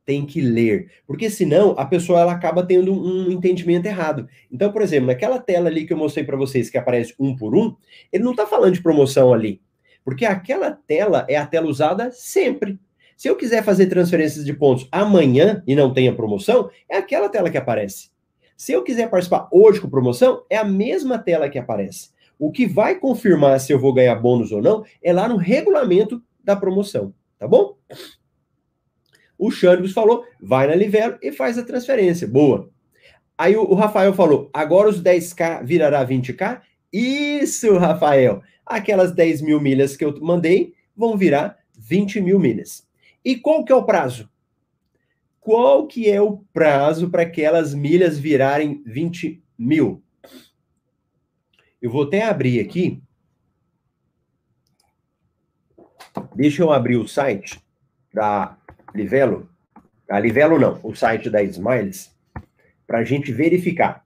tem 0.06 0.26
que 0.26 0.42
ler, 0.42 0.92
porque 1.06 1.30
senão 1.30 1.72
a 1.78 1.86
pessoa 1.86 2.22
ela 2.22 2.32
acaba 2.32 2.66
tendo 2.66 2.94
um 2.94 3.32
entendimento 3.32 3.86
errado. 3.86 4.28
Então, 4.52 4.72
por 4.72 4.82
exemplo, 4.82 5.08
naquela 5.08 5.40
tela 5.40 5.70
ali 5.70 5.86
que 5.86 5.94
eu 5.94 5.98
mostrei 5.98 6.26
para 6.26 6.38
vocês 6.38 6.70
que 6.70 6.78
aparece 6.78 7.14
um 7.20 7.36
por 7.36 7.56
um, 7.56 7.76
ele 8.12 8.24
não 8.24 8.32
está 8.32 8.46
falando 8.46 8.74
de 8.74 8.82
promoção 8.82 9.34
ali, 9.34 9.62
porque 10.04 10.26
aquela 10.26 10.72
tela 10.72 11.26
é 11.30 11.38
a 11.38 11.46
tela 11.46 11.68
usada 11.68 12.12
sempre. 12.12 12.80
Se 13.16 13.28
eu 13.28 13.36
quiser 13.36 13.64
fazer 13.64 13.86
transferências 13.86 14.44
de 14.44 14.54
pontos 14.54 14.88
amanhã 14.92 15.64
e 15.68 15.76
não 15.76 15.94
tenha 15.94 16.16
promoção, 16.16 16.72
é 16.90 16.98
aquela 16.98 17.30
tela 17.30 17.52
que 17.52 17.58
aparece. 17.58 18.10
Se 18.58 18.72
eu 18.72 18.84
quiser 18.84 19.10
participar 19.10 19.48
hoje 19.52 19.80
com 19.80 19.90
promoção, 19.90 20.44
é 20.50 20.58
a 20.58 20.64
mesma 20.64 21.20
tela 21.20 21.50
que 21.50 21.60
aparece. 21.60 22.10
O 22.40 22.52
que 22.52 22.66
vai 22.66 22.96
confirmar 22.96 23.60
se 23.60 23.72
eu 23.72 23.80
vou 23.80 23.94
ganhar 23.94 24.16
bônus 24.16 24.52
ou 24.52 24.62
não 24.62 24.84
é 25.04 25.14
lá 25.14 25.28
no 25.28 25.38
regulamento 25.38 26.24
da 26.44 26.56
promoção, 26.56 27.14
tá 27.38 27.48
bom? 27.48 27.78
O 29.42 29.50
Xandros 29.50 29.92
falou, 29.92 30.24
vai 30.40 30.68
na 30.68 30.76
Livelo 30.76 31.18
e 31.20 31.32
faz 31.32 31.58
a 31.58 31.66
transferência. 31.66 32.28
Boa. 32.28 32.70
Aí 33.36 33.56
o, 33.58 33.64
o 33.64 33.74
Rafael 33.74 34.14
falou, 34.14 34.52
agora 34.54 34.88
os 34.88 35.02
10K 35.02 35.66
virará 35.66 36.06
20K? 36.06 36.62
Isso, 36.94 37.76
Rafael. 37.76 38.44
Aquelas 38.64 39.12
10 39.12 39.42
mil 39.42 39.60
milhas 39.60 39.98
que 39.98 40.06
eu 40.06 40.16
mandei 40.22 40.76
vão 40.96 41.18
virar 41.18 41.58
20 41.76 42.22
mil 42.22 42.38
milhas. 42.38 42.88
E 43.26 43.36
qual 43.36 43.66
que 43.66 43.72
é 43.72 43.76
o 43.76 43.84
prazo? 43.84 44.30
Qual 45.40 45.88
que 45.88 46.08
é 46.08 46.22
o 46.22 46.46
prazo 46.54 47.10
para 47.10 47.24
aquelas 47.24 47.74
milhas 47.74 48.20
virarem 48.20 48.84
20 48.86 49.44
mil? 49.58 50.04
Eu 51.82 51.90
vou 51.90 52.04
até 52.04 52.26
abrir 52.26 52.60
aqui. 52.60 53.02
Deixa 56.36 56.62
eu 56.62 56.72
abrir 56.72 56.98
o 56.98 57.08
site 57.08 57.60
da 58.14 58.58
Livelo, 58.94 59.50
a 60.10 60.20
Livelo 60.20 60.60
não, 60.60 60.80
o 60.84 60.94
site 60.94 61.30
da 61.30 61.42
Smiles, 61.44 62.14
para 62.86 63.00
a 63.00 63.04
gente 63.04 63.32
verificar. 63.32 64.06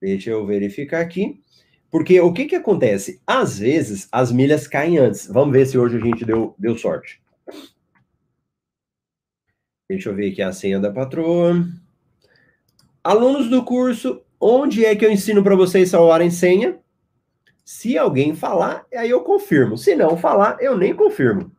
Deixa 0.00 0.30
eu 0.30 0.46
verificar 0.46 1.00
aqui. 1.00 1.42
Porque 1.90 2.20
o 2.20 2.32
que, 2.32 2.46
que 2.46 2.56
acontece? 2.56 3.20
Às 3.26 3.58
vezes 3.58 4.08
as 4.12 4.30
milhas 4.30 4.66
caem 4.66 4.98
antes. 4.98 5.26
Vamos 5.26 5.52
ver 5.52 5.66
se 5.66 5.78
hoje 5.78 5.96
a 5.96 6.00
gente 6.00 6.24
deu, 6.24 6.54
deu 6.58 6.76
sorte. 6.76 7.20
Deixa 9.88 10.10
eu 10.10 10.14
ver 10.14 10.32
aqui 10.32 10.42
a 10.42 10.52
senha 10.52 10.78
da 10.78 10.92
patroa. 10.92 11.66
Alunos 13.02 13.48
do 13.48 13.64
curso, 13.64 14.22
onde 14.38 14.84
é 14.84 14.94
que 14.94 15.04
eu 15.04 15.10
ensino 15.10 15.42
para 15.42 15.56
vocês 15.56 15.88
salvarem 15.90 16.30
senha? 16.30 16.78
Se 17.64 17.96
alguém 17.96 18.34
falar, 18.34 18.86
aí 18.94 19.10
eu 19.10 19.22
confirmo. 19.22 19.76
Se 19.76 19.94
não 19.94 20.16
falar, 20.16 20.58
eu 20.60 20.76
nem 20.76 20.94
confirmo. 20.94 21.50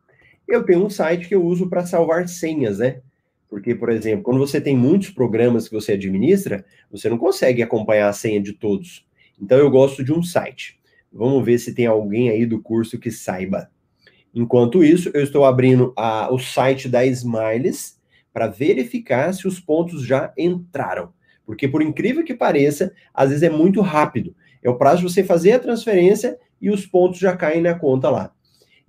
Eu 0.50 0.64
tenho 0.64 0.84
um 0.84 0.90
site 0.90 1.28
que 1.28 1.36
eu 1.36 1.46
uso 1.46 1.70
para 1.70 1.86
salvar 1.86 2.28
senhas, 2.28 2.80
né? 2.80 3.02
Porque, 3.48 3.76
por 3.76 3.90
exemplo, 3.92 4.24
quando 4.24 4.40
você 4.40 4.60
tem 4.60 4.76
muitos 4.76 5.12
programas 5.12 5.68
que 5.68 5.76
você 5.76 5.92
administra, 5.94 6.66
você 6.92 7.08
não 7.08 7.20
consegue 7.20 7.62
acompanhar 7.62 8.10
a 8.10 8.14
senha 8.14 8.42
de 8.42 8.54
todos. 8.54 9.06
Então, 9.40 9.60
eu 9.60 9.70
gosto 9.70 10.04
de 10.04 10.12
um 10.12 10.24
site. 10.24 10.80
Vamos 11.14 11.46
ver 11.46 11.60
se 11.60 11.74
tem 11.74 11.86
alguém 11.86 12.30
aí 12.30 12.48
do 12.48 12.62
curso 12.62 12.98
que 12.98 13.12
saiba. 13.12 13.70
Enquanto 14.34 14.84
isso, 14.84 15.12
eu 15.14 15.24
estou 15.24 15.46
abrindo 15.46 15.94
a, 15.96 16.34
o 16.34 16.40
site 16.40 16.90
da 16.90 17.06
Smiles 17.06 18.00
para 18.34 18.48
verificar 18.48 19.32
se 19.34 19.48
os 19.48 19.60
pontos 19.60 20.04
já 20.04 20.34
entraram. 20.36 21.14
Porque, 21.46 21.68
por 21.68 21.84
incrível 21.84 22.24
que 22.24 22.34
pareça, 22.34 22.92
às 23.14 23.30
vezes 23.30 23.44
é 23.44 23.50
muito 23.52 23.82
rápido. 23.82 24.36
É 24.64 24.70
o 24.70 24.78
prazo 24.78 25.02
de 25.06 25.14
você 25.14 25.24
fazer 25.24 25.54
a 25.54 25.60
transferência 25.60 26.38
e 26.60 26.72
os 26.72 26.88
pontos 26.88 27.20
já 27.20 27.36
caem 27.38 27.62
na 27.62 27.74
conta 27.74 28.10
lá. 28.10 28.34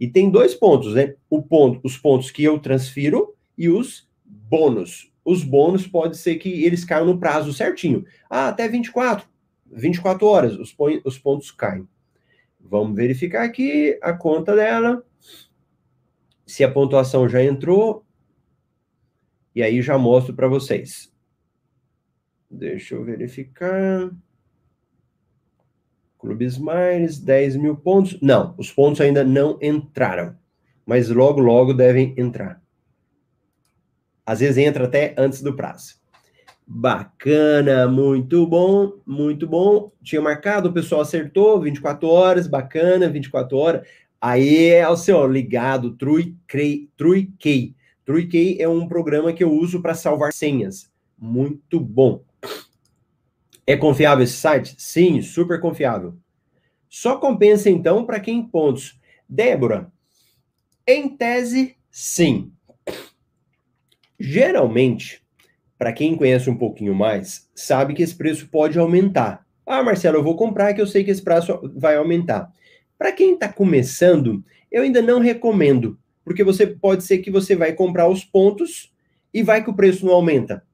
E 0.01 0.09
tem 0.09 0.31
dois 0.31 0.55
pontos, 0.55 0.95
né? 0.95 1.15
O 1.29 1.43
ponto, 1.43 1.79
os 1.85 1.99
pontos 1.99 2.31
que 2.31 2.43
eu 2.43 2.59
transfiro 2.59 3.37
e 3.57 3.69
os 3.69 4.09
bônus. 4.25 5.13
Os 5.23 5.45
bônus 5.45 5.87
pode 5.87 6.17
ser 6.17 6.37
que 6.37 6.65
eles 6.65 6.87
caiam 6.87 7.05
no 7.05 7.21
prazo 7.21 7.53
certinho. 7.53 8.07
Ah, 8.29 8.49
até 8.49 8.67
24, 8.67 9.29
24 9.71 10.27
horas 10.27 10.57
os, 10.57 10.75
os 11.05 11.19
pontos 11.19 11.51
caem. 11.51 11.87
Vamos 12.59 12.97
verificar 12.97 13.45
aqui 13.45 13.99
a 14.01 14.15
conta 14.15 14.57
dela. 14.57 15.05
Se 16.47 16.65
a 16.65 16.71
pontuação 16.71 17.29
já 17.29 17.45
entrou. 17.45 18.03
E 19.55 19.63
aí 19.63 19.83
já 19.83 19.99
mostro 19.99 20.33
para 20.35 20.49
vocês. 20.49 21.13
Deixa 22.51 22.95
eu 22.95 23.05
verificar. 23.05 24.11
Clube 26.21 26.45
Smiles, 26.45 27.19
10 27.19 27.57
mil 27.57 27.77
pontos. 27.77 28.19
Não, 28.21 28.55
os 28.59 28.71
pontos 28.71 29.01
ainda 29.01 29.25
não 29.25 29.59
entraram. 29.61 30.37
Mas 30.85 31.09
logo, 31.09 31.41
logo 31.41 31.73
devem 31.73 32.15
entrar. 32.17 32.61
Às 34.27 34.41
vezes 34.41 34.59
entra 34.59 34.85
até 34.85 35.15
antes 35.17 35.43
do 35.43 35.57
prazo. 35.57 35.99
Bacana, 36.67 37.89
muito 37.89 38.47
bom, 38.47 38.93
muito 39.05 39.47
bom. 39.47 39.91
Tinha 40.03 40.21
marcado, 40.21 40.69
o 40.69 40.73
pessoal 40.73 41.01
acertou, 41.01 41.61
24 41.61 42.09
horas, 42.09 42.47
bacana, 42.47 43.09
24 43.09 43.57
horas. 43.57 43.89
Aí 44.21 44.67
é 44.67 44.89
o 44.89 44.97
seu 44.97 45.27
ligado, 45.27 45.97
TrueKey. 45.97 46.91
TrueKey 48.05 48.57
é 48.61 48.69
um 48.69 48.87
programa 48.87 49.33
que 49.33 49.43
eu 49.43 49.51
uso 49.51 49.81
para 49.81 49.95
salvar 49.95 50.33
senhas. 50.33 50.93
Muito 51.19 51.81
bom. 51.81 52.23
É 53.71 53.77
confiável 53.77 54.25
esse 54.25 54.33
site? 54.33 54.75
Sim, 54.77 55.23
super 55.23 55.61
confiável. 55.61 56.17
Só 56.89 57.19
compensa 57.19 57.71
então 57.71 58.05
para 58.05 58.19
quem 58.19 58.43
pontos. 58.43 58.99
Débora, 59.29 59.93
em 60.85 61.09
tese, 61.09 61.77
sim. 61.89 62.51
Geralmente, 64.19 65.23
para 65.79 65.93
quem 65.93 66.17
conhece 66.17 66.51
um 66.51 66.57
pouquinho 66.57 66.93
mais, 66.97 67.49
sabe 67.55 67.95
que 67.95 68.03
esse 68.03 68.17
preço 68.17 68.49
pode 68.49 68.77
aumentar. 68.77 69.47
Ah, 69.65 69.85
Marcelo, 69.85 70.17
eu 70.17 70.25
vou 70.25 70.35
comprar 70.35 70.75
que 70.75 70.81
eu 70.81 70.87
sei 70.89 71.05
que 71.05 71.13
esse 71.13 71.23
preço 71.23 71.73
vai 71.77 71.95
aumentar. 71.95 72.51
Para 72.99 73.13
quem 73.13 73.35
está 73.35 73.49
começando, 73.49 74.45
eu 74.69 74.83
ainda 74.83 75.01
não 75.01 75.21
recomendo, 75.21 75.97
porque 76.25 76.43
você 76.43 76.67
pode 76.67 77.05
ser 77.05 77.19
que 77.19 77.31
você 77.31 77.55
vai 77.55 77.73
comprar 77.73 78.09
os 78.09 78.25
pontos 78.25 78.93
e 79.33 79.45
vai 79.45 79.63
que 79.63 79.71
o 79.71 79.77
preço 79.77 80.05
não 80.05 80.13
aumenta. 80.13 80.69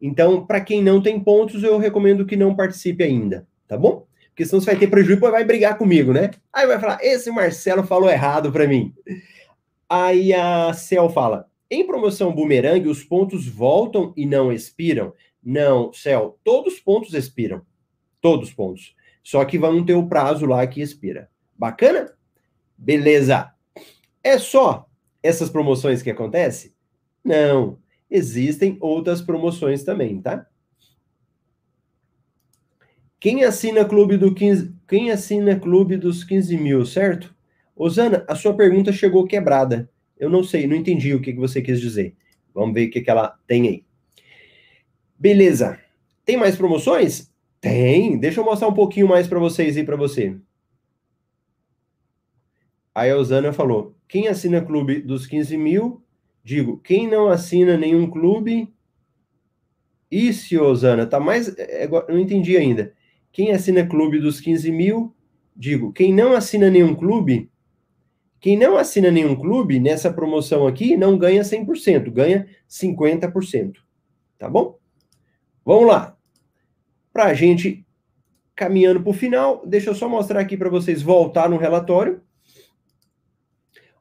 Então, 0.00 0.44
para 0.44 0.60
quem 0.60 0.82
não 0.82 1.02
tem 1.02 1.18
pontos, 1.18 1.62
eu 1.62 1.78
recomendo 1.78 2.26
que 2.26 2.36
não 2.36 2.54
participe 2.54 3.02
ainda, 3.02 3.46
tá 3.66 3.76
bom? 3.76 4.06
Porque 4.28 4.44
senão 4.44 4.60
você 4.60 4.66
vai 4.66 4.76
ter 4.76 4.88
prejuízo 4.88 5.24
e 5.24 5.30
vai 5.30 5.44
brigar 5.44 5.78
comigo, 5.78 6.12
né? 6.12 6.30
Aí 6.52 6.66
vai 6.66 6.78
falar, 6.78 6.98
esse 7.02 7.30
Marcelo 7.30 7.84
falou 7.84 8.10
errado 8.10 8.50
para 8.50 8.66
mim. 8.66 8.92
Aí 9.88 10.32
a 10.32 10.72
Cel 10.72 11.08
fala, 11.08 11.48
em 11.70 11.86
promoção 11.86 12.34
Boomerang, 12.34 12.88
os 12.88 13.04
pontos 13.04 13.46
voltam 13.46 14.12
e 14.16 14.26
não 14.26 14.52
expiram? 14.52 15.12
Não, 15.42 15.92
Cel, 15.92 16.38
todos 16.42 16.74
os 16.74 16.80
pontos 16.80 17.14
expiram. 17.14 17.62
Todos 18.20 18.48
os 18.48 18.54
pontos. 18.54 18.94
Só 19.22 19.44
que 19.44 19.58
vão 19.58 19.84
ter 19.84 19.94
o 19.94 20.08
prazo 20.08 20.46
lá 20.46 20.66
que 20.66 20.82
expira. 20.82 21.30
Bacana? 21.56 22.12
Beleza. 22.76 23.52
É 24.22 24.38
só 24.38 24.86
essas 25.22 25.48
promoções 25.48 26.02
que 26.02 26.10
acontecem? 26.10 26.72
Não 27.24 27.78
existem 28.10 28.76
outras 28.80 29.20
promoções 29.20 29.82
também, 29.82 30.20
tá? 30.20 30.46
Quem 33.18 33.42
assina 33.42 33.84
clube 33.84 34.16
do 34.18 34.34
15, 34.34 34.74
quem 34.86 35.10
assina 35.10 35.58
clube 35.58 35.96
dos 35.96 36.22
15 36.22 36.56
mil, 36.58 36.84
certo? 36.84 37.34
Osana, 37.74 38.24
a 38.28 38.34
sua 38.36 38.54
pergunta 38.54 38.92
chegou 38.92 39.26
quebrada. 39.26 39.90
Eu 40.18 40.28
não 40.28 40.44
sei, 40.44 40.66
não 40.66 40.76
entendi 40.76 41.14
o 41.14 41.20
que, 41.20 41.32
que 41.32 41.40
você 41.40 41.62
quis 41.62 41.80
dizer. 41.80 42.14
Vamos 42.54 42.74
ver 42.74 42.88
o 42.88 42.90
que, 42.90 43.00
que 43.00 43.10
ela 43.10 43.36
tem 43.46 43.66
aí. 43.66 43.84
Beleza. 45.18 45.80
Tem 46.24 46.36
mais 46.36 46.54
promoções? 46.54 47.32
Tem. 47.60 48.18
Deixa 48.18 48.40
eu 48.40 48.44
mostrar 48.44 48.68
um 48.68 48.74
pouquinho 48.74 49.08
mais 49.08 49.26
para 49.26 49.38
vocês 49.38 49.76
e 49.76 49.84
para 49.84 49.96
você. 49.96 50.36
Aí 52.94 53.10
a 53.10 53.16
Osana 53.16 53.52
falou: 53.52 53.96
quem 54.06 54.28
assina 54.28 54.60
clube 54.60 55.00
dos 55.00 55.26
15 55.26 55.56
mil 55.56 56.03
Digo, 56.44 56.76
quem 56.78 57.08
não 57.08 57.28
assina 57.28 57.74
nenhum 57.74 58.08
clube. 58.08 58.70
Isso, 60.10 60.62
Osana, 60.62 61.06
tá 61.06 61.18
mais. 61.18 61.56
É, 61.58 61.84
é, 61.84 61.88
não 61.88 62.18
entendi 62.18 62.54
ainda. 62.56 62.92
Quem 63.32 63.50
assina 63.50 63.86
clube 63.86 64.20
dos 64.20 64.40
15 64.40 64.70
mil, 64.70 65.16
digo, 65.56 65.90
quem 65.92 66.12
não 66.12 66.34
assina 66.34 66.70
nenhum 66.70 66.94
clube, 66.94 67.50
quem 68.38 68.58
não 68.58 68.76
assina 68.76 69.10
nenhum 69.10 69.34
clube 69.34 69.80
nessa 69.80 70.12
promoção 70.12 70.66
aqui 70.66 70.96
não 70.96 71.16
ganha 71.16 71.42
100%, 71.42 72.12
ganha 72.12 72.46
50%. 72.68 73.76
Tá 74.38 74.48
bom? 74.48 74.78
Vamos 75.64 75.86
lá. 75.86 76.16
Para 77.10 77.24
a 77.24 77.34
gente 77.34 77.84
caminhando 78.54 79.00
para 79.00 79.10
o 79.10 79.14
final, 79.14 79.66
deixa 79.66 79.90
eu 79.90 79.94
só 79.94 80.08
mostrar 80.08 80.40
aqui 80.40 80.56
para 80.56 80.68
vocês 80.68 81.00
voltar 81.00 81.48
no 81.48 81.56
relatório. 81.56 82.20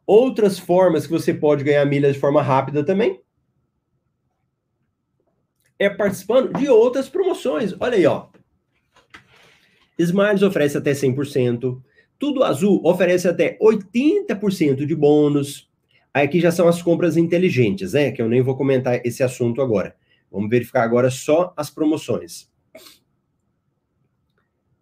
Outras 0.05 0.59
formas 0.59 1.05
que 1.05 1.11
você 1.11 1.33
pode 1.33 1.63
ganhar 1.63 1.85
milhas 1.85 2.13
de 2.15 2.19
forma 2.19 2.41
rápida 2.41 2.83
também 2.83 3.21
é 5.79 5.89
participando 5.89 6.53
de 6.53 6.67
outras 6.69 7.09
promoções. 7.09 7.73
Olha 7.79 7.95
aí, 7.95 8.05
ó. 8.05 8.27
Smiles 9.97 10.41
oferece 10.41 10.77
até 10.77 10.91
100%. 10.91 11.81
Tudo 12.17 12.43
Azul 12.43 12.81
oferece 12.83 13.27
até 13.27 13.57
80% 13.59 14.85
de 14.85 14.95
bônus. 14.95 15.69
Aí 16.13 16.25
aqui 16.25 16.39
já 16.39 16.51
são 16.51 16.67
as 16.67 16.81
compras 16.81 17.17
inteligentes, 17.17 17.93
né? 17.93 18.11
Que 18.11 18.21
eu 18.21 18.29
nem 18.29 18.41
vou 18.41 18.55
comentar 18.55 19.01
esse 19.05 19.23
assunto 19.23 19.61
agora. 19.61 19.95
Vamos 20.31 20.49
verificar 20.49 20.83
agora 20.83 21.09
só 21.09 21.53
as 21.55 21.69
promoções. 21.69 22.51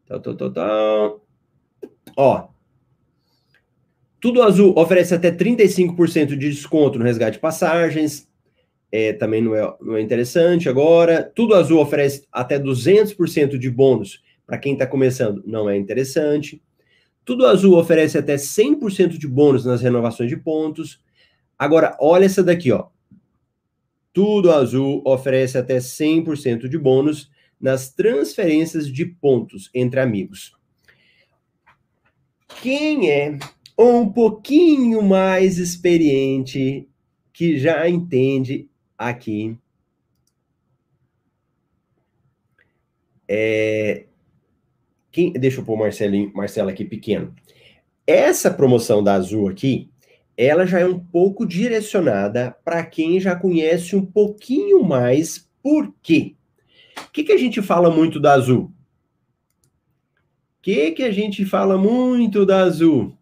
Tal, 0.05 0.19
tal, 0.19 0.35
tal, 0.35 0.51
tal. 0.51 1.25
Ó, 2.17 2.47
tudo 4.21 4.43
Azul 4.43 4.77
oferece 4.77 5.15
até 5.15 5.31
35% 5.31 6.27
de 6.27 6.49
desconto 6.51 6.99
no 6.99 7.03
resgate 7.03 7.37
de 7.37 7.39
passagens. 7.39 8.29
É, 8.91 9.13
também 9.13 9.41
não 9.41 9.55
é, 9.55 9.75
não 9.81 9.97
é 9.97 10.01
interessante 10.01 10.69
agora. 10.69 11.23
Tudo 11.35 11.55
Azul 11.55 11.79
oferece 11.79 12.27
até 12.31 12.59
200% 12.59 13.57
de 13.57 13.69
bônus 13.71 14.21
para 14.45 14.59
quem 14.59 14.73
está 14.73 14.85
começando. 14.85 15.41
Não 15.43 15.67
é 15.67 15.75
interessante. 15.75 16.61
Tudo 17.25 17.47
Azul 17.47 17.75
oferece 17.75 18.15
até 18.15 18.35
100% 18.35 19.17
de 19.17 19.27
bônus 19.27 19.65
nas 19.65 19.81
renovações 19.81 20.29
de 20.29 20.37
pontos. 20.37 21.01
Agora, 21.57 21.97
olha 21.99 22.25
essa 22.25 22.43
daqui, 22.43 22.71
ó. 22.71 22.89
Tudo 24.13 24.51
Azul 24.51 25.01
oferece 25.03 25.57
até 25.57 25.77
100% 25.77 26.67
de 26.67 26.77
bônus 26.77 27.31
nas 27.59 27.91
transferências 27.91 28.87
de 28.87 29.05
pontos 29.05 29.71
entre 29.73 29.99
amigos. 29.99 30.51
Quem 32.61 33.09
é 33.09 33.39
um 33.77 34.09
pouquinho 34.09 35.01
mais 35.01 35.57
experiente 35.57 36.87
que 37.33 37.57
já 37.57 37.89
entende 37.89 38.69
aqui. 38.97 39.57
É, 43.27 44.05
quem, 45.11 45.31
deixa 45.33 45.59
eu 45.59 45.65
pôr 45.65 45.77
Marcelinho, 45.77 46.31
Marcelo 46.33 46.69
aqui 46.69 46.85
pequeno. 46.85 47.33
Essa 48.05 48.51
promoção 48.51 49.03
da 49.03 49.13
Azul 49.13 49.47
aqui, 49.49 49.89
ela 50.37 50.65
já 50.65 50.79
é 50.79 50.85
um 50.85 50.99
pouco 50.99 51.45
direcionada 51.45 52.55
para 52.63 52.85
quem 52.85 53.19
já 53.19 53.35
conhece 53.35 53.95
um 53.95 54.05
pouquinho 54.05 54.83
mais. 54.83 55.49
Por 55.61 55.93
quê? 56.01 56.35
O 56.97 57.11
que, 57.11 57.23
que 57.23 57.31
a 57.31 57.37
gente 57.37 57.61
fala 57.61 57.89
muito 57.89 58.19
da 58.19 58.33
Azul? 58.33 58.63
O 58.63 58.71
que, 60.61 60.91
que 60.91 61.03
a 61.03 61.11
gente 61.11 61.45
fala 61.45 61.77
muito 61.77 62.45
da 62.45 62.61
Azul? 62.63 63.17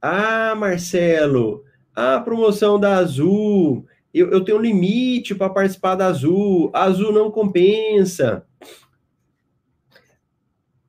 Ah, 0.00 0.54
Marcelo, 0.54 1.64
a 1.94 2.18
promoção 2.20 2.80
da 2.80 2.96
Azul, 2.96 3.86
eu, 4.12 4.30
eu 4.30 4.42
tenho 4.42 4.58
um 4.58 4.62
limite 4.62 5.34
para 5.34 5.50
participar 5.50 5.94
da 5.94 6.06
Azul, 6.06 6.70
a 6.72 6.84
Azul 6.84 7.12
não 7.12 7.30
compensa. 7.30 8.46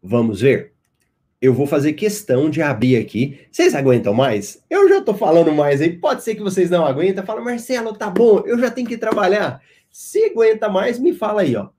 Vamos 0.01 0.41
ver. 0.41 0.74
Eu 1.41 1.53
vou 1.53 1.66
fazer 1.66 1.93
questão 1.93 2.49
de 2.49 2.62
abrir 2.62 2.97
aqui. 2.97 3.47
Vocês 3.51 3.74
aguentam 3.74 4.14
mais? 4.14 4.64
Eu 4.70 4.88
já 4.88 4.99
estou 4.99 5.16
falando 5.16 5.51
mais 5.51 5.82
aí. 5.82 5.97
Pode 5.97 6.24
ser 6.24 6.36
que 6.36 6.41
vocês 6.41 6.70
não 6.70 6.86
aguentam. 6.86 7.26
Fala, 7.26 7.41
Marcelo, 7.41 7.93
tá 7.95 8.09
bom, 8.09 8.43
eu 8.45 8.59
já 8.59 8.70
tenho 8.70 8.88
que 8.88 8.97
trabalhar. 8.97 9.62
Se 9.89 10.24
aguenta 10.26 10.70
mais, 10.70 10.99
me 10.99 11.14
fala 11.14 11.41
aí, 11.41 11.55
ó. 11.55 11.70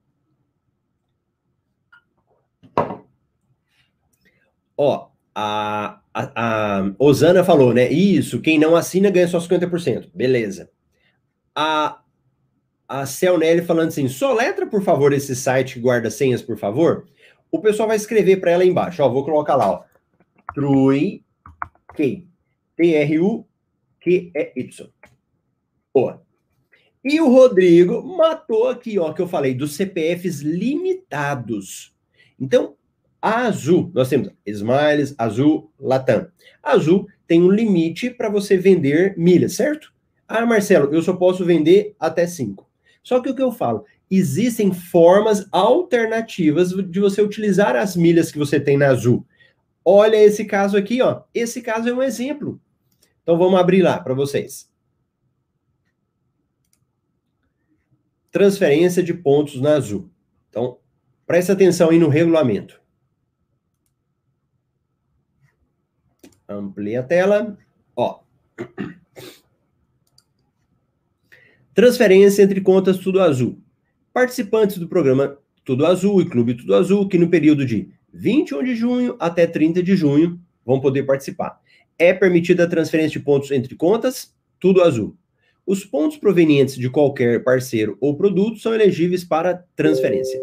Ó, 4.76 5.11
a, 5.34 6.00
a, 6.12 6.80
a 6.80 6.92
Osana 6.98 7.42
falou, 7.42 7.72
né? 7.72 7.90
Isso, 7.90 8.40
quem 8.40 8.58
não 8.58 8.76
assina 8.76 9.10
ganha 9.10 9.28
só 9.28 9.38
50%. 9.38 10.10
Beleza. 10.14 10.70
A, 11.54 12.00
a 12.88 13.06
Celnelli 13.06 13.62
falando 13.62 13.88
assim: 13.88 14.08
soletra, 14.08 14.66
por 14.66 14.82
favor, 14.82 15.12
esse 15.12 15.34
site 15.34 15.74
que 15.74 15.80
guarda 15.80 16.10
senhas, 16.10 16.42
por 16.42 16.58
favor. 16.58 17.06
O 17.50 17.60
pessoal 17.60 17.88
vai 17.88 17.96
escrever 17.96 18.38
para 18.38 18.50
ela 18.50 18.64
embaixo. 18.64 19.02
Ó, 19.02 19.08
vou 19.08 19.24
colocar 19.24 19.56
lá, 19.56 19.70
ó. 19.70 19.84
Trui, 20.54 21.24
T-R-U-Q-E-Y. 22.76 23.44
Boa. 25.92 26.22
E 27.04 27.20
o 27.20 27.28
Rodrigo 27.28 28.02
matou 28.16 28.68
aqui, 28.68 28.98
ó, 28.98 29.12
que 29.12 29.20
eu 29.20 29.28
falei, 29.28 29.54
dos 29.54 29.74
CPFs 29.74 30.40
limitados. 30.40 31.94
Então, 32.38 32.76
a 33.22 33.46
Azul, 33.46 33.88
nós 33.94 34.08
temos 34.08 34.30
Smiles, 34.44 35.14
Azul, 35.16 35.72
Latam. 35.78 36.26
Azul 36.60 37.06
tem 37.24 37.40
um 37.40 37.52
limite 37.52 38.10
para 38.10 38.28
você 38.28 38.56
vender 38.56 39.16
milhas, 39.16 39.54
certo? 39.54 39.94
Ah, 40.26 40.44
Marcelo, 40.44 40.92
eu 40.92 41.00
só 41.00 41.12
posso 41.12 41.44
vender 41.44 41.94
até 42.00 42.26
5. 42.26 42.68
Só 43.00 43.20
que 43.20 43.30
o 43.30 43.34
que 43.34 43.42
eu 43.42 43.52
falo? 43.52 43.84
Existem 44.10 44.72
formas 44.72 45.46
alternativas 45.52 46.70
de 46.70 46.98
você 46.98 47.22
utilizar 47.22 47.76
as 47.76 47.94
milhas 47.94 48.32
que 48.32 48.38
você 48.38 48.58
tem 48.58 48.76
na 48.76 48.88
Azul. 48.88 49.24
Olha 49.84 50.16
esse 50.16 50.44
caso 50.44 50.76
aqui, 50.76 51.00
ó. 51.00 51.22
Esse 51.32 51.62
caso 51.62 51.88
é 51.88 51.92
um 51.92 52.02
exemplo. 52.02 52.60
Então 53.22 53.38
vamos 53.38 53.58
abrir 53.58 53.82
lá 53.82 54.00
para 54.00 54.14
vocês. 54.14 54.68
Transferência 58.32 59.00
de 59.00 59.14
pontos 59.14 59.60
na 59.60 59.74
Azul. 59.74 60.10
Então, 60.50 60.78
presta 61.24 61.52
atenção 61.52 61.90
aí 61.90 62.00
no 62.00 62.08
regulamento. 62.08 62.81
Amplia 66.52 67.00
a 67.00 67.02
tela. 67.02 67.58
Ó. 67.96 68.20
Transferência 71.74 72.42
entre 72.42 72.60
contas 72.60 72.98
Tudo 72.98 73.20
Azul. 73.20 73.58
Participantes 74.12 74.78
do 74.78 74.88
programa 74.88 75.38
Tudo 75.64 75.86
Azul 75.86 76.20
e 76.20 76.28
Clube 76.28 76.54
Tudo 76.54 76.74
Azul, 76.74 77.08
que 77.08 77.18
no 77.18 77.30
período 77.30 77.64
de 77.64 77.90
21 78.12 78.62
de 78.62 78.74
junho 78.74 79.16
até 79.18 79.46
30 79.46 79.82
de 79.82 79.96
junho 79.96 80.38
vão 80.64 80.80
poder 80.80 81.04
participar. 81.04 81.60
É 81.98 82.12
permitida 82.12 82.64
a 82.64 82.68
transferência 82.68 83.18
de 83.18 83.24
pontos 83.24 83.50
entre 83.50 83.74
contas 83.74 84.34
Tudo 84.60 84.82
Azul. 84.82 85.16
Os 85.66 85.84
pontos 85.84 86.16
provenientes 86.16 86.74
de 86.74 86.90
qualquer 86.90 87.42
parceiro 87.42 87.96
ou 88.00 88.16
produto 88.16 88.58
são 88.58 88.74
elegíveis 88.74 89.24
para 89.24 89.64
transferência. 89.76 90.40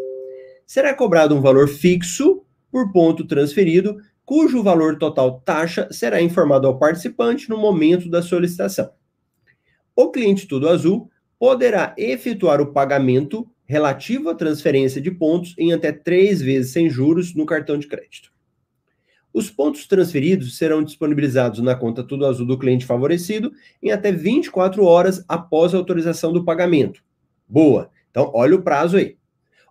Será 0.66 0.94
cobrado 0.94 1.34
um 1.34 1.40
valor 1.40 1.68
fixo 1.68 2.42
por 2.70 2.90
ponto 2.92 3.26
transferido, 3.26 3.98
cujo 4.30 4.62
valor 4.62 4.96
total 4.96 5.40
taxa 5.40 5.88
será 5.90 6.22
informado 6.22 6.68
ao 6.68 6.78
participante 6.78 7.50
no 7.50 7.56
momento 7.56 8.08
da 8.08 8.22
solicitação. 8.22 8.88
O 9.96 10.08
cliente 10.12 10.46
Tudo 10.46 10.68
Azul 10.68 11.10
poderá 11.36 11.92
efetuar 11.98 12.60
o 12.60 12.72
pagamento 12.72 13.44
relativo 13.66 14.30
à 14.30 14.34
transferência 14.36 15.00
de 15.00 15.10
pontos 15.10 15.52
em 15.58 15.72
até 15.72 15.90
três 15.90 16.40
vezes 16.40 16.70
sem 16.70 16.88
juros 16.88 17.34
no 17.34 17.44
cartão 17.44 17.76
de 17.76 17.88
crédito. 17.88 18.32
Os 19.34 19.50
pontos 19.50 19.88
transferidos 19.88 20.56
serão 20.56 20.80
disponibilizados 20.80 21.58
na 21.58 21.74
conta 21.74 22.04
Tudo 22.04 22.24
Azul 22.24 22.46
do 22.46 22.56
cliente 22.56 22.86
favorecido 22.86 23.50
em 23.82 23.90
até 23.90 24.12
24 24.12 24.84
horas 24.84 25.24
após 25.26 25.74
a 25.74 25.78
autorização 25.78 26.32
do 26.32 26.44
pagamento. 26.44 27.02
Boa! 27.48 27.90
Então, 28.12 28.30
olha 28.32 28.54
o 28.54 28.62
prazo 28.62 28.96
aí. 28.96 29.16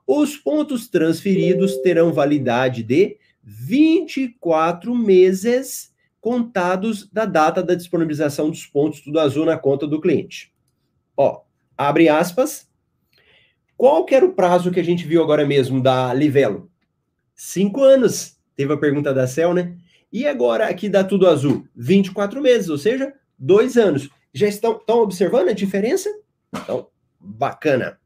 Os 0.06 0.36
pontos 0.36 0.90
transferidos 0.90 1.78
terão 1.78 2.12
validade 2.12 2.84
de 2.84 3.19
24 3.44 4.94
meses 4.96 5.94
contados 6.22 7.10
da 7.12 7.26
data 7.26 7.64
da 7.64 7.76
disponibilização 7.76 8.50
dos 8.50 8.66
pontos 8.66 9.02
Tudo 9.02 9.20
Azul 9.20 9.46
na 9.46 9.58
conta 9.58 9.88
do 9.88 10.02
cliente. 10.02 10.54
Ó, 11.16 11.42
abre 11.78 12.10
aspas. 12.10 12.70
Qual 13.78 14.04
que 14.04 14.14
era 14.14 14.26
o 14.26 14.34
prazo 14.34 14.72
que 14.72 14.80
a 14.80 14.84
gente 14.84 15.06
viu 15.06 15.24
agora 15.24 15.46
mesmo 15.46 15.82
da 15.82 16.14
Livelo? 16.14 16.70
Cinco 17.34 17.82
anos. 17.82 18.38
Teve 18.56 18.74
a 18.74 18.78
pergunta 18.78 19.14
da 19.14 19.26
Cel, 19.26 19.54
né? 19.54 19.78
E 20.12 20.28
agora 20.28 20.68
aqui 20.68 20.90
dá 20.90 21.04
tudo 21.04 21.28
azul? 21.28 21.66
24 21.76 22.42
meses, 22.42 22.68
ou 22.68 22.78
seja, 22.78 23.14
dois 23.38 23.78
anos. 23.78 24.10
Já 24.34 24.48
estão, 24.48 24.76
estão 24.76 25.00
observando 25.00 25.50
a 25.50 25.54
diferença? 25.54 26.10
Então, 26.54 26.90
bacana. 27.20 28.00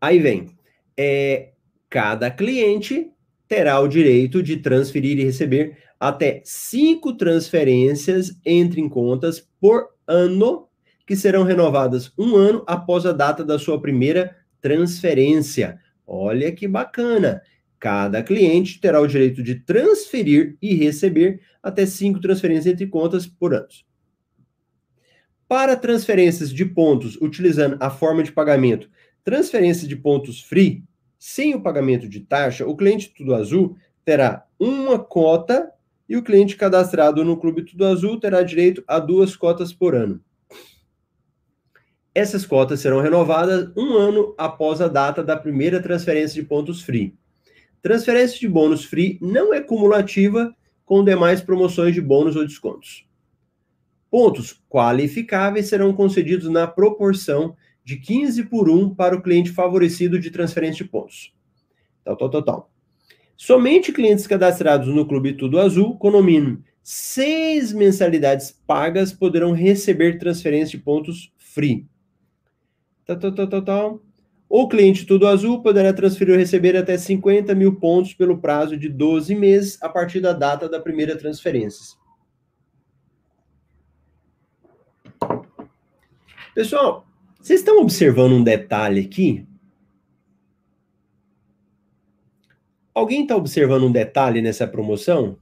Aí 0.00 0.20
vem. 0.20 0.56
É, 0.96 1.52
cada 1.88 2.30
cliente 2.30 3.10
terá 3.48 3.78
o 3.80 3.88
direito 3.88 4.42
de 4.42 4.56
transferir 4.56 5.18
e 5.18 5.24
receber 5.24 5.78
até 5.98 6.42
cinco 6.44 7.12
transferências 7.12 8.38
entre 8.44 8.86
contas 8.88 9.40
por 9.60 9.88
ano 10.06 10.68
que 11.06 11.16
serão 11.16 11.44
renovadas 11.44 12.12
um 12.18 12.34
ano 12.36 12.64
após 12.66 13.06
a 13.06 13.12
data 13.12 13.44
da 13.44 13.58
sua 13.58 13.80
primeira 13.80 14.36
transferência. 14.60 15.78
Olha 16.06 16.52
que 16.52 16.66
bacana! 16.66 17.40
Cada 17.78 18.22
cliente 18.22 18.80
terá 18.80 19.00
o 19.00 19.06
direito 19.06 19.42
de 19.42 19.54
transferir 19.56 20.56
e 20.60 20.74
receber 20.74 21.40
até 21.62 21.86
cinco 21.86 22.20
transferências 22.20 22.72
entre 22.72 22.86
contas 22.86 23.26
por 23.26 23.54
ano. 23.54 23.68
Para 25.46 25.76
transferências 25.76 26.50
de 26.50 26.64
pontos 26.64 27.16
utilizando 27.20 27.76
a 27.78 27.90
forma 27.90 28.22
de 28.22 28.32
pagamento 28.32 28.90
transferência 29.26 29.88
de 29.88 29.96
pontos 29.96 30.40
free, 30.40 30.84
sem 31.18 31.54
o 31.54 31.60
pagamento 31.60 32.08
de 32.08 32.20
taxa, 32.20 32.66
o 32.66 32.76
cliente 32.76 33.12
Tudo 33.14 33.34
Azul 33.34 33.76
terá 34.04 34.46
uma 34.58 34.98
cota 34.98 35.70
e 36.08 36.16
o 36.16 36.22
cliente 36.22 36.56
cadastrado 36.56 37.24
no 37.24 37.36
Clube 37.36 37.64
Tudo 37.64 37.84
Azul 37.86 38.20
terá 38.20 38.42
direito 38.42 38.82
a 38.86 38.98
duas 38.98 39.34
cotas 39.34 39.72
por 39.72 39.94
ano. 39.94 40.20
Essas 42.14 42.46
cotas 42.46 42.80
serão 42.80 43.00
renovadas 43.00 43.70
um 43.76 43.94
ano 43.94 44.34
após 44.38 44.80
a 44.80 44.88
data 44.88 45.22
da 45.22 45.36
primeira 45.36 45.82
transferência 45.82 46.40
de 46.40 46.48
pontos 46.48 46.80
free. 46.80 47.14
Transferência 47.82 48.38
de 48.38 48.48
bônus 48.48 48.84
free 48.84 49.18
não 49.20 49.52
é 49.52 49.60
cumulativa 49.60 50.54
com 50.84 51.04
demais 51.04 51.40
promoções 51.40 51.94
de 51.94 52.00
bônus 52.00 52.34
ou 52.36 52.46
descontos. 52.46 53.06
Pontos 54.10 54.62
qualificáveis 54.68 55.68
serão 55.68 55.92
concedidos 55.92 56.48
na 56.48 56.66
proporção 56.66 57.54
de 57.86 57.96
15 57.98 58.42
por 58.46 58.68
1 58.68 58.96
para 58.96 59.14
o 59.14 59.22
cliente 59.22 59.52
favorecido 59.52 60.18
de 60.18 60.28
transferência 60.28 60.84
de 60.84 60.90
pontos. 60.90 61.32
Tal, 62.04 62.16
tal, 62.16 62.28
tal, 62.28 62.42
tal. 62.42 62.70
Somente 63.36 63.92
clientes 63.92 64.26
cadastrados 64.26 64.88
no 64.88 65.06
Clube 65.06 65.34
Tudo 65.34 65.60
Azul, 65.60 65.96
com 65.96 66.10
no 66.10 66.20
mínimo 66.20 66.64
seis 66.82 67.72
mensalidades 67.72 68.50
pagas, 68.66 69.12
poderão 69.12 69.52
receber 69.52 70.18
transferência 70.18 70.76
de 70.76 70.82
pontos 70.82 71.32
free. 71.36 71.86
Tal, 73.04 73.20
tal, 73.20 73.32
tal, 73.32 73.46
tal, 73.46 73.62
tal. 73.62 74.02
O 74.48 74.66
cliente 74.66 75.06
Tudo 75.06 75.28
Azul 75.28 75.62
poderá 75.62 75.92
transferir 75.92 76.34
ou 76.34 76.40
receber 76.40 76.76
até 76.76 76.98
50 76.98 77.54
mil 77.54 77.76
pontos 77.76 78.14
pelo 78.14 78.38
prazo 78.38 78.76
de 78.76 78.88
12 78.88 79.32
meses 79.36 79.80
a 79.80 79.88
partir 79.88 80.20
da 80.20 80.32
data 80.32 80.68
da 80.68 80.80
primeira 80.80 81.16
transferência. 81.16 81.96
Pessoal, 86.52 87.05
vocês 87.46 87.60
estão 87.60 87.78
observando 87.78 88.32
um 88.32 88.42
detalhe 88.42 89.02
aqui? 89.02 89.46
Alguém 92.92 93.22
está 93.22 93.36
observando 93.36 93.84
um 93.84 93.92
detalhe 93.92 94.42
nessa 94.42 94.66
promoção? 94.66 95.38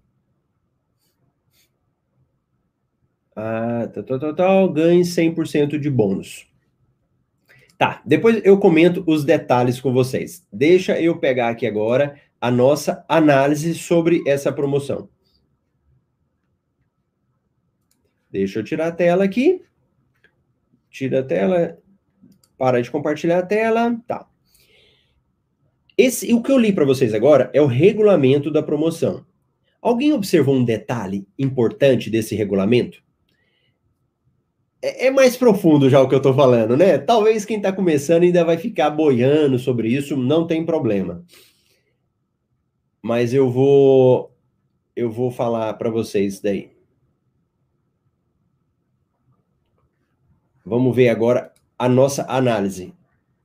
Ah, 3.34 3.88
tal, 3.94 4.05
tal, 4.05 4.18
tal, 4.18 4.34
tal 4.34 4.72
ganhe 4.74 5.00
100% 5.00 5.78
de 5.78 5.88
bônus. 5.88 6.46
Tá, 7.78 8.02
depois 8.05 8.38
eu 8.44 8.59
comento 8.59 9.02
os 9.07 9.24
detalhes 9.24 9.80
com 9.80 9.90
vocês. 9.90 10.46
Deixa 10.52 11.00
eu 11.00 11.18
pegar 11.18 11.48
aqui 11.48 11.66
agora 11.66 12.20
a 12.38 12.50
nossa 12.50 13.02
análise 13.09 13.74
sobre 13.74 14.22
essa 14.26 14.52
promoção. 14.52 15.09
Deixa 18.30 18.59
eu 18.59 18.64
tirar 18.64 18.88
a 18.88 18.92
tela 18.92 19.24
aqui. 19.24 19.64
Tira 20.90 21.20
a 21.20 21.24
tela. 21.24 21.82
Para 22.57 22.82
de 22.82 22.90
compartilhar 22.90 23.38
a 23.38 23.46
tela. 23.46 23.96
Tá. 24.07 24.26
Esse, 25.96 26.32
o 26.32 26.42
que 26.42 26.50
eu 26.50 26.59
li 26.59 26.72
para 26.72 26.84
vocês 26.84 27.14
agora 27.14 27.50
é 27.52 27.61
o 27.61 27.66
regulamento 27.66 28.50
da 28.50 28.62
promoção. 28.62 29.24
Alguém 29.80 30.12
observou 30.12 30.55
um 30.55 30.64
detalhe 30.64 31.26
importante 31.38 32.11
desse 32.11 32.34
regulamento? 32.34 33.05
é, 34.84 35.07
é 35.07 35.11
mais 35.11 35.34
profundo 35.34 35.88
já 35.88 36.02
o 36.02 36.09
que 36.09 36.14
eu 36.14 36.18
estou 36.18 36.34
falando, 36.34 36.76
né? 36.76 36.98
Talvez 36.98 37.46
quem 37.46 37.57
está 37.57 37.72
começando 37.72 38.22
ainda 38.22 38.44
vai 38.44 38.59
ficar 38.59 38.90
boiando 38.90 39.59
sobre 39.59 39.88
isso, 39.88 40.14
não 40.14 40.46
tem 40.46 40.64
problema. 40.66 41.24
Mas 43.02 43.32
eu 43.32 43.50
vou 43.50 44.30
eu 44.94 45.11
vou 45.11 45.30
falar 45.30 45.72
para 45.74 45.90
vocês 45.90 46.40
daí. 46.40 46.70
Vamos 50.64 50.94
ver 50.94 51.09
agora 51.09 51.52
a 51.79 51.89
nossa 51.89 52.25
análise. 52.29 52.95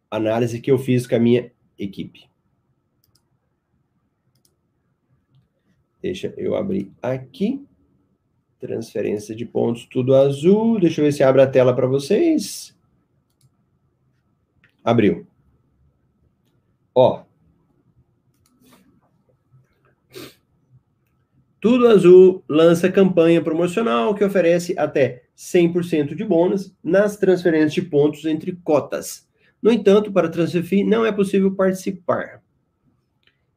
Análise 0.09 0.59
que 0.59 0.71
eu 0.71 0.77
fiz 0.77 1.05
com 1.05 1.15
a 1.15 1.19
minha 1.19 1.51
equipe. 1.77 2.29
Deixa 6.01 6.33
eu 6.37 6.55
abrir 6.55 6.91
aqui. 7.01 7.65
Transferência 8.59 9.35
de 9.35 9.45
pontos, 9.45 9.85
tudo 9.85 10.15
azul. 10.15 10.79
Deixa 10.79 11.01
eu 11.01 11.05
ver 11.05 11.11
se 11.11 11.23
abre 11.23 11.41
a 11.41 11.47
tela 11.47 11.75
para 11.75 11.87
vocês. 11.87 12.75
Abriu. 14.83 15.27
Ó. 16.95 17.23
Tudo 21.61 21.87
Azul 21.87 22.43
lança 22.47 22.89
campanha 22.89 23.43
promocional 23.43 24.15
que 24.15 24.23
oferece 24.23 24.73
até 24.77 25.23
100% 25.39 26.15
de 26.15 26.25
bônus 26.25 26.75
nas 26.83 27.15
transferências 27.15 27.73
de 27.73 27.81
pontos 27.81 28.25
entre 28.25 28.59
cotas. 28.61 29.25
No 29.61 29.71
entanto, 29.71 30.11
para 30.11 30.27
transferir 30.27 30.85
não 30.85 31.05
é 31.05 31.13
possível 31.13 31.55
participar. 31.55 32.43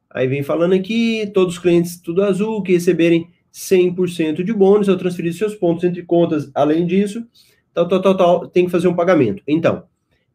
Aí 0.09 0.25
vem 0.25 0.43
falando 0.43 0.73
aqui, 0.73 1.29
todos 1.33 1.55
os 1.55 1.59
clientes 1.59 1.99
Tudo 1.99 2.23
Azul 2.23 2.63
que 2.63 2.71
receberem 2.71 3.29
100% 3.53 4.43
de 4.43 4.53
bônus 4.53 4.87
ao 4.87 4.95
transferir 4.95 5.33
seus 5.33 5.55
pontos 5.55 5.83
entre 5.83 6.03
contas. 6.03 6.49
Além 6.55 6.85
disso, 6.85 7.27
tal, 7.73 7.85
tal, 7.87 8.01
tal, 8.01 8.15
tal, 8.15 8.47
tem 8.47 8.65
que 8.65 8.71
fazer 8.71 8.87
um 8.87 8.95
pagamento. 8.95 9.43
Então, 9.45 9.83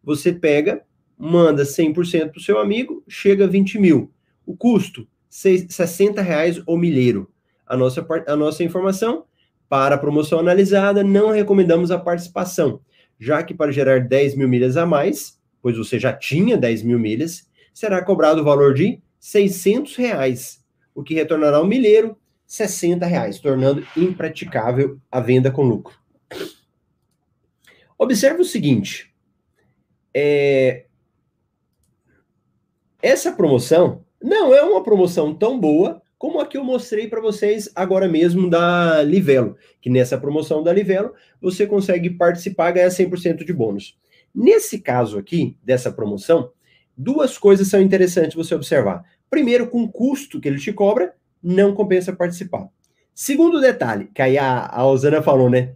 você 0.04 0.32
pega, 0.32 0.82
manda 1.16 1.62
100% 1.62 2.30
para 2.30 2.38
o 2.38 2.42
seu 2.42 2.58
amigo, 2.58 3.02
chega 3.08 3.44
a 3.44 3.48
20 3.48 3.78
mil. 3.78 4.12
O 4.44 4.54
custo, 4.54 5.08
60 5.30 6.20
reais 6.20 6.62
o 6.66 6.76
milheiro. 6.76 7.30
A 7.66 7.76
nossa, 7.76 8.06
a 8.26 8.36
nossa 8.36 8.62
informação, 8.62 9.24
para 9.68 9.96
a 9.96 9.98
promoção 9.98 10.38
analisada, 10.38 11.04
não 11.04 11.30
recomendamos 11.30 11.90
a 11.90 11.98
participação, 11.98 12.80
já 13.18 13.42
que 13.42 13.54
para 13.54 13.72
gerar 13.72 14.00
10 14.00 14.36
mil 14.36 14.48
milhas 14.48 14.76
a 14.76 14.86
mais, 14.86 15.38
pois 15.60 15.76
você 15.76 15.98
já 15.98 16.12
tinha 16.12 16.56
10 16.56 16.82
mil 16.82 16.98
milhas, 16.98 17.48
será 17.74 18.02
cobrado 18.02 18.40
o 18.40 18.44
valor 18.44 18.74
de 18.74 19.02
600 19.20 19.96
reais, 19.96 20.64
o 20.94 21.02
que 21.02 21.14
retornará 21.14 21.58
ao 21.58 21.66
milheiro 21.66 22.16
60 22.46 23.04
reais, 23.04 23.38
tornando 23.38 23.86
impraticável 23.94 24.98
a 25.12 25.20
venda 25.20 25.50
com 25.50 25.62
lucro. 25.62 25.94
Observe 27.98 28.40
o 28.40 28.44
seguinte: 28.44 29.12
é, 30.14 30.86
essa 33.02 33.32
promoção 33.32 34.04
não 34.22 34.54
é 34.54 34.62
uma 34.62 34.82
promoção 34.82 35.34
tão 35.34 35.60
boa 35.60 36.00
como 36.18 36.40
a 36.40 36.46
que 36.46 36.58
eu 36.58 36.64
mostrei 36.64 37.06
para 37.06 37.20
vocês 37.20 37.70
agora 37.74 38.08
mesmo 38.08 38.50
da 38.50 39.02
Livelo, 39.02 39.56
que 39.80 39.88
nessa 39.88 40.18
promoção 40.18 40.62
da 40.62 40.72
Livelo 40.72 41.14
você 41.40 41.66
consegue 41.66 42.10
participar 42.10 42.72
ganhar 42.72 42.88
100% 42.88 43.44
de 43.44 43.52
bônus. 43.52 43.96
Nesse 44.34 44.80
caso 44.80 45.16
aqui, 45.16 45.56
dessa 45.62 45.92
promoção, 45.92 46.50
duas 46.96 47.38
coisas 47.38 47.68
são 47.68 47.80
interessantes 47.80 48.34
você 48.34 48.54
observar. 48.54 49.04
Primeiro, 49.30 49.68
com 49.68 49.82
o 49.82 49.90
custo 49.90 50.40
que 50.40 50.48
ele 50.48 50.58
te 50.58 50.72
cobra, 50.72 51.14
não 51.42 51.72
compensa 51.72 52.12
participar. 52.12 52.68
Segundo 53.14 53.60
detalhe, 53.60 54.10
que 54.12 54.20
aí 54.20 54.36
a, 54.36 54.66
a 54.66 54.86
Osana 54.86 55.22
falou, 55.22 55.48
né? 55.48 55.74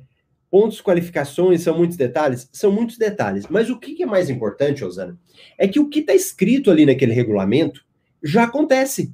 Pontos, 0.50 0.82
qualificações, 0.82 1.62
são 1.62 1.76
muitos 1.76 1.96
detalhes? 1.96 2.48
São 2.52 2.70
muitos 2.70 2.98
detalhes. 2.98 3.46
Mas 3.48 3.70
o 3.70 3.78
que 3.78 4.02
é 4.02 4.06
mais 4.06 4.28
importante, 4.28 4.84
Osana, 4.84 5.18
é 5.56 5.66
que 5.66 5.80
o 5.80 5.88
que 5.88 6.00
está 6.00 6.14
escrito 6.14 6.70
ali 6.70 6.84
naquele 6.84 7.12
regulamento 7.12 7.84
já 8.22 8.44
acontece. 8.44 9.12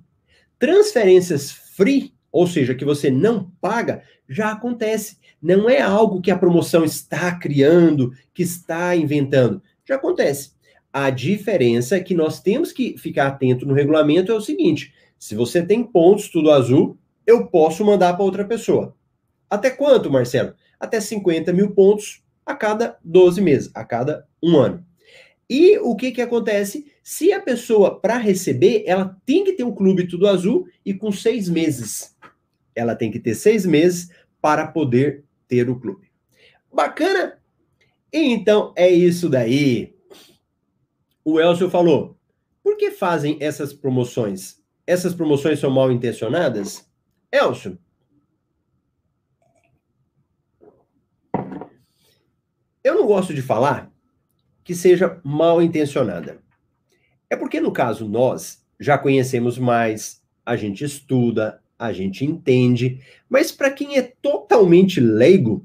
Transferências 0.58 1.50
free, 1.50 2.12
ou 2.32 2.46
seja, 2.46 2.74
que 2.74 2.84
você 2.84 3.10
não 3.10 3.50
paga, 3.60 4.02
já 4.28 4.52
acontece. 4.52 5.18
Não 5.40 5.70
é 5.70 5.80
algo 5.80 6.20
que 6.20 6.30
a 6.30 6.38
promoção 6.38 6.84
está 6.84 7.34
criando, 7.38 8.12
que 8.34 8.42
está 8.42 8.96
inventando. 8.96 9.62
Já 9.86 9.94
acontece. 9.94 10.52
A 10.92 11.10
diferença 11.10 12.00
que 12.00 12.14
nós 12.14 12.40
temos 12.40 12.72
que 12.72 12.98
ficar 12.98 13.28
atento 13.28 13.64
no 13.64 13.74
regulamento 13.74 14.32
é 14.32 14.34
o 14.34 14.40
seguinte: 14.40 14.92
se 15.18 15.34
você 15.34 15.62
tem 15.62 15.84
pontos 15.84 16.28
tudo 16.28 16.50
azul, 16.50 16.98
eu 17.26 17.46
posso 17.46 17.84
mandar 17.84 18.14
para 18.14 18.24
outra 18.24 18.44
pessoa. 18.44 18.96
Até 19.48 19.70
quanto, 19.70 20.10
Marcelo? 20.10 20.54
Até 20.80 21.00
50 21.00 21.52
mil 21.52 21.70
pontos 21.72 22.22
a 22.44 22.54
cada 22.54 22.98
12 23.04 23.40
meses, 23.40 23.70
a 23.74 23.84
cada 23.84 24.26
um 24.42 24.56
ano. 24.56 24.84
E 25.48 25.78
o 25.78 25.94
que, 25.94 26.12
que 26.12 26.20
acontece? 26.20 26.90
Se 27.10 27.32
a 27.32 27.40
pessoa, 27.40 27.98
para 27.98 28.18
receber, 28.18 28.84
ela 28.86 29.18
tem 29.24 29.42
que 29.42 29.54
ter 29.54 29.64
um 29.64 29.74
clube 29.74 30.06
tudo 30.06 30.28
azul 30.28 30.68
e 30.84 30.92
com 30.92 31.10
seis 31.10 31.48
meses. 31.48 32.14
Ela 32.74 32.94
tem 32.94 33.10
que 33.10 33.18
ter 33.18 33.34
seis 33.34 33.64
meses 33.64 34.10
para 34.42 34.66
poder 34.66 35.24
ter 35.48 35.70
o 35.70 35.80
clube. 35.80 36.12
Bacana? 36.70 37.40
Então 38.12 38.74
é 38.76 38.90
isso 38.90 39.26
daí. 39.30 39.96
O 41.24 41.40
Elcio 41.40 41.70
falou: 41.70 42.14
por 42.62 42.76
que 42.76 42.90
fazem 42.90 43.38
essas 43.40 43.72
promoções? 43.72 44.62
Essas 44.86 45.14
promoções 45.14 45.58
são 45.58 45.70
mal 45.70 45.90
intencionadas? 45.90 46.86
Elcio. 47.32 47.78
Eu 52.84 52.96
não 52.96 53.06
gosto 53.06 53.32
de 53.32 53.40
falar 53.40 53.90
que 54.62 54.74
seja 54.74 55.18
mal 55.24 55.62
intencionada. 55.62 56.46
É 57.30 57.36
porque, 57.36 57.60
no 57.60 57.72
caso, 57.72 58.08
nós 58.08 58.64
já 58.80 58.96
conhecemos 58.96 59.58
mais, 59.58 60.22
a 60.44 60.56
gente 60.56 60.84
estuda, 60.84 61.60
a 61.78 61.92
gente 61.92 62.24
entende, 62.24 63.00
mas 63.28 63.52
para 63.52 63.70
quem 63.70 63.96
é 63.96 64.02
totalmente 64.02 65.00
leigo, 65.00 65.64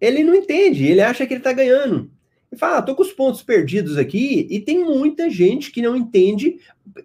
ele 0.00 0.22
não 0.22 0.34
entende, 0.34 0.86
ele 0.86 1.00
acha 1.00 1.26
que 1.26 1.32
ele 1.32 1.40
está 1.40 1.52
ganhando. 1.52 2.10
Ele 2.50 2.58
fala, 2.58 2.78
ah, 2.78 2.82
tô 2.82 2.94
com 2.94 3.02
os 3.02 3.12
pontos 3.12 3.42
perdidos 3.42 3.96
aqui, 3.96 4.46
e 4.50 4.60
tem 4.60 4.84
muita 4.84 5.30
gente 5.30 5.70
que 5.70 5.82
não 5.82 5.96
entende. 5.96 6.58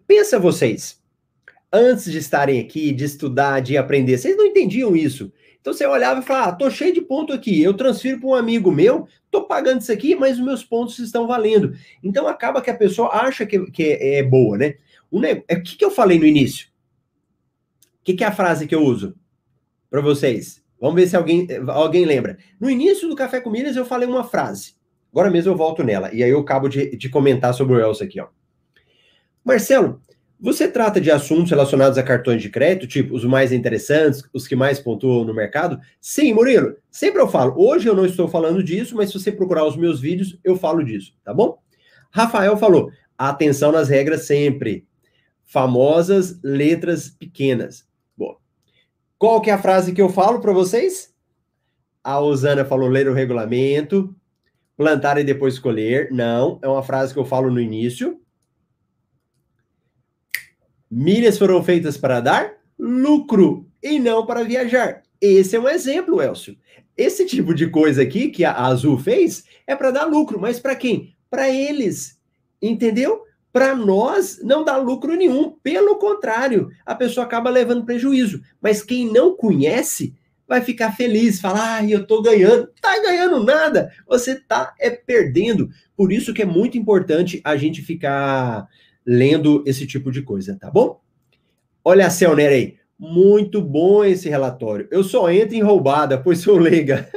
Pensa 0.07 0.39
vocês, 0.39 1.01
antes 1.71 2.11
de 2.11 2.17
estarem 2.17 2.59
aqui, 2.59 2.91
de 2.91 3.05
estudar, 3.05 3.59
de 3.59 3.77
aprender, 3.77 4.17
vocês 4.17 4.35
não 4.35 4.45
entendiam 4.45 4.95
isso. 4.95 5.31
Então 5.65 5.73
você 5.73 5.83
olhava 5.87 6.19
e 6.19 6.23
falava, 6.23 6.49
ah, 6.49 6.51
tô 6.51 6.69
cheio 6.69 6.93
de 6.93 7.01
ponto 7.01 7.33
aqui, 7.33 7.59
eu 7.59 7.73
transfiro 7.73 8.19
para 8.19 8.29
um 8.29 8.35
amigo 8.35 8.71
meu, 8.71 9.07
tô 9.31 9.45
pagando 9.45 9.81
isso 9.81 9.91
aqui, 9.91 10.13
mas 10.13 10.37
os 10.37 10.45
meus 10.45 10.63
pontos 10.63 10.99
estão 10.99 11.25
valendo. 11.25 11.73
Então 12.03 12.27
acaba 12.27 12.61
que 12.61 12.69
a 12.69 12.77
pessoa 12.77 13.09
acha 13.09 13.47
que, 13.47 13.71
que 13.71 13.81
é, 13.81 14.19
é 14.19 14.23
boa, 14.23 14.59
né? 14.59 14.75
O, 15.09 15.19
ne... 15.19 15.33
o 15.33 15.63
que, 15.63 15.75
que 15.75 15.83
eu 15.83 15.89
falei 15.89 16.19
no 16.19 16.25
início? 16.27 16.67
O 17.99 18.03
que, 18.03 18.13
que 18.13 18.23
é 18.23 18.27
a 18.27 18.31
frase 18.31 18.67
que 18.67 18.75
eu 18.75 18.83
uso 18.83 19.15
para 19.89 20.01
vocês? 20.01 20.63
Vamos 20.79 21.01
ver 21.01 21.07
se 21.07 21.15
alguém, 21.15 21.47
alguém 21.69 22.05
lembra. 22.05 22.37
No 22.59 22.69
início 22.69 23.09
do 23.09 23.15
Café 23.15 23.41
com 23.41 23.49
Milhas 23.49 23.75
eu 23.75 23.87
falei 23.87 24.07
uma 24.07 24.23
frase. 24.23 24.75
Agora 25.11 25.31
mesmo 25.31 25.51
eu 25.51 25.57
volto 25.57 25.83
nela. 25.83 26.13
E 26.13 26.23
aí 26.23 26.29
eu 26.29 26.41
acabo 26.41 26.69
de, 26.69 26.95
de 26.95 27.09
comentar 27.09 27.55
sobre 27.55 27.75
o 27.75 27.79
Elsa 27.79 28.03
aqui, 28.03 28.21
ó. 28.21 28.27
Marcelo, 29.43 29.99
você 30.45 30.67
trata 30.67 31.01
de 31.01 31.09
assuntos 31.09 31.49
relacionados 31.49 31.97
a 31.97 32.03
cartões 32.03 32.39
de 32.39 32.51
crédito, 32.51 32.85
tipo 32.85 33.15
os 33.15 33.25
mais 33.25 33.51
interessantes, 33.51 34.23
os 34.31 34.47
que 34.47 34.55
mais 34.55 34.79
pontuam 34.79 35.25
no 35.25 35.33
mercado? 35.33 35.79
Sim, 35.99 36.33
Murilo. 36.33 36.75
Sempre 36.91 37.19
eu 37.19 37.27
falo. 37.27 37.55
Hoje 37.57 37.87
eu 37.87 37.95
não 37.95 38.05
estou 38.05 38.27
falando 38.27 38.63
disso, 38.63 38.95
mas 38.95 39.09
se 39.09 39.19
você 39.19 39.31
procurar 39.31 39.65
os 39.65 39.75
meus 39.75 39.99
vídeos, 39.99 40.37
eu 40.43 40.55
falo 40.55 40.83
disso, 40.83 41.15
tá 41.23 41.33
bom? 41.33 41.57
Rafael 42.11 42.55
falou: 42.57 42.91
atenção 43.17 43.71
nas 43.71 43.89
regras 43.89 44.27
sempre. 44.27 44.85
Famosas 45.43 46.39
letras 46.43 47.09
pequenas. 47.09 47.87
Bom, 48.15 48.37
qual 49.17 49.41
que 49.41 49.49
é 49.49 49.53
a 49.53 49.61
frase 49.61 49.93
que 49.93 50.01
eu 50.01 50.09
falo 50.09 50.41
para 50.41 50.53
vocês? 50.53 51.11
A 52.03 52.19
Osana 52.19 52.63
falou 52.63 52.87
ler 52.87 53.09
o 53.09 53.13
regulamento, 53.13 54.15
plantar 54.77 55.17
e 55.17 55.23
depois 55.23 55.57
colher. 55.57 56.11
Não, 56.11 56.59
é 56.61 56.67
uma 56.67 56.83
frase 56.83 57.15
que 57.15 57.19
eu 57.19 57.25
falo 57.25 57.49
no 57.49 57.59
início. 57.59 58.21
Milhas 60.97 61.37
foram 61.37 61.61
feitas 61.61 61.97
para 61.97 62.21
dar 62.21 62.53
lucro 62.79 63.67
e 63.83 63.99
não 63.99 64.25
para 64.25 64.45
viajar. 64.45 65.03
Esse 65.19 65.57
é 65.57 65.59
um 65.59 65.67
exemplo, 65.67 66.21
Elcio. 66.21 66.55
Esse 66.95 67.25
tipo 67.25 67.53
de 67.53 67.67
coisa 67.67 68.01
aqui 68.01 68.29
que 68.29 68.45
a 68.45 68.53
Azul 68.53 68.97
fez 68.97 69.43
é 69.67 69.75
para 69.75 69.91
dar 69.91 70.05
lucro, 70.05 70.39
mas 70.39 70.57
para 70.57 70.73
quem? 70.73 71.13
Para 71.29 71.49
eles. 71.49 72.17
Entendeu? 72.61 73.23
Para 73.51 73.75
nós 73.75 74.39
não 74.41 74.63
dá 74.63 74.77
lucro 74.77 75.17
nenhum, 75.17 75.51
pelo 75.61 75.97
contrário, 75.97 76.69
a 76.85 76.95
pessoa 76.95 77.25
acaba 77.25 77.49
levando 77.49 77.83
prejuízo. 77.83 78.41
Mas 78.61 78.81
quem 78.81 79.11
não 79.11 79.35
conhece 79.35 80.15
vai 80.47 80.61
ficar 80.61 80.93
feliz, 80.93 81.41
falar, 81.41 81.79
ah, 81.79 81.85
eu 81.85 82.07
tô 82.07 82.21
ganhando. 82.21 82.69
Tá 82.81 83.01
ganhando 83.01 83.43
nada, 83.43 83.91
você 84.07 84.35
tá 84.35 84.73
é 84.79 84.91
perdendo. 84.91 85.69
Por 85.93 86.13
isso 86.13 86.33
que 86.33 86.41
é 86.41 86.45
muito 86.45 86.77
importante 86.77 87.41
a 87.43 87.57
gente 87.57 87.81
ficar 87.81 88.65
lendo 89.05 89.63
esse 89.65 89.85
tipo 89.85 90.11
de 90.11 90.21
coisa, 90.21 90.57
tá 90.59 90.69
bom? 90.69 90.99
Olha 91.83 92.07
a 92.07 92.09
Celner 92.09 92.51
aí. 92.51 92.75
Muito 92.97 93.61
bom 93.61 94.03
esse 94.03 94.29
relatório. 94.29 94.87
Eu 94.89 95.03
só 95.03 95.29
entro 95.29 95.55
em 95.55 95.61
roubada, 95.61 96.17
pois 96.17 96.39
sou 96.39 96.57
leiga. 96.57 97.09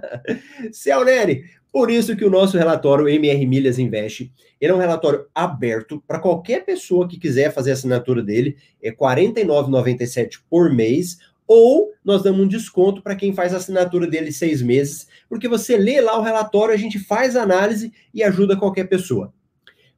Celneri, 0.70 1.44
por 1.72 1.90
isso 1.90 2.16
que 2.16 2.24
o 2.24 2.30
nosso 2.30 2.56
relatório 2.56 3.08
MR 3.08 3.46
Milhas 3.46 3.78
Investe, 3.78 4.32
ele 4.60 4.72
é 4.72 4.74
um 4.74 4.78
relatório 4.78 5.26
aberto 5.34 6.02
para 6.06 6.18
qualquer 6.18 6.64
pessoa 6.64 7.08
que 7.08 7.18
quiser 7.18 7.52
fazer 7.52 7.70
a 7.70 7.74
assinatura 7.74 8.22
dele, 8.22 8.56
é 8.82 8.90
R$ 8.90 8.96
49,97 8.96 10.40
por 10.48 10.72
mês, 10.72 11.18
ou 11.46 11.92
nós 12.04 12.22
damos 12.22 12.40
um 12.40 12.48
desconto 12.48 13.02
para 13.02 13.16
quem 13.16 13.32
faz 13.32 13.54
a 13.54 13.58
assinatura 13.58 14.06
dele 14.06 14.32
seis 14.32 14.60
meses, 14.60 15.06
porque 15.28 15.48
você 15.48 15.76
lê 15.76 16.00
lá 16.00 16.18
o 16.18 16.22
relatório, 16.22 16.74
a 16.74 16.78
gente 16.78 16.98
faz 16.98 17.36
a 17.36 17.42
análise 17.42 17.92
e 18.12 18.22
ajuda 18.22 18.56
qualquer 18.56 18.84
pessoa. 18.84 19.32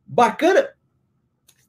Bacana? 0.07 0.69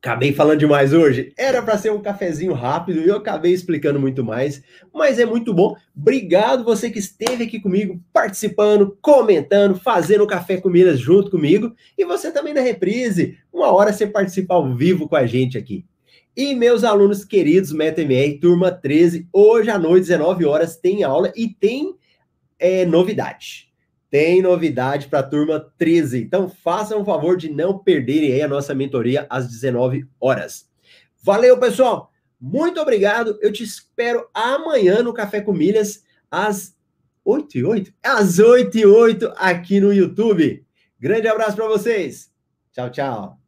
Acabei 0.01 0.31
falando 0.31 0.59
demais 0.59 0.93
hoje. 0.93 1.33
Era 1.37 1.61
para 1.61 1.77
ser 1.77 1.91
um 1.91 2.01
cafezinho 2.01 2.53
rápido 2.53 3.01
e 3.01 3.07
eu 3.09 3.17
acabei 3.17 3.51
explicando 3.51 3.99
muito 3.99 4.23
mais, 4.23 4.63
mas 4.93 5.19
é 5.19 5.25
muito 5.25 5.53
bom. 5.53 5.75
Obrigado 5.93 6.63
você 6.63 6.89
que 6.89 6.99
esteve 6.99 7.43
aqui 7.43 7.59
comigo, 7.59 7.99
participando, 8.13 8.97
comentando, 9.01 9.75
fazendo 9.75 10.23
o 10.23 10.27
café 10.27 10.55
com 10.55 10.71
junto 10.95 11.29
comigo 11.29 11.75
e 11.97 12.05
você 12.05 12.31
também 12.31 12.53
na 12.53 12.61
reprise. 12.61 13.37
Uma 13.51 13.73
hora 13.73 13.91
você 13.91 14.07
participa 14.07 14.53
ao 14.53 14.73
vivo 14.73 15.07
com 15.07 15.17
a 15.17 15.25
gente 15.25 15.57
aqui. 15.57 15.85
E 16.35 16.55
meus 16.55 16.85
alunos 16.85 17.25
queridos 17.25 17.73
MetaMR, 17.73 18.39
turma 18.39 18.71
13, 18.71 19.27
hoje 19.33 19.69
à 19.69 19.77
noite, 19.77 20.07
19 20.07 20.45
horas, 20.45 20.77
tem 20.77 21.03
aula 21.03 21.33
e 21.35 21.49
tem 21.49 21.93
é, 22.57 22.85
novidade 22.85 23.68
tem 24.09 24.41
novidade 24.41 25.07
para 25.07 25.19
a 25.19 25.23
turma 25.23 25.71
13. 25.77 26.21
Então, 26.21 26.49
façam 26.49 27.01
o 27.01 27.05
favor 27.05 27.37
de 27.37 27.49
não 27.49 27.77
perderem 27.77 28.33
aí 28.33 28.41
a 28.41 28.47
nossa 28.47 28.73
mentoria 28.73 29.27
às 29.29 29.47
19 29.47 30.07
horas. 30.19 30.67
Valeu, 31.21 31.59
pessoal! 31.59 32.11
Muito 32.39 32.79
obrigado. 32.79 33.37
Eu 33.41 33.51
te 33.51 33.63
espero 33.63 34.27
amanhã 34.33 35.03
no 35.03 35.13
Café 35.13 35.41
com 35.41 35.51
Milhas, 35.51 36.03
às 36.31 36.75
8 37.25 37.57
e 37.57 37.63
8? 37.63 37.93
Às 38.01 38.39
8 38.39 38.77
e 38.77 38.85
8 38.85 39.33
aqui 39.35 39.79
no 39.79 39.93
YouTube. 39.93 40.65
Grande 40.99 41.27
abraço 41.27 41.57
para 41.57 41.67
vocês. 41.67 42.31
Tchau, 42.71 42.89
tchau. 42.89 43.38